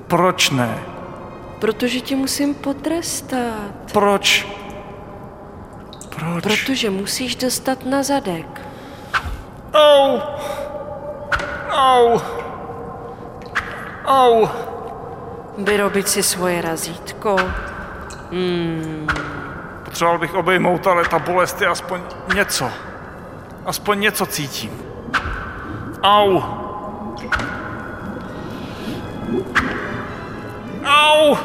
Proč 0.08 0.50
ne? 0.50 0.80
Protože 1.60 2.02
tě 2.02 2.16
musím 2.16 2.56
potrestat. 2.56 3.92
Proč? 3.94 4.48
Proč? 6.10 6.44
Protože 6.44 6.90
musíš 6.90 7.36
dostat 7.36 7.86
na 7.86 8.04
zadek. 8.04 8.62
Au! 9.74 10.20
Au! 11.70 12.20
Au! 14.06 14.48
Vyrobit 15.58 16.10
si 16.10 16.24
svoje 16.24 16.62
razítko. 16.62 17.36
Potřeboval 19.84 20.20
bych 20.20 20.34
obejmout, 20.34 20.88
ale 20.88 21.06
ta 21.06 21.20
bolest 21.20 21.62
je 21.62 21.68
aspoň 21.68 22.02
něco. 22.36 22.72
Aspoň 23.66 24.00
něco 24.00 24.26
cítím. 24.26 24.72
Au! 26.04 26.42
Au! 30.86 31.38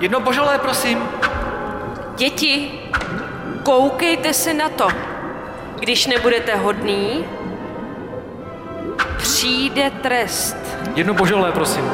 Jedno 0.00 0.20
božolé, 0.20 0.58
prosím. 0.58 0.98
Děti, 2.16 2.80
koukejte 3.62 4.34
se 4.34 4.54
na 4.54 4.68
to. 4.68 4.88
Když 5.80 6.06
nebudete 6.06 6.56
hodný, 6.56 7.24
přijde 9.16 9.90
trest. 9.90 10.56
Jedno 10.94 11.14
božolé, 11.14 11.52
prosím. 11.52 11.90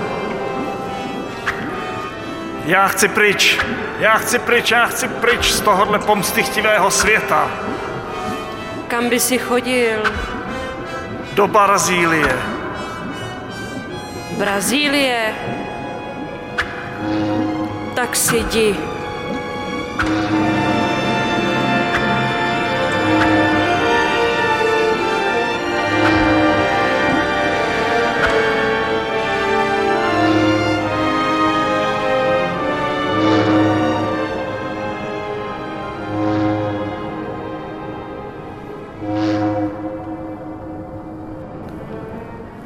Já 2.67 2.89
chci 2.89 3.09
pryč. 3.09 3.59
Já 4.01 4.19
chci 4.19 4.39
pryč, 4.39 4.71
já 4.71 4.87
chci 4.87 5.09
pryč 5.09 5.53
z 5.53 5.61
tohohle 5.61 5.99
pomstychtivého 5.99 6.91
světa. 6.91 7.51
Kam 8.89 9.09
by 9.09 9.21
si 9.21 9.39
chodil? 9.39 10.03
Do 11.33 11.47
Brazílie. 11.47 12.37
Brazílie. 14.39 15.35
Tak 17.95 18.17
si 18.17 18.37
jdi. 18.37 18.77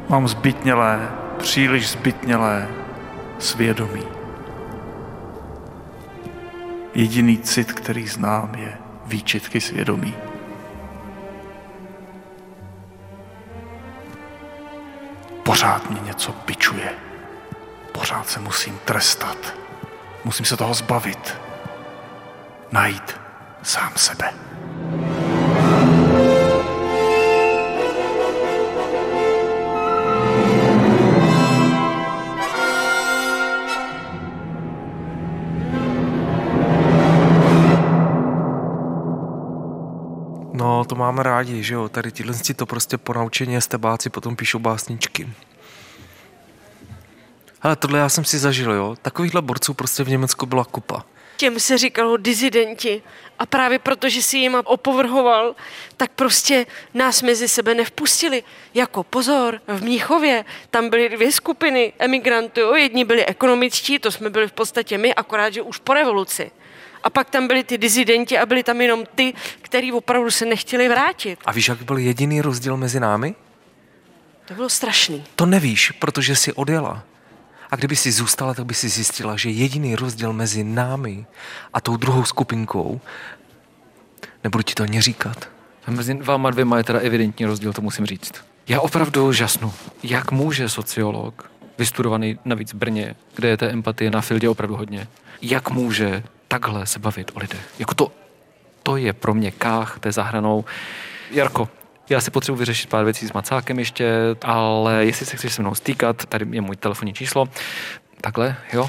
Mám 0.09 0.29
zbytnělé, 0.29 1.11
příliš 1.39 1.91
zbytnělé 1.91 2.69
svědomí. 3.39 4.03
Jediný 6.95 7.39
cit, 7.39 7.73
který 7.73 8.09
znám, 8.09 8.55
je 8.55 8.79
výčitky 9.07 9.61
svědomí. 9.61 10.15
Pořád 15.43 15.91
mě 15.91 16.01
něco 16.01 16.35
bičuje. 16.47 16.93
Pořád 17.93 18.29
se 18.29 18.41
musím 18.41 18.79
trestat. 18.85 19.55
Musím 20.25 20.47
se 20.47 20.57
toho 20.57 20.75
zbavit. 20.75 21.35
Najít 22.73 23.21
sám 23.63 23.93
sebe. 23.97 24.54
No, 40.85 40.89
to 40.89 40.95
máme 40.95 41.22
rádi, 41.22 41.62
že 41.62 41.74
jo? 41.74 41.89
Tady 41.89 42.12
tíhle 42.12 42.35
si 42.35 42.55
to 42.55 42.66
prostě 42.66 42.99
po 42.99 43.12
naučení 43.14 43.61
stebáci 43.61 44.11
potom 44.11 44.37
píšou 44.37 44.59
básničky. 44.59 45.28
Ale 47.62 47.76
tohle 47.76 47.99
já 47.99 48.09
jsem 48.09 48.24
si 48.24 48.39
zažil, 48.39 48.72
jo? 48.72 48.97
Takovýchhle 49.03 49.43
borců 49.43 49.74
prostě 49.74 50.05
v 50.05 50.09
Německu 50.09 50.47
byla 50.47 50.64
kupa. 50.64 51.05
Těm 51.37 51.61
se 51.61 51.78
říkalo 51.78 52.16
dizidenti. 52.16 53.03
A 53.39 53.47
právě 53.47 53.78
proto, 53.78 54.09
že 54.09 54.22
si 54.22 54.39
jim 54.39 54.55
opovrhoval, 54.64 55.55
tak 55.97 56.11
prostě 56.11 56.66
nás 56.95 57.22
mezi 57.22 57.49
sebe 57.49 57.74
nevpustili. 57.74 58.43
Jako 58.74 59.03
pozor, 59.03 59.61
v 59.66 59.82
Mníchově 59.82 60.45
tam 60.70 60.91
byly 60.91 61.09
dvě 61.09 61.32
skupiny 61.32 61.93
emigrantů. 61.99 62.74
Jedni 62.74 63.05
byli 63.05 63.26
ekonomičtí, 63.26 63.99
to 63.99 64.12
jsme 64.12 64.30
byli 64.30 64.49
v 64.49 64.53
podstatě 64.53 64.99
my, 64.99 65.14
akorát, 65.14 65.51
že 65.51 65.62
už 65.62 65.78
po 65.78 65.95
revoluci. 65.95 66.51
A 67.05 67.11
pak 67.11 67.31
tam 67.31 67.49
byli 67.49 67.65
ty 67.65 67.79
dizidenti 67.79 68.39
a 68.39 68.47
byli 68.47 68.63
tam 68.63 68.81
jenom 68.81 69.05
ty, 69.15 69.35
kteří 69.63 69.93
opravdu 69.93 70.31
se 70.31 70.45
nechtěli 70.45 70.89
vrátit. 70.89 71.39
A 71.45 71.53
víš, 71.53 71.69
jak 71.69 71.83
byl 71.83 71.99
jediný 71.99 72.41
rozdíl 72.41 72.77
mezi 72.77 73.01
námi? 73.01 73.35
To 74.45 74.55
bylo 74.55 74.69
strašný. 74.69 75.25
To 75.37 75.47
nevíš, 75.47 75.91
protože 75.91 76.37
jsi 76.37 76.53
odjela. 76.53 77.03
A 77.71 77.77
kdyby 77.77 77.97
si 77.97 78.13
zůstala, 78.13 78.55
tak 78.55 78.67
by 78.67 78.75
si 78.75 78.89
zjistila, 78.89 79.37
že 79.37 79.51
jediný 79.51 79.97
rozdíl 79.97 80.33
mezi 80.33 80.65
námi 80.65 81.27
a 81.73 81.81
tou 81.81 81.97
druhou 81.97 82.25
skupinkou, 82.25 83.01
nebudu 84.45 84.63
ti 84.63 84.75
to 84.75 84.83
ani 84.83 85.01
říkat, 85.01 85.49
Mezi 85.89 86.15
váma 86.15 86.51
dvěma 86.51 86.79
je 86.79 86.85
teda 86.85 86.99
evidentní 86.99 87.47
rozdíl, 87.47 87.73
to 87.73 87.83
musím 87.83 88.07
říct. 88.07 88.33
Já 88.69 88.81
opravdu 88.81 89.33
žasnu. 89.33 89.73
Jak 90.03 90.33
může 90.33 90.69
sociolog, 90.69 91.51
vystudovaný 91.79 92.39
navíc 92.45 92.73
v 92.73 92.77
Brně, 92.77 93.15
kde 93.35 93.49
je 93.49 93.57
té 93.57 93.71
empatie 93.71 94.11
na 94.11 94.21
fildě 94.21 94.49
opravdu 94.49 94.77
hodně, 94.77 95.09
jak 95.43 95.71
může 95.71 96.23
takhle 96.55 96.87
se 96.87 96.99
bavit 96.99 97.31
o 97.35 97.39
lidech? 97.39 97.69
Jako 97.79 97.95
to, 97.95 98.13
to 98.83 98.97
je 98.97 99.13
pro 99.13 99.35
mě 99.35 99.51
káh 99.51 99.99
té 99.99 100.13
zahranou. 100.13 100.65
Jarko, 101.31 101.69
já 102.09 102.21
si 102.21 102.31
potřebuji 102.31 102.59
vyřešit 102.59 102.91
pár 102.91 103.05
věcí 103.05 103.27
s 103.27 103.33
Macákem 103.33 103.79
ještě, 103.79 104.15
ale 104.43 105.05
jestli 105.05 105.27
se 105.27 105.37
chceš 105.37 105.55
se 105.55 105.63
mnou 105.63 105.75
stýkat, 105.75 106.27
tady 106.27 106.47
je 106.51 106.61
můj 106.61 106.77
telefonní 106.77 107.15
číslo, 107.15 107.49
takhle, 108.21 108.57
jo. 108.73 108.89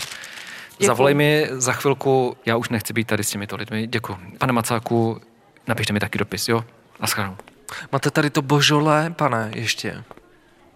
Zavolej 0.86 1.14
mi 1.14 1.48
za 1.52 1.74
chvilku, 1.74 2.38
já 2.46 2.58
už 2.58 2.70
nechci 2.70 2.94
být 2.94 3.08
tady 3.08 3.24
s 3.24 3.30
těmito 3.30 3.56
lidmi, 3.56 3.88
děkuji. 3.88 4.18
Pane 4.38 4.54
Macáku, 4.54 5.22
napište 5.68 5.94
mi 5.94 6.00
taky 6.00 6.18
dopis, 6.18 6.48
jo? 6.48 6.66
Naschledanou. 7.00 7.38
máte 7.92 8.12
tady 8.12 8.30
to 8.30 8.42
božolé, 8.42 9.10
pane, 9.10 9.52
ještě. 9.56 10.04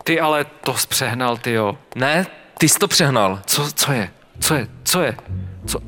Ty 0.03 0.19
ale 0.19 0.45
to 0.45 0.73
zpřehnal, 0.73 1.37
ty 1.37 1.51
jo. 1.51 1.77
Ne, 1.95 2.25
ty 2.57 2.69
jsi 2.69 2.79
to 2.79 2.87
přehnal. 2.87 3.41
Co, 3.45 3.71
co 3.71 3.91
je? 3.91 4.09
Co 4.39 4.55
je? 4.55 4.67
Co 4.83 5.01
je? 5.01 5.17
Co, 5.65 5.79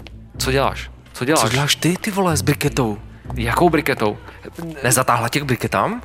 co 0.41 0.51
děláš? 0.51 0.91
Co 1.13 1.25
děláš? 1.25 1.41
Co 1.41 1.49
děláš 1.49 1.75
ty, 1.75 1.97
ty 1.97 2.11
vole, 2.11 2.37
s 2.37 2.41
briketou? 2.41 2.97
Jakou 3.35 3.69
briketou? 3.69 4.17
Nezatáhla 4.83 5.29
tě 5.29 5.39
k 5.39 5.43
briketám? 5.43 5.93
Uh, 5.93 6.01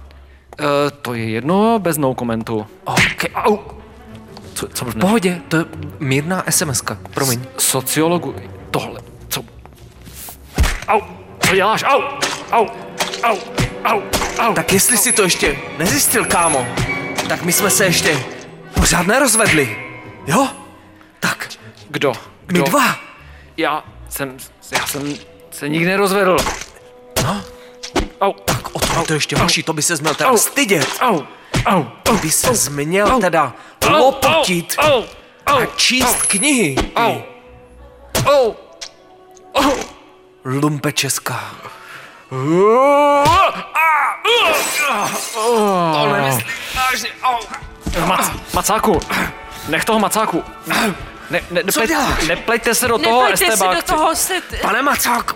to 1.02 1.14
je 1.14 1.30
jedno 1.30 1.78
bez 1.78 1.96
no 1.98 2.14
komentu. 2.14 2.66
Okay. 2.84 3.30
Au. 3.34 3.58
Co, 4.54 4.68
co 4.68 4.84
V 4.84 4.86
možná? 4.86 5.00
pohodě, 5.00 5.40
to 5.48 5.56
je 5.56 5.64
mírná 5.98 6.44
SMS-ka, 6.50 6.98
promiň. 7.14 7.40
Sociologu, 7.58 8.34
tohle, 8.70 9.00
co? 9.28 9.44
Au, 10.88 11.00
co 11.40 11.54
děláš? 11.54 11.82
Au, 11.82 12.02
au, 12.52 12.66
au, 13.22 13.38
au, 13.84 14.02
au. 14.38 14.54
Tak 14.54 14.72
jestli 14.72 14.96
si 14.98 15.12
to 15.12 15.22
ještě 15.22 15.58
nezjistil, 15.78 16.24
kámo, 16.24 16.66
tak 17.28 17.42
my 17.42 17.52
jsme 17.52 17.70
se 17.70 17.84
ještě 17.84 18.24
pořád 18.74 19.06
nerozvedli, 19.06 19.76
jo? 20.26 20.48
Tak, 21.20 21.48
Kdo? 21.90 22.12
my 22.12 22.18
Kdo? 22.46 22.62
dva. 22.64 22.96
Já 23.56 23.84
jsem, 24.16 24.36
já 24.72 24.86
jsem 24.86 25.14
se 25.50 25.68
nikdy 25.68 25.86
nerozvedl. 25.86 26.36
No, 27.24 27.44
Au, 28.20 28.32
tak 28.32 28.68
o 28.76 28.78
to, 28.78 29.04
to 29.06 29.14
ještě 29.14 29.36
horší, 29.36 29.62
to 29.62 29.72
by 29.72 29.82
se 29.82 29.96
měl 29.96 30.14
teda 30.14 30.30
Au. 30.30 30.36
stydět. 30.36 30.88
au, 31.00 31.22
au, 31.66 31.84
To 32.02 32.12
by 32.12 32.30
se 32.30 32.70
měl 32.70 33.20
teda 33.20 33.52
au, 33.86 33.92
lopotit 33.92 34.76
au, 34.78 35.02
au, 35.46 35.58
a 35.62 35.66
číst 35.76 36.22
knihy. 36.22 36.76
au, 36.94 37.22
au, 38.26 38.54
au. 39.54 39.72
Lumpe 40.44 40.92
česká. 40.92 41.50
To 45.34 46.12
nemyslím 46.12 46.46
vážně, 46.76 47.08
au. 47.22 47.38
Mac, 48.06 48.30
macáku, 48.54 49.00
nech 49.68 49.84
toho 49.84 49.98
macáku. 49.98 50.44
Ne, 51.30 51.40
ne, 51.50 51.60
Co 51.72 51.80
nepleť- 51.80 51.86
děláš? 51.88 52.26
Nepleťte 52.28 52.74
se 52.74 52.88
do 52.88 52.98
toho, 52.98 53.22
Nepleťte 53.22 53.56
si 53.56 53.64
do 53.76 53.82
toho, 53.82 54.14
se... 54.16 54.34
Pane 54.62 54.82
Macák, 54.82 55.34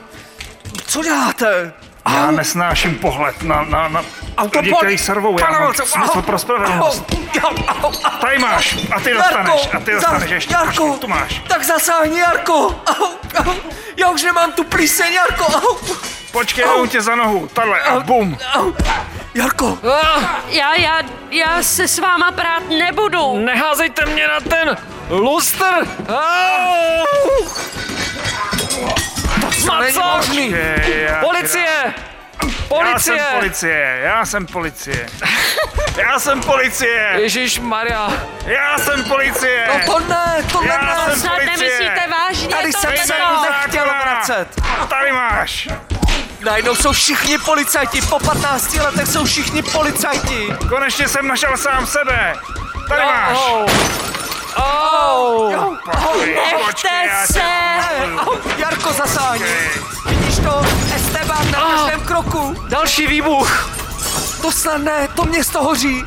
co 0.86 1.02
děláte? 1.02 1.72
Já 2.08 2.30
nesnáším 2.30 2.94
pohled 2.98 3.42
na, 3.42 3.62
na, 3.62 3.88
na 3.88 4.04
Au, 4.36 4.48
to 4.48 4.58
lidi, 4.60 4.72
kteří 4.78 4.98
servou. 4.98 5.40
Já 5.40 5.50
mám 5.50 5.74
smysl 5.74 5.98
au, 6.18 6.22
pro 6.22 6.38
spravedlnost. 6.38 7.04
au, 7.42 7.48
au, 7.48 7.56
au, 7.68 7.84
au. 7.84 7.92
Tady 8.20 8.38
máš 8.38 8.76
a 8.96 9.00
ty 9.00 9.12
dostaneš. 9.14 9.68
A 9.76 9.80
ty 9.80 9.92
dostaneš 9.92 10.30
ještě. 10.30 10.54
Jarko, 10.54 10.96
Tu 11.00 11.08
máš. 11.08 11.42
tak 11.48 11.64
zasáhni, 11.64 12.18
Jarko. 12.18 12.54
Au, 12.86 13.06
au. 13.46 13.54
Já 13.96 14.10
už 14.10 14.22
nemám 14.22 14.52
tu 14.52 14.64
plíseň, 14.64 15.12
Jarko. 15.12 15.44
Au, 15.44 15.76
Počkej, 16.32 16.64
jdu 16.64 16.86
tě 16.86 17.02
za 17.02 17.14
nohu. 17.16 17.48
Takhle 17.52 17.80
a 17.80 18.00
bum. 18.00 18.38
au. 18.54 18.72
Jarko, 19.34 19.78
Já, 20.48 20.74
já, 20.74 21.00
já 21.30 21.62
se 21.62 21.88
s 21.88 21.98
váma 21.98 22.32
prát 22.32 22.62
nebudu. 22.68 23.38
Neházejte 23.38 24.06
mě 24.06 24.28
na 24.28 24.40
ten 24.40 24.76
to 29.92 30.02
možný. 30.16 30.50
Je, 30.50 31.06
já- 31.10 31.20
Policie! 31.20 31.94
Já 32.70 32.98
jsem 32.98 33.18
Policie! 33.18 33.26
policie, 33.34 34.00
já 34.02 34.26
jsem 34.26 34.46
policie. 34.46 35.06
Já 35.96 36.18
jsem 36.18 36.40
policie, 36.40 37.12
Ježíš 37.16 37.58
Maria! 37.58 38.12
já 38.46 38.78
jsem 38.78 39.04
policie. 39.04 39.68
No 39.68 39.92
to 39.94 39.98
ne, 40.08 40.44
to 40.52 40.62
Já 40.62 40.82
ne. 40.82 40.94
jsem 41.04 41.20
Snad 41.20 41.32
policie. 41.34 41.56
nemyslíte 41.56 42.08
vážně 42.10 42.48
Tady 42.48 42.72
jsem 42.72 42.80
se 42.96 43.14
nechtěl 43.50 43.84
vracet. 44.02 44.48
Tady 44.88 45.12
máš. 45.12 45.68
Najednou 46.44 46.74
jsou 46.74 46.92
všichni 46.92 47.38
policajti, 47.38 48.02
po 48.02 48.18
15 48.18 48.74
letech 48.74 49.06
jsou 49.08 49.24
všichni 49.24 49.62
policajti. 49.62 50.46
Konečně 50.68 51.08
jsem 51.08 51.28
našel 51.28 51.56
sám 51.56 51.86
sebe. 51.86 52.34
Tady 52.88 53.02
máš. 53.02 53.36
Au! 54.56 55.52
Počkej, 55.84 56.54
počkej, 56.66 56.90
já 57.06 57.20
Nechte 57.20 57.32
se! 57.32 57.40
Au, 58.26 58.34
Jarko, 58.58 58.92
zasáhni. 58.92 59.44
Vidíš 60.06 60.36
to? 60.38 60.62
Esteban 60.96 61.50
na 61.50 61.58
každém 61.60 62.00
kroku. 62.00 62.56
Další 62.68 63.06
výbuch! 63.06 63.70
To 64.42 64.52
snad 64.52 64.78
ne, 64.78 65.08
to 65.14 65.24
město 65.24 65.62
hoří. 65.62 66.04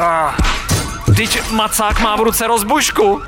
Ah, 0.00 0.32
Teď 1.16 1.50
Macák 1.50 2.00
má 2.00 2.16
v 2.16 2.20
ruce 2.20 2.46
rozbušku. 2.46 3.22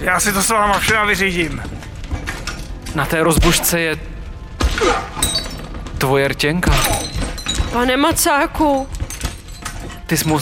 Já 0.00 0.20
si 0.20 0.32
to 0.32 0.42
s 0.42 0.50
váma 0.50 0.78
všema 0.78 1.04
vyřídím. 1.04 1.62
Na 2.94 3.06
té 3.06 3.22
rozbušce 3.22 3.80
je 3.80 3.96
tvoje 5.98 6.28
rtěnka. 6.28 6.72
Pane 7.74 7.96
Macáku, 7.96 8.88
Ty 10.06 10.16
jsi 10.16 10.28
mu... 10.28 10.40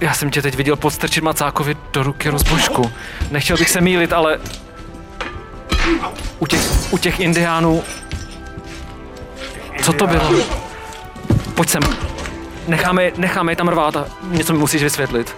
Já 0.00 0.14
jsem 0.14 0.30
tě 0.30 0.42
teď 0.42 0.54
viděl 0.54 0.76
podstrčit 0.76 1.24
Macákovi 1.24 1.76
do 1.92 2.02
ruky 2.02 2.28
rozbušku. 2.28 2.92
Nechtěl 3.30 3.56
bych 3.56 3.70
se 3.70 3.80
mýlit, 3.80 4.12
ale... 4.12 4.38
U 6.38 6.46
těch, 6.46 6.92
u 6.92 6.98
těch 6.98 7.20
indiánů... 7.20 7.82
Co 9.82 9.92
to 9.92 10.06
bylo? 10.06 10.30
Pojď 11.54 11.68
sem. 11.68 11.82
Necháme, 12.66 13.12
necháme 13.16 13.52
je 13.52 13.56
tam 13.56 13.68
rvát 13.68 13.96
a 13.96 14.06
něco 14.22 14.52
mi 14.52 14.58
musíš 14.58 14.82
vysvětlit. 14.82 15.36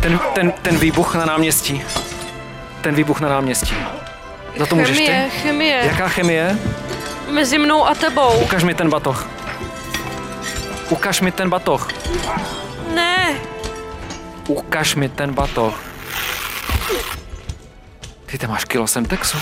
Ten, 0.00 0.20
ten, 0.34 0.52
ten 0.62 0.78
výbuch 0.78 1.14
na 1.14 1.24
náměstí. 1.24 1.82
Ten 2.80 2.94
výbuch 2.94 3.20
na 3.20 3.28
náměstí. 3.28 3.74
Za 4.58 4.66
to 4.66 4.76
můžeš 4.76 4.96
chemie, 4.96 5.28
ty? 5.30 5.38
chemie, 5.38 5.82
Jaká 5.86 6.08
chemie? 6.08 6.58
Mezi 7.30 7.58
mnou 7.58 7.86
a 7.86 7.94
tebou. 7.94 8.32
Ukaž 8.42 8.64
mi 8.64 8.74
ten 8.74 8.90
batoh. 8.90 9.26
Ukaž 10.90 11.20
mi 11.20 11.32
ten 11.32 11.50
batoh. 11.50 11.88
Ne, 12.94 13.34
Ukaž 14.48 14.94
mi 14.94 15.08
ten 15.08 15.32
batoh. 15.34 15.74
Ty 18.26 18.38
tam 18.38 18.50
máš 18.50 18.64
kilo 18.64 18.86
Semtexu. 18.86 19.38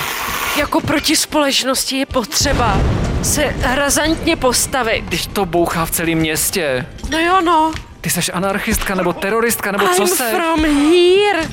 jako 0.57 0.81
proti 0.81 1.17
společnosti 1.17 1.97
je 1.97 2.07
potřeba 2.07 2.77
se 3.23 3.55
razantně 3.63 4.37
postavit. 4.37 5.05
Když 5.05 5.27
to 5.27 5.45
bouchá 5.47 5.87
v 5.87 5.91
celém 5.91 6.19
městě. 6.19 6.87
No 7.11 7.19
jo, 7.19 7.41
no. 7.41 7.73
Ty 8.01 8.11
seš 8.11 8.31
anarchistka 8.35 8.95
nebo 8.95 9.13
teroristka 9.13 9.73
nebo 9.73 9.89
co 9.89 10.03
I'm 10.03 10.09
se? 10.09 10.31
from 10.31 10.65
here. 10.65 11.49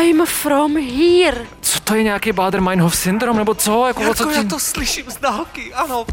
I'm 0.00 0.26
from 0.26 0.76
here. 0.76 1.46
Co 1.88 1.92
to 1.92 1.96
je 1.96 2.02
nějaký 2.02 2.32
Bader-Meinhof 2.32 2.90
syndrom 2.90 3.36
nebo 3.36 3.54
co? 3.54 3.86
Jako, 3.86 4.10
o 4.10 4.14
co, 4.14 4.30
Jarko, 4.30 4.42
já 4.42 4.48
to 4.48 4.58
slyším 4.58 5.10
z 5.10 5.16
dálky, 5.16 5.74
ano. 5.74 6.06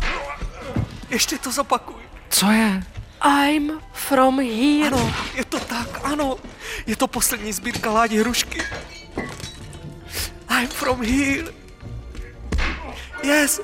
Ještě 1.10 1.38
to 1.38 1.52
zapakuj. 1.52 2.02
co 2.30 2.52
je? 2.52 2.84
I'm 3.26 3.72
from 3.94 4.40
here. 4.40 4.88
Ano, 4.88 5.14
je 5.34 5.46
to 5.46 5.60
tak, 5.60 5.88
ano. 6.04 6.36
Je 6.88 6.96
to 6.96 7.08
poslední 7.08 7.54
sbírka 7.54 7.92
Ládi 7.92 8.20
Hrušky. 8.20 8.62
I'm 10.50 10.68
from 10.68 11.02
here. 11.02 11.52
Yes. 13.24 13.62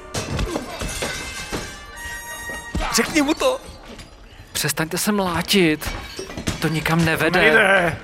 Řekni 2.94 3.22
mu 3.22 3.34
to. 3.34 3.62
Přestaňte 4.52 4.98
se 4.98 5.12
mlátit. 5.12 5.90
To 6.60 6.68
nikam 6.68 7.06
nevede. 7.06 7.40
Nejde. 7.42 7.98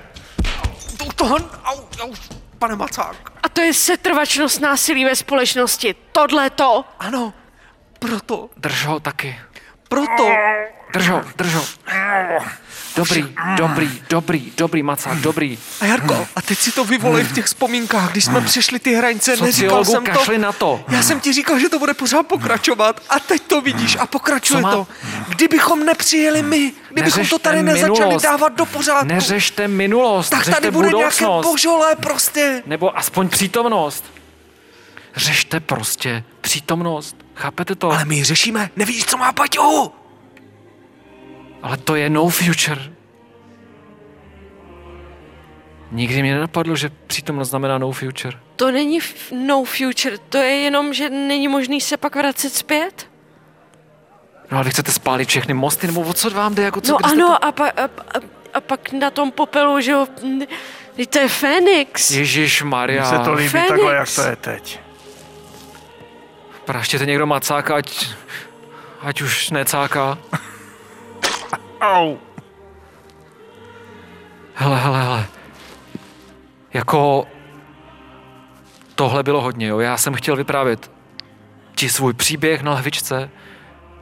To, 0.96 1.04
toho, 1.12 1.36
au, 1.64 1.80
au, 2.00 2.14
pane 2.58 2.76
Macák. 2.76 3.16
A 3.42 3.48
to 3.48 3.60
je 3.60 3.74
setrvačnost 3.74 4.60
násilí 4.60 5.04
ve 5.04 5.16
společnosti. 5.16 5.94
Tohle 6.12 6.50
to. 6.50 6.84
Ano, 6.98 7.34
proto, 7.98 8.50
Drž 8.56 8.86
ho 8.86 9.00
taky. 9.00 9.38
proto. 9.88 10.28
Drž 10.92 11.08
ho, 11.08 11.22
drž 11.36 11.54
ho. 11.54 11.64
Dobrý, 12.96 13.34
dobrý, 13.56 14.02
dobrý, 14.10 14.52
dobrý, 14.56 14.82
Macák, 14.82 15.18
dobrý. 15.18 15.58
A 15.80 15.84
Jarko, 15.86 16.26
a 16.36 16.42
teď 16.42 16.58
si 16.58 16.72
to 16.72 16.84
vyvolej 16.84 17.24
v 17.24 17.32
těch 17.32 17.44
vzpomínkách, 17.44 18.10
když 18.10 18.24
jsme 18.24 18.40
přešli 18.40 18.78
ty 18.78 18.94
hranice, 18.94 19.36
neříkal 19.36 19.84
jsem 19.84 20.04
to. 20.04 20.10
kašli 20.12 20.38
na 20.38 20.52
to. 20.52 20.84
Já 20.88 21.02
jsem 21.02 21.20
ti 21.20 21.32
říkal, 21.32 21.58
že 21.58 21.68
to 21.68 21.78
bude 21.78 21.94
pořád 21.94 22.22
pokračovat 22.22 23.02
a 23.08 23.20
teď 23.20 23.42
to 23.42 23.60
vidíš 23.60 23.96
a 24.00 24.06
pokračuje 24.06 24.62
to. 24.62 24.86
Kdybychom 25.28 25.84
nepřijeli 25.86 26.42
my, 26.42 26.72
kdybychom 26.98 27.18
Neřešte 27.20 27.34
to 27.34 27.38
tady 27.38 27.62
nezačali 27.62 27.98
minulost. 28.00 28.22
dávat 28.22 28.48
do 28.56 28.66
pořádku, 28.66 29.06
Neřešte 29.06 29.68
minulost, 29.68 30.30
tak 30.30 30.48
tady 30.48 30.70
bude 30.70 30.88
nějaké 30.88 31.24
budoucnost. 31.24 31.46
božolé 31.52 31.96
prostě. 31.96 32.62
Nebo 32.66 32.98
aspoň 32.98 33.28
přítomnost. 33.28 34.04
Řešte 35.16 35.60
prostě 35.60 36.24
přítomnost. 36.40 37.16
Chápete 37.34 37.74
to? 37.74 37.90
Ale 37.90 38.04
my 38.04 38.16
ji 38.16 38.24
řešíme, 38.24 38.70
nevidíš, 38.76 39.04
co 39.04 39.16
má 39.16 39.32
Paťo? 39.32 39.92
Ale 41.62 41.76
to 41.76 41.94
je 41.96 42.10
no 42.10 42.28
future. 42.28 42.80
Nikdy 45.92 46.22
mě 46.22 46.34
nenapadlo, 46.34 46.76
že 46.76 46.90
přítomnost 47.06 47.48
znamená 47.48 47.78
no 47.78 47.92
future. 47.92 48.38
To 48.56 48.70
není 48.70 48.98
f- 48.98 49.32
no 49.32 49.64
future, 49.64 50.18
to 50.28 50.38
je 50.38 50.50
jenom, 50.54 50.94
že 50.94 51.10
není 51.10 51.48
možný 51.48 51.80
se 51.80 51.96
pak 51.96 52.16
vracet 52.16 52.54
zpět? 52.54 53.10
No 54.50 54.56
ale 54.56 54.64
vy 54.64 54.70
chcete 54.70 54.92
spálit 54.92 55.28
všechny 55.28 55.54
mosty, 55.54 55.86
nebo 55.86 56.00
o 56.00 56.12
co 56.12 56.30
vám 56.30 56.54
jde? 56.54 56.62
Jako 56.62 56.80
co, 56.80 56.92
No 56.92 57.06
ano, 57.06 57.44
a, 57.44 57.52
pa, 57.52 57.68
a, 57.68 57.84
a, 57.84 58.18
a 58.54 58.60
pak 58.60 58.92
na 58.92 59.10
tom 59.10 59.32
popelu, 59.32 59.80
že 59.80 59.90
jo, 59.90 60.06
to 61.10 61.18
je 61.18 61.28
Fénix. 61.28 62.08
To... 62.08 62.14
Ježíš 62.14 62.62
Maria. 62.62 63.10
Mně 63.10 63.18
se 63.18 63.24
to 63.24 63.32
líbí 63.32 63.48
Fénix. 63.48 63.68
takhle, 63.68 63.94
jak 63.94 64.14
to 64.14 64.22
je 64.22 64.36
teď. 64.36 64.80
Praštěte 66.64 67.06
někdo 67.06 67.26
macáka, 67.26 67.76
ať, 67.76 68.08
ať 69.00 69.20
už 69.20 69.50
necáká. 69.50 70.18
Au. 71.80 72.16
Hele, 74.54 74.78
hele, 74.78 75.02
hele. 75.02 75.26
Jako... 76.74 77.26
Tohle 78.94 79.22
bylo 79.22 79.40
hodně, 79.40 79.66
jo. 79.66 79.78
Já 79.78 79.96
jsem 79.96 80.14
chtěl 80.14 80.36
vyprávět 80.36 80.90
ti 81.74 81.88
svůj 81.88 82.12
příběh 82.12 82.62
na 82.62 82.72
lahvičce, 82.72 83.30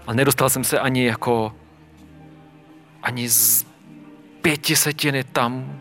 ale 0.07 0.17
nedostal 0.17 0.51
jsem 0.51 0.65
se 0.65 0.79
ani 0.79 1.05
jako... 1.05 1.53
Ani 3.03 3.29
z 3.29 3.67
pěti 4.43 4.77
setiny 4.77 5.25
tam, 5.25 5.81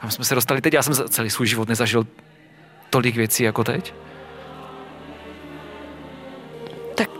kam 0.00 0.10
jsme 0.10 0.24
se 0.24 0.34
dostali 0.34 0.60
teď. 0.60 0.74
Já 0.74 0.82
jsem 0.82 0.94
za 0.94 1.08
celý 1.08 1.30
svůj 1.30 1.46
život 1.46 1.68
nezažil 1.68 2.06
tolik 2.90 3.16
věcí 3.16 3.42
jako 3.42 3.64
teď. 3.64 3.94
Tak 6.94 7.10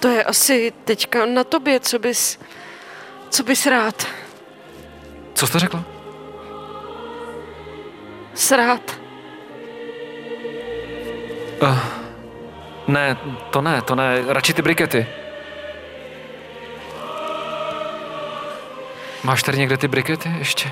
to 0.00 0.08
je 0.08 0.24
asi 0.24 0.72
teďka 0.84 1.26
na 1.26 1.44
tobě, 1.44 1.80
co 1.80 1.98
bys, 1.98 2.38
co 3.30 3.42
bys 3.42 3.66
rád. 3.66 4.06
Co 5.34 5.46
jste 5.46 5.58
řekla? 5.58 5.84
Srát. 8.34 9.00
Uh, 11.62 11.78
ne, 12.88 13.16
to 13.50 13.62
ne, 13.62 13.82
to 13.82 13.94
ne. 13.94 14.24
Radši 14.26 14.54
ty 14.54 14.62
brikety. 14.62 15.06
Máš 19.24 19.42
tady 19.42 19.58
někde 19.58 19.76
ty 19.76 19.88
brikety 19.88 20.34
ještě? 20.38 20.70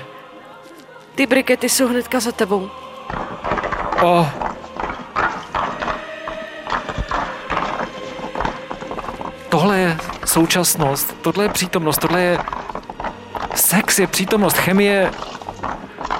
Ty 1.15 1.25
brikety 1.25 1.69
jsou 1.69 1.87
hnedka 1.87 2.19
za 2.19 2.31
tebou. 2.31 2.69
Oh. 4.01 4.27
Tohle 9.49 9.79
je 9.79 9.97
současnost, 10.25 11.21
tohle 11.21 11.45
je 11.45 11.49
přítomnost, 11.49 11.97
tohle 11.97 12.21
je... 12.21 12.39
Sex 13.55 13.99
je 13.99 14.07
přítomnost, 14.07 14.57
chemie, 14.57 15.11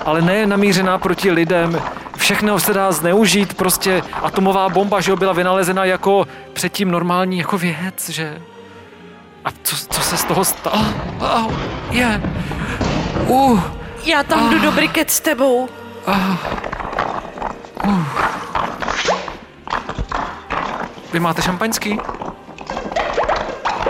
ale 0.06 0.22
ne 0.22 0.46
namířená 0.46 0.98
proti 0.98 1.32
lidem. 1.32 1.82
Všechno 2.18 2.60
se 2.60 2.74
dá 2.74 2.92
zneužít, 2.92 3.54
prostě 3.54 4.04
atomová 4.22 4.70
bomba, 4.70 5.02
že 5.02 5.12
jo, 5.12 5.18
byla 5.18 5.34
vynalezena 5.34 5.86
jako 5.86 6.28
předtím 6.54 6.92
normální 6.92 7.38
jako 7.38 7.58
věc, 7.58 8.10
že... 8.10 8.42
A 9.46 9.50
co, 9.64 9.76
co 9.90 10.02
se 10.02 10.18
z 10.18 10.24
toho 10.24 10.46
stalo? 10.46 10.86
Oh, 11.20 11.54
je. 11.92 12.22
Uh, 13.28 13.62
Já 14.04 14.24
tam 14.24 14.50
jdu 14.50 14.60
do 14.60 14.72
briket 14.72 15.12
s 15.12 15.20
tebou. 15.20 15.70
vy 21.14 21.20
máte 21.20 21.42
šampaňský? 21.42 22.00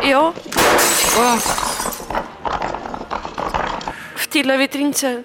Jo, 0.01 0.33
Oh. 1.19 1.39
v 4.15 4.27
téhle 4.27 4.57
vitrínce. 4.57 5.23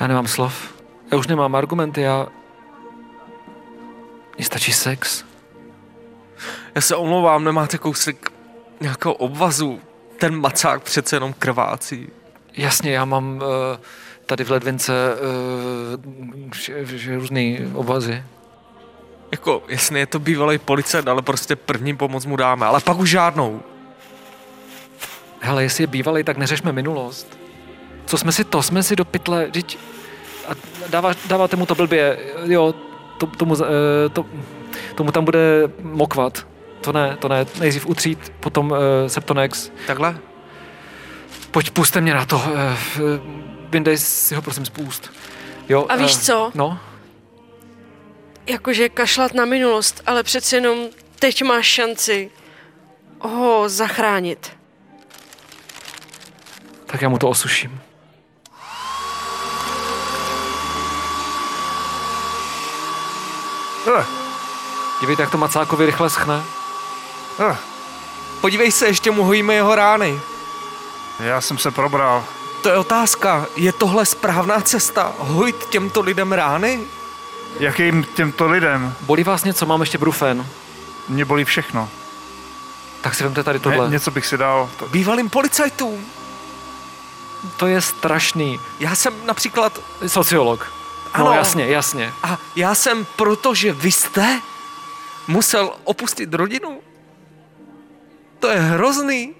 Já 0.00 0.06
nemám 0.06 0.26
slov. 0.26 0.74
Já 1.12 1.18
už 1.18 1.26
nemám 1.26 1.54
argumenty, 1.54 2.00
já... 2.00 2.26
Mně 4.36 4.44
stačí 4.44 4.72
sex. 4.72 5.24
Já 6.74 6.80
se 6.80 6.96
omlouvám, 6.96 7.44
nemáte 7.44 7.78
kousek 7.78 8.32
nějakého 8.80 9.14
obvazu. 9.14 9.80
Ten 10.18 10.40
macák 10.40 10.82
přece 10.82 11.16
jenom 11.16 11.32
krvácí. 11.32 12.08
Jasně, 12.56 12.92
já 12.92 13.04
mám 13.04 13.36
uh, 13.36 13.42
tady 14.26 14.44
v 14.44 14.50
ledvince 14.50 14.92
uh, 17.08 17.14
různý 17.14 17.58
obvazy. 17.74 18.24
Jako, 19.32 19.62
jasně, 19.68 19.98
je 19.98 20.06
to 20.06 20.18
bývalý 20.18 20.58
policajt, 20.58 21.08
ale 21.08 21.22
prostě 21.22 21.56
první 21.56 21.96
pomoc 21.96 22.26
mu 22.26 22.36
dáme, 22.36 22.66
ale 22.66 22.80
pak 22.80 22.98
už 22.98 23.10
žádnou. 23.10 23.62
Hele, 25.40 25.62
jestli 25.62 25.82
je 25.82 25.86
bývalý, 25.86 26.24
tak 26.24 26.36
neřešme 26.36 26.72
minulost. 26.72 27.38
Co 28.06 28.18
jsme 28.18 28.32
si 28.32 28.44
to, 28.44 28.62
jsme 28.62 28.82
si 28.82 28.96
do 28.96 29.04
pytle, 29.04 29.46
teď 29.50 29.78
a 30.48 30.52
dává, 30.88 31.12
dáváte 31.26 31.56
mu 31.56 31.66
to 31.66 31.74
blbě, 31.74 32.18
jo, 32.44 32.74
to, 33.18 33.26
tomu, 33.26 33.56
eh, 33.64 34.08
to, 34.08 34.26
tomu 34.94 35.12
tam 35.12 35.24
bude 35.24 35.70
mokvat. 35.82 36.46
To 36.82 36.92
ne, 36.92 37.16
to 37.16 37.28
ne, 37.28 37.46
nejdřív 37.58 37.86
utřít, 37.86 38.32
potom 38.40 38.70
uh, 38.70 38.78
Septonex. 39.06 39.70
Takhle? 39.86 40.18
Pojď, 41.50 41.70
puste 41.70 42.00
mě 42.00 42.14
na 42.14 42.24
to, 42.24 42.36
uh, 42.36 42.42
vyndej 43.70 43.98
si 43.98 44.34
ho 44.34 44.42
prosím 44.42 44.66
z 44.66 44.70
půst. 44.70 45.12
Jo, 45.68 45.86
A 45.88 45.96
víš 45.96 46.16
eh, 46.16 46.20
co? 46.20 46.52
No, 46.54 46.78
Jakože 48.46 48.88
kašlat 48.88 49.34
na 49.34 49.44
minulost, 49.44 50.02
ale 50.06 50.22
přece 50.22 50.56
jenom 50.56 50.78
teď 51.18 51.42
máš 51.42 51.66
šanci 51.66 52.30
ho 53.20 53.68
zachránit. 53.68 54.56
tak 56.86 57.02
já 57.02 57.08
mu 57.08 57.18
to 57.18 57.28
osuším. 57.28 57.80
Dívejte, 65.00 65.22
jak 65.22 65.30
to 65.30 65.38
Macákovi 65.38 65.86
rychle 65.86 66.10
schne. 66.10 66.42
Eh, 67.40 67.56
Podívej 68.40 68.72
se, 68.72 68.86
ještě 68.86 69.10
mu 69.10 69.24
hojíme 69.24 69.54
jeho 69.54 69.74
rány. 69.74 70.20
já 71.20 71.40
jsem 71.40 71.58
se 71.58 71.70
probral. 71.70 72.24
To 72.62 72.68
je 72.68 72.78
otázka, 72.78 73.46
je 73.56 73.72
tohle 73.72 74.06
správná 74.06 74.60
cesta? 74.60 75.12
Hojit 75.18 75.66
těmto 75.66 76.00
lidem 76.00 76.32
rány? 76.32 76.80
Jakým 77.60 78.04
těmto 78.04 78.46
lidem? 78.48 78.94
Bolí 79.00 79.24
vás 79.24 79.44
něco? 79.44 79.66
Mám 79.66 79.80
ještě 79.80 79.98
brufen. 79.98 80.46
Mě 81.08 81.24
bolí 81.24 81.44
všechno. 81.44 81.88
Tak 83.00 83.14
si 83.14 83.24
vemte 83.24 83.42
tady 83.42 83.58
tohle. 83.58 83.90
něco 83.90 84.10
bych 84.10 84.26
si 84.26 84.36
dal. 84.38 84.70
To, 84.78 84.86
Bývalým 84.86 85.30
policajtům. 85.30 86.06
To 87.56 87.66
je 87.66 87.80
strašný. 87.80 88.60
Já 88.80 88.94
jsem 88.94 89.14
například, 89.26 89.80
Sociolog. 90.06 90.72
No 91.18 91.32
jasně, 91.32 91.66
jasně. 91.66 92.12
A 92.22 92.38
já 92.56 92.74
jsem, 92.74 93.06
protože 93.16 93.72
vy 93.72 93.92
jste, 93.92 94.40
musel 95.26 95.72
opustit 95.84 96.34
rodinu? 96.34 96.80
To 98.42 98.48
je 98.50 98.58
hrozný. 98.60 99.34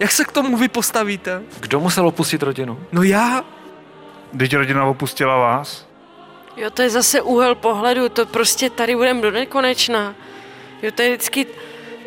Jak 0.00 0.12
se 0.12 0.24
k 0.24 0.32
tomu 0.32 0.56
vy 0.56 0.68
postavíte? 0.68 1.42
Kdo 1.60 1.80
musel 1.80 2.06
opustit 2.08 2.42
rodinu? 2.42 2.80
No 2.92 3.02
já? 3.02 3.44
Teď 4.38 4.56
rodina 4.56 4.84
opustila 4.84 5.36
vás? 5.36 5.86
Jo, 6.56 6.70
to 6.70 6.82
je 6.82 6.90
zase 6.90 7.22
úhel 7.22 7.54
pohledu, 7.54 8.08
to 8.08 8.26
prostě 8.26 8.70
tady 8.70 8.96
budeme 8.96 9.20
do 9.20 9.30
nekonečna. 9.30 10.14
Jo, 10.82 10.90
to 10.94 11.02
je 11.02 11.08
vždycky 11.08 11.46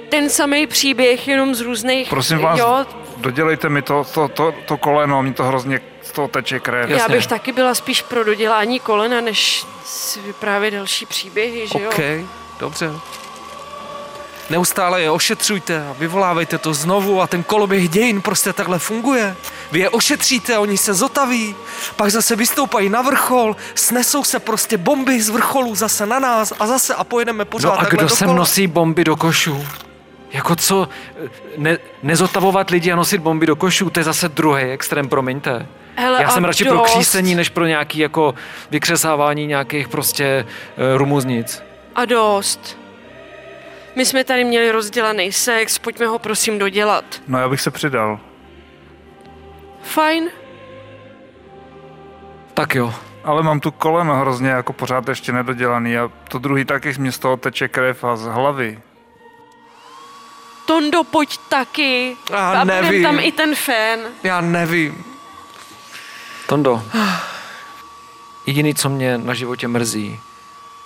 ten 0.10 0.30
samý 0.30 0.68
příběh, 0.68 1.28
jenom 1.28 1.56
z 1.56 1.62
různých... 1.62 2.10
Prosím 2.10 2.38
vás, 2.40 2.60
Jo, 2.60 2.86
dodělejte 3.18 3.70
mi 3.70 3.82
to, 3.82 4.04
to, 4.14 4.28
to, 4.28 4.54
to 4.66 4.78
koleno, 4.78 5.24
mi 5.24 5.34
to 5.34 5.44
hrozně 5.44 5.82
z 6.02 6.12
toho 6.12 6.28
teče 6.28 6.60
krev. 6.60 6.90
já 6.90 7.08
bych 7.10 7.28
taky 7.28 7.52
byla 7.52 7.76
spíš 7.76 8.02
pro 8.02 8.24
dodělání 8.24 8.80
kolena, 8.80 9.22
než 9.22 9.66
si 9.86 10.22
vyprávět 10.22 10.74
další 10.74 11.06
příběhy, 11.06 11.68
že 11.68 11.80
jo? 11.84 11.90
OK, 11.90 12.00
dobře. 12.60 12.92
Neustále 14.50 15.02
je 15.02 15.12
ošetřujte 15.12 15.88
a 15.88 15.94
vyvolávejte 16.00 16.58
to 16.58 16.74
znovu 16.74 17.22
a 17.22 17.28
ten 17.28 17.44
koloběh 17.44 17.90
dějin 17.90 18.22
prostě 18.22 18.54
takhle 18.54 18.80
funguje. 18.80 19.36
Vy 19.72 19.80
je 19.80 19.90
ošetříte, 19.90 20.58
oni 20.58 20.78
se 20.78 20.94
zotaví, 20.94 21.56
pak 21.96 22.12
zase 22.12 22.36
vystoupají 22.36 22.90
na 22.90 23.02
vrchol, 23.02 23.56
snesou 23.76 24.24
se 24.24 24.40
prostě 24.40 24.78
bomby 24.78 25.22
z 25.22 25.30
vrcholu 25.30 25.76
zase 25.76 26.06
na 26.06 26.20
nás 26.20 26.54
a 26.60 26.68
zase 26.68 26.96
a 26.96 27.04
pojedeme 27.04 27.46
pořád 27.46 27.70
No 27.70 27.80
a 27.80 27.84
kdo 27.84 28.10
sem 28.10 28.26
dokola. 28.28 28.40
nosí 28.40 28.68
bomby 28.68 29.04
do 29.04 29.16
košů? 29.16 29.66
Jako 30.32 30.56
co? 30.56 30.90
Ne, 31.58 31.78
nezotavovat 32.04 32.70
lidi 32.70 32.92
a 32.92 32.96
nosit 32.96 33.18
bomby 33.18 33.46
do 33.46 33.56
košů, 33.56 33.90
to 33.90 34.00
je 34.00 34.04
zase 34.04 34.30
druhý 34.30 34.64
extrém, 34.64 35.10
promiňte. 35.10 35.68
Hele, 35.96 36.22
Já 36.22 36.30
jsem 36.30 36.46
radši 36.46 36.66
pro 36.66 36.78
dost. 36.78 36.92
křísení, 36.92 37.36
než 37.36 37.50
pro 37.50 37.66
nějaký 37.66 38.00
jako 38.00 38.36
vykřesávání 38.72 39.48
nějakých 39.48 39.88
prostě 39.88 40.46
uh, 40.46 40.98
rumuznic. 40.98 41.64
A 41.96 42.06
dost. 42.06 42.78
My 43.96 44.06
jsme 44.06 44.24
tady 44.24 44.44
měli 44.44 44.72
rozdělaný 44.72 45.32
sex, 45.32 45.80
pojďme 45.80 46.06
ho 46.06 46.20
prosím 46.20 46.60
dodělat. 46.60 47.06
No 47.28 47.40
já 47.40 47.50
bych 47.50 47.62
se 47.62 47.72
přidal. 47.72 48.20
Fajn. 49.84 50.30
Tak 52.54 52.76
jo. 52.76 52.94
Ale 53.24 53.44
mám 53.44 53.60
tu 53.60 53.72
koleno 53.72 54.16
hrozně 54.16 54.50
jako 54.50 54.74
pořád 54.74 55.08
ještě 55.10 55.32
nedodělaný 55.32 55.98
a 55.98 56.12
to 56.30 56.40
druhý 56.40 56.66
taky 56.66 56.94
mě 56.98 57.12
z 57.12 57.20
toho 57.20 57.38
teče 57.38 57.68
krev 57.68 58.04
a 58.04 58.16
z 58.16 58.22
hlavy. 58.26 58.80
Tondo, 60.66 61.04
pojď 61.04 61.38
taky. 61.50 62.18
Já 62.32 62.52
a 62.52 62.66
budem 62.66 62.84
nevím. 62.84 63.04
tam 63.04 63.20
i 63.20 63.32
ten 63.32 63.56
fén. 63.56 64.00
Já 64.24 64.42
nevím. 64.42 65.06
Tondo, 66.48 66.84
jediný, 68.48 68.76
co 68.76 68.90
mě 68.90 69.18
na 69.18 69.34
životě 69.34 69.68
mrzí, 69.68 70.20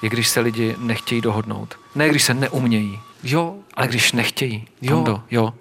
je 0.02 0.10
když 0.10 0.28
se 0.28 0.40
lidi 0.40 0.76
nechtějí 0.78 1.22
dohodnout. 1.22 1.80
Ne, 1.96 2.10
když 2.10 2.24
se 2.24 2.34
neumějí, 2.34 3.00
Jo, 3.24 3.56
ale 3.74 3.88
když 3.88 4.12
nechtějí. 4.12 4.68
Jo. 4.82 4.96
Tondo, 4.96 5.24
jo. 5.32 5.54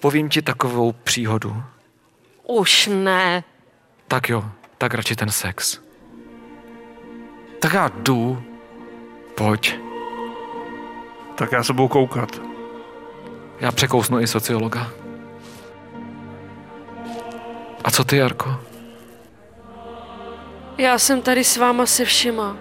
Povím 0.00 0.28
ti 0.28 0.42
takovou 0.42 0.92
příhodu. 0.92 1.62
Už 2.46 2.88
ne. 2.92 3.44
Tak 4.08 4.28
jo, 4.28 4.44
tak 4.78 4.94
radši 4.94 5.16
ten 5.16 5.30
sex. 5.30 5.78
tak 7.60 7.72
já 7.72 7.88
jdu. 7.88 8.42
Pojď. 9.34 9.78
Tak 11.34 11.52
já 11.52 11.62
se 11.62 11.72
budu 11.72 11.88
koukat. 11.88 12.40
Já 13.60 13.72
překousnu 13.72 14.20
i 14.20 14.26
sociologa. 14.26 14.92
A 17.84 17.90
co 17.90 18.04
ty, 18.04 18.16
Jarko? 18.16 18.60
Já 20.78 20.98
jsem 20.98 21.22
tady 21.22 21.44
s 21.44 21.56
váma 21.56 21.86
se 21.86 22.04
všema. 22.04 22.56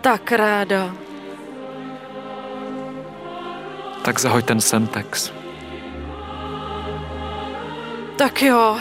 Tak 0.00 0.32
ráda. 0.32 0.94
Tak 4.02 4.20
zahoď 4.20 4.44
ten 4.44 4.60
Semtex. 4.60 5.32
Tak 8.16 8.42
jo. 8.42 8.76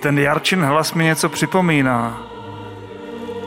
Ten 0.00 0.18
Jarčin 0.18 0.64
hlas 0.64 0.94
mi 0.94 1.04
něco 1.04 1.28
připomíná. 1.28 2.22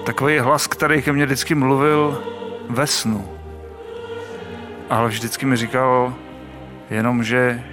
Takový 0.06 0.40
hlas, 0.40 0.68
který 0.68 1.02
ke 1.02 1.12
mně 1.14 1.26
vždycky 1.26 1.56
mluvil 1.56 2.24
ve 2.70 2.88
snu. 2.88 3.38
Ale 4.90 5.10
vždycky 5.10 5.46
mi 5.46 5.58
říkal 5.58 6.14
jenom, 6.90 7.24
že 7.24 7.64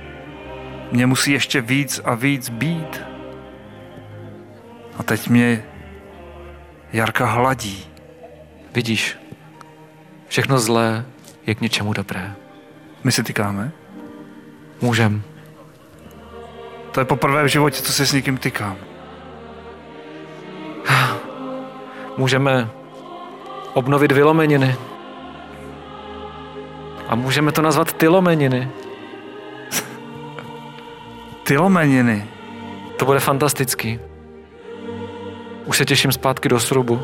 mě 0.93 1.07
musí 1.07 1.33
ještě 1.33 1.61
víc 1.61 2.01
a 2.05 2.15
víc 2.15 2.49
být. 2.49 3.03
A 4.99 5.03
teď 5.03 5.29
mě 5.29 5.65
Jarka 6.93 7.27
hladí. 7.27 7.98
Vidíš, 8.75 9.19
všechno 10.29 10.59
zlé 10.59 11.05
je 11.47 11.55
k 11.55 11.61
něčemu 11.61 11.93
dobré. 11.93 12.35
My 13.05 13.13
si 13.13 13.23
tykáme? 13.23 13.73
Můžem. 14.81 15.23
To 16.93 17.01
je 17.01 17.05
poprvé 17.05 17.45
v 17.45 17.47
životě, 17.47 17.83
co 17.83 17.93
se 17.93 18.07
s 18.07 18.13
někým 18.13 18.37
tykám. 18.39 18.77
Můžeme 22.17 22.69
obnovit 23.73 24.13
vylomeniny. 24.13 24.77
A 27.09 27.15
můžeme 27.15 27.53
to 27.53 27.63
nazvat 27.63 27.93
tylomeniny. 27.93 28.71
Tylomeniny. 31.43 32.27
To 32.97 33.05
bude 33.05 33.21
fantastický. 33.21 34.01
Už 35.65 35.77
se 35.77 35.85
těším 35.85 36.13
zpátky 36.13 36.49
do 36.49 36.61
srubu. 36.61 37.03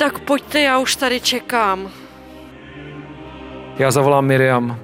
Tak 0.00 0.18
pojďte, 0.18 0.60
já 0.60 0.78
už 0.78 0.96
tady 0.96 1.20
čekám. 1.20 1.90
Já 3.78 3.90
zavolám 3.90 4.26
Miriam, 4.26 4.78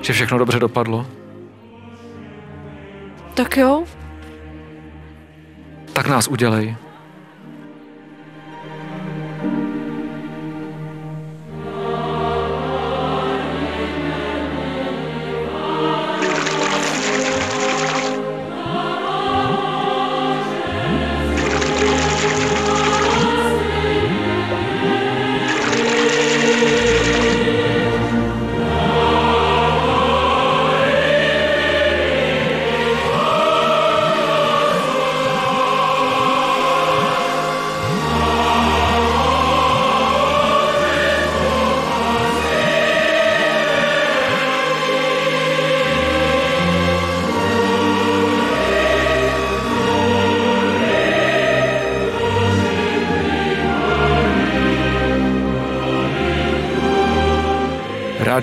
že 0.00 0.12
všechno 0.12 0.38
dobře 0.38 0.58
dopadlo. 0.58 1.06
Tak 3.34 3.56
jo. 3.56 3.84
Tak 5.92 6.08
nás 6.08 6.28
udělej. 6.28 6.76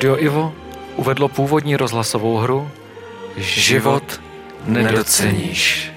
Rádio 0.02 0.18
Ivo 0.18 0.54
uvedlo 0.96 1.28
původní 1.28 1.76
rozhlasovou 1.76 2.38
hru 2.38 2.72
Život 3.38 4.22
nedoceníš. 4.66 5.92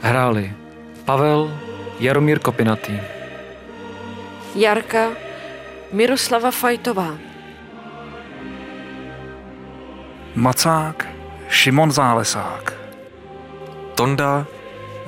Hráli 0.00 0.52
Pavel 1.04 1.58
Jaromír 2.00 2.38
Kopinatý, 2.38 3.00
Jarka 4.54 5.08
Miroslava 5.92 6.50
Fajtová. 6.50 7.18
Macák 10.34 11.06
Šimon 11.50 11.90
Zálesák. 11.90 12.72
Tonda 13.94 14.46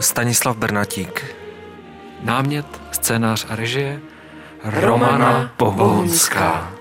Stanislav 0.01 0.57
Bernatík. 0.57 1.37
námět, 2.23 2.67
scénář 2.91 3.47
a 3.49 3.57
režie 3.57 4.01
Romana 4.65 5.17
Romana 5.17 5.51
Pohunská. 5.57 6.80